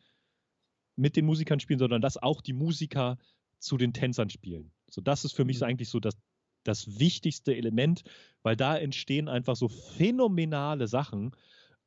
[0.97, 3.17] mit den Musikern spielen, sondern dass auch die Musiker
[3.59, 4.71] zu den Tänzern spielen.
[4.89, 5.63] So, das ist für mich Mhm.
[5.63, 6.15] eigentlich so das,
[6.63, 8.03] das wichtigste Element,
[8.43, 11.31] weil da entstehen einfach so phänomenale Sachen,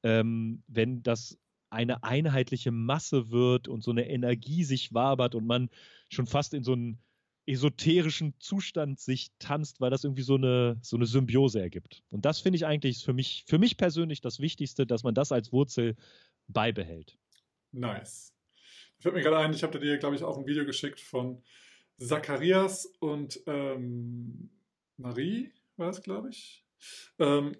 [0.02, 1.38] ähm, wenn das
[1.70, 5.70] eine einheitliche Masse wird und so eine Energie sich wabert und man
[6.10, 7.02] schon fast in so einen
[7.48, 12.02] esoterischen Zustand sich tanzt, weil das irgendwie so eine, so eine Symbiose ergibt.
[12.10, 15.32] Und das finde ich eigentlich für mich, für mich persönlich das Wichtigste, dass man das
[15.32, 15.96] als Wurzel
[16.46, 17.18] beibehält.
[17.72, 18.34] Nice.
[18.98, 21.42] Fällt mir gerade ein, ich habe dir, glaube ich, auch ein Video geschickt von
[21.98, 24.50] Zacharias und ähm,
[24.96, 26.64] Marie, war das, glaube ich.
[27.18, 27.56] Ähm,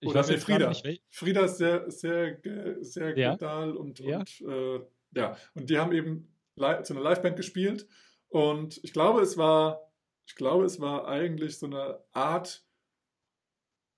[0.00, 0.68] Ich Oder nee, Frieda.
[0.68, 3.34] nicht, Frieda ist sehr, sehr, ge- sehr Ja.
[3.64, 4.18] und, Ja.
[4.20, 4.80] und äh,
[5.14, 6.28] ja, und die haben eben
[6.58, 7.86] zu einer Liveband gespielt
[8.28, 9.90] und ich glaube, es war,
[10.26, 12.64] ich glaube, es war eigentlich so eine Art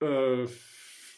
[0.01, 0.47] äh,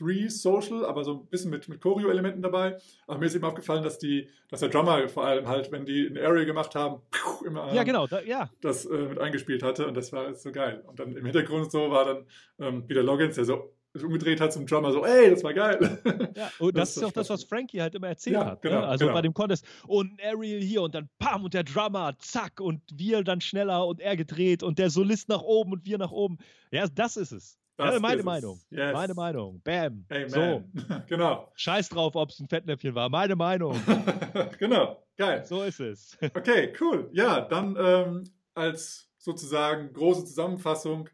[0.02, 2.76] Free Social, aber so ein bisschen mit, mit Choreo-Elementen dabei.
[3.06, 6.09] Aber mir ist eben aufgefallen, dass die, dass der Drummer vor allem halt, wenn die
[6.09, 7.02] eine Area gemacht haben,
[7.44, 8.51] immer Ja, genau, da, ja.
[8.60, 10.82] das äh, mit eingespielt hatte und das war so geil.
[10.86, 12.26] Und dann im Hintergrund so war dann
[12.59, 15.98] ähm, Peter Loggins, der so umgedreht hat zum Drummer, so, ey, das war geil.
[16.35, 18.62] Ja, und Das das, ist auch das, was Frankie halt immer erzählt Ja, hat.
[18.62, 18.86] genau, ne?
[18.86, 19.14] Also genau.
[19.14, 19.66] bei dem Contest.
[19.86, 24.01] Und Ariel hier und dann pam und der Drummer, zack, und wir dann schneller und
[24.01, 26.39] er gedreht und der Solist nach oben und wir nach oben.
[26.70, 27.59] Ja, das ist es.
[27.77, 28.24] Das ja, meine ist.
[28.24, 28.60] Meinung.
[28.70, 28.93] Yes.
[28.93, 29.60] Meine Meinung.
[29.62, 30.05] Bam.
[30.10, 30.28] Amen.
[30.28, 30.64] So.
[31.09, 31.51] genau.
[31.55, 33.09] Scheiß drauf, ob es ein Fettnäpfchen war.
[33.09, 33.78] Meine Meinung.
[34.59, 35.02] genau.
[35.16, 35.44] Geil.
[35.44, 36.16] So ist es.
[36.35, 37.10] Okay, cool.
[37.12, 38.24] Ja, dann ähm,
[38.55, 41.09] als sozusagen große Zusammenfassung.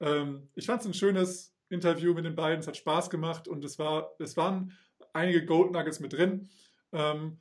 [0.00, 2.58] Ähm, ich fand es ein schönes Interview mit den beiden.
[2.60, 4.76] Es hat Spaß gemacht und es, war, es waren
[5.12, 6.48] einige Gold Nuggets mit drin.
[6.92, 7.38] Ähm,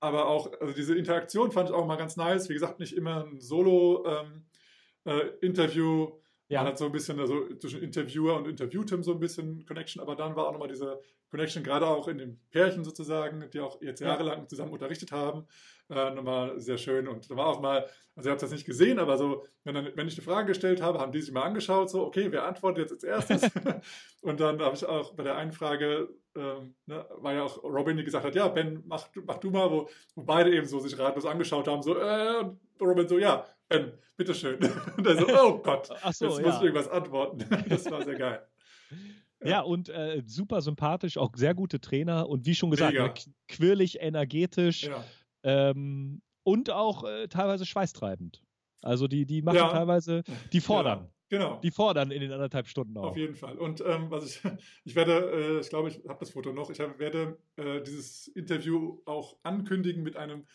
[0.00, 2.48] aber auch, also diese Interaktion fand ich auch mal ganz nice.
[2.48, 6.12] Wie gesagt, nicht immer ein Solo-Interview.
[6.52, 6.60] Ja.
[6.62, 10.14] Man hat so ein bisschen, also zwischen Interviewer und Interviewtem so ein bisschen Connection, aber
[10.16, 11.00] dann war auch nochmal diese
[11.30, 14.08] Connection, gerade auch in den Pärchen sozusagen, die auch jetzt Ja.
[14.08, 15.46] jahrelang zusammen unterrichtet haben,
[15.88, 17.08] äh, nochmal sehr schön.
[17.08, 19.88] Und da war auch mal, also ihr habt das nicht gesehen, aber so, wenn, dann,
[19.94, 22.90] wenn ich eine Frage gestellt habe, haben die sich mal angeschaut, so, okay, wer antwortet
[22.90, 23.50] jetzt als erstes?
[24.20, 27.96] und dann habe ich auch bei der einen Frage, ähm, ne, war ja auch Robin,
[27.96, 30.80] die gesagt hat, ja, Ben, mach, du- mach du mal, wo, wo beide eben so
[30.80, 32.44] sich ratlos angeschaut haben, so, äh,
[32.78, 34.58] und Robin so, ja, Ben, bitteschön.
[34.96, 36.56] und er so, oh Gott, so, jetzt muss ja.
[36.56, 37.44] ich irgendwas antworten.
[37.68, 38.46] das war sehr geil.
[39.44, 43.08] Ja, und äh, super sympathisch, auch sehr gute Trainer und wie schon gesagt, Mega.
[43.08, 45.04] ne, qu- quirlig, energetisch Ja.
[45.42, 48.44] ähm, und auch äh, teilweise schweißtreibend.
[48.82, 49.68] Also die, die machen Ja.
[49.68, 50.22] teilweise,
[50.52, 51.08] die fordern.
[51.28, 51.58] Genau.
[51.60, 53.08] Die fordern in den anderthalb Stunden auch.
[53.10, 53.58] Auf jeden Fall.
[53.58, 54.40] Und ähm, was ich,
[54.84, 58.28] ich werde, äh, ich glaube, ich habe das Foto noch, ich hab, werde äh, dieses
[58.28, 60.46] Interview auch ankündigen mit einem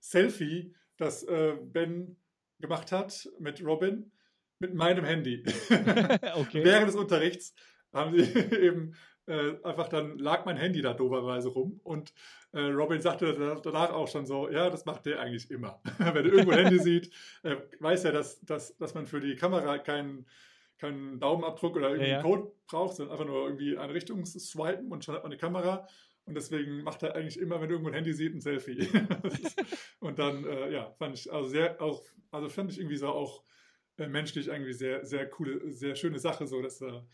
[0.00, 2.16] Selfie, das äh, Ben
[2.62, 4.10] gemacht hat mit Robin,
[4.58, 5.44] mit meinem Handy.
[6.36, 6.64] okay.
[6.64, 7.54] Während des Unterrichts
[7.92, 8.94] haben sie eben
[9.26, 12.14] äh, einfach dann lag mein Handy da doberweise rum und
[12.52, 15.80] äh, Robin sagte danach auch schon so, ja, das macht der eigentlich immer.
[15.98, 17.12] Wenn er irgendwo ein Handy sieht,
[17.42, 20.26] äh, weiß er, dass, dass, dass man für die Kamera keinen
[20.78, 22.22] keinen Daumenabdruck oder irgendwie Ja, ja.
[22.22, 25.86] Code braucht, sondern einfach nur irgendwie eine Richtung swipen und schon hat man eine Kamera.
[26.24, 28.88] Und deswegen macht er eigentlich immer, wenn irgendwo ein Handy sieht, ein Selfie.
[30.00, 33.42] Und dann, äh, ja, fand ich also sehr, auch, also fand ich irgendwie so auch
[33.98, 37.06] äh, menschlich irgendwie sehr, sehr coole, sehr schöne Sache, so dass er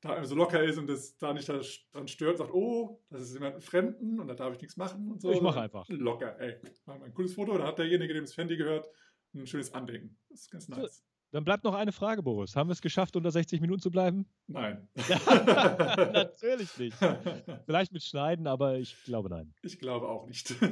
[0.00, 3.64] da so locker ist und das da nicht daran stört, sagt, oh, das ist jemand
[3.64, 5.30] Fremden und da darf ich nichts machen und so.
[5.30, 5.88] Ich mach sondern einfach.
[5.88, 6.56] Locker, ey.
[6.84, 8.88] Mach mal ein cooles Foto, dann hat derjenige, dem das Handy gehört,
[9.34, 10.18] ein schönes Andenken.
[10.28, 11.04] Das ist ganz nice.
[11.34, 12.54] Dann bleibt noch eine Frage, Boris.
[12.54, 14.24] Haben wir es geschafft, unter 60 Minuten zu bleiben?
[14.46, 14.86] Nein.
[16.12, 16.96] Natürlich nicht.
[17.66, 19.52] Vielleicht mit Schneiden, aber ich glaube nein.
[19.62, 20.54] Ich glaube auch nicht.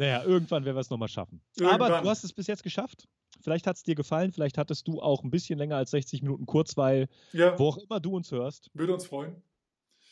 [0.00, 1.40] Naja, irgendwann werden wir es nochmal schaffen.
[1.58, 2.04] Aber Irgendwann.
[2.04, 3.08] du hast es bis jetzt geschafft.
[3.40, 6.46] Vielleicht hat es dir gefallen, vielleicht hattest du auch ein bisschen länger als 60 Minuten
[6.46, 8.70] Kurzweil, ja, wo auch immer du uns hörst.
[8.74, 9.42] würde uns freuen.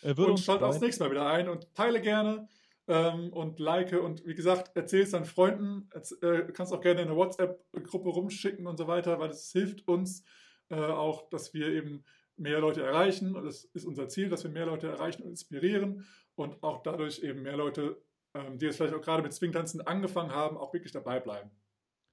[0.02, 0.86] Äh, würde und uns schalt auch das freuen.
[0.86, 2.48] nächste Mal wieder ein und teile gerne
[2.88, 5.88] ähm, und like und wie gesagt, erzähl es deinen Freunden.
[6.22, 10.24] Äh, kannst auch gerne in eine WhatsApp-Gruppe rumschicken und so weiter, weil es hilft uns
[10.70, 12.04] äh, auch, dass wir eben
[12.36, 13.34] mehr Leute erreichen.
[13.34, 17.20] Und das ist unser Ziel, dass wir mehr Leute erreichen und inspirieren und auch dadurch
[17.20, 18.02] eben mehr Leute,
[18.34, 21.50] ähm, die jetzt vielleicht auch gerade mit Swingtanzen angefangen haben, auch wirklich dabei bleiben.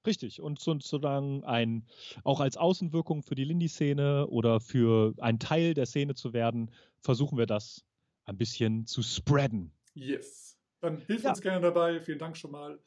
[0.06, 0.42] Richtig.
[0.42, 1.86] Und so- sozusagen ein,
[2.24, 7.38] auch als Außenwirkung für die Lindy-Szene oder für einen Teil der Szene zu werden, versuchen
[7.38, 7.86] wir das
[8.26, 9.72] ein bisschen zu spreaden.
[9.94, 10.53] Yes.
[10.84, 11.30] Dann hilf Ja.
[11.30, 12.02] uns gerne dabei.
[12.02, 12.78] Vielen Dank schon mal.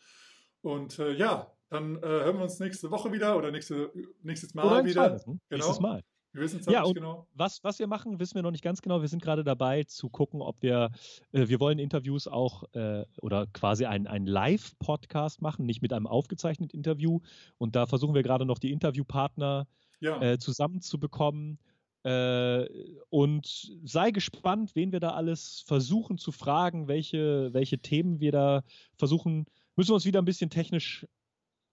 [0.60, 3.90] Und äh, ja, dann äh, hören wir uns nächste Woche wieder oder nächste,
[4.23, 5.18] nächstes Mal Oder wieder.
[5.24, 5.39] Genau.
[5.51, 6.02] Nächstes Mal.
[6.32, 7.27] Wir wissen es Ja, nicht genau.
[7.32, 9.01] Was, was wir machen, wissen wir noch nicht ganz genau.
[9.01, 10.90] Wir sind gerade dabei zu gucken, ob wir,
[11.32, 16.06] äh, wir wollen Interviews auch äh, oder quasi einen ein Live-Podcast machen, nicht mit einem
[16.06, 17.20] aufgezeichneten Interview.
[17.56, 19.66] Und da versuchen wir gerade noch die Interviewpartner
[20.01, 21.59] Ja, äh, zusammenzubekommen.
[22.07, 22.69] Äh,
[23.11, 28.62] und sei gespannt, wen wir da alles versuchen zu fragen, welche, welche Themen wir da
[28.97, 29.47] versuchen.
[29.74, 31.05] Müssen wir uns wieder ein bisschen technisch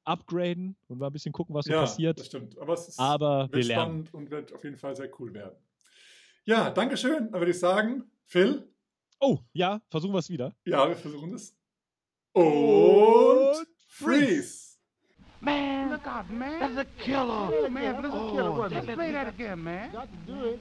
[0.05, 2.19] upgraden und mal ein bisschen gucken, was so ja passiert.
[2.19, 2.57] das stimmt.
[2.57, 5.55] Aber es ist, Aber wir wird spannend und wird auf jeden Fall sehr cool werden.
[6.45, 7.29] Ja, danke schön.
[7.31, 8.67] Dann würde ich sagen, Phil,
[9.19, 10.53] Oh, ja, versuchen wir es wieder.
[10.65, 11.55] ja, wir versuchen es.
[12.33, 14.62] Und freeze!
[15.43, 16.59] Man, look out, man.
[16.59, 17.49] That's a killer.
[17.51, 18.65] Oh, man, that's a killer.
[18.65, 19.91] Oh, Just play that again, man.
[19.91, 20.59] Got to do it.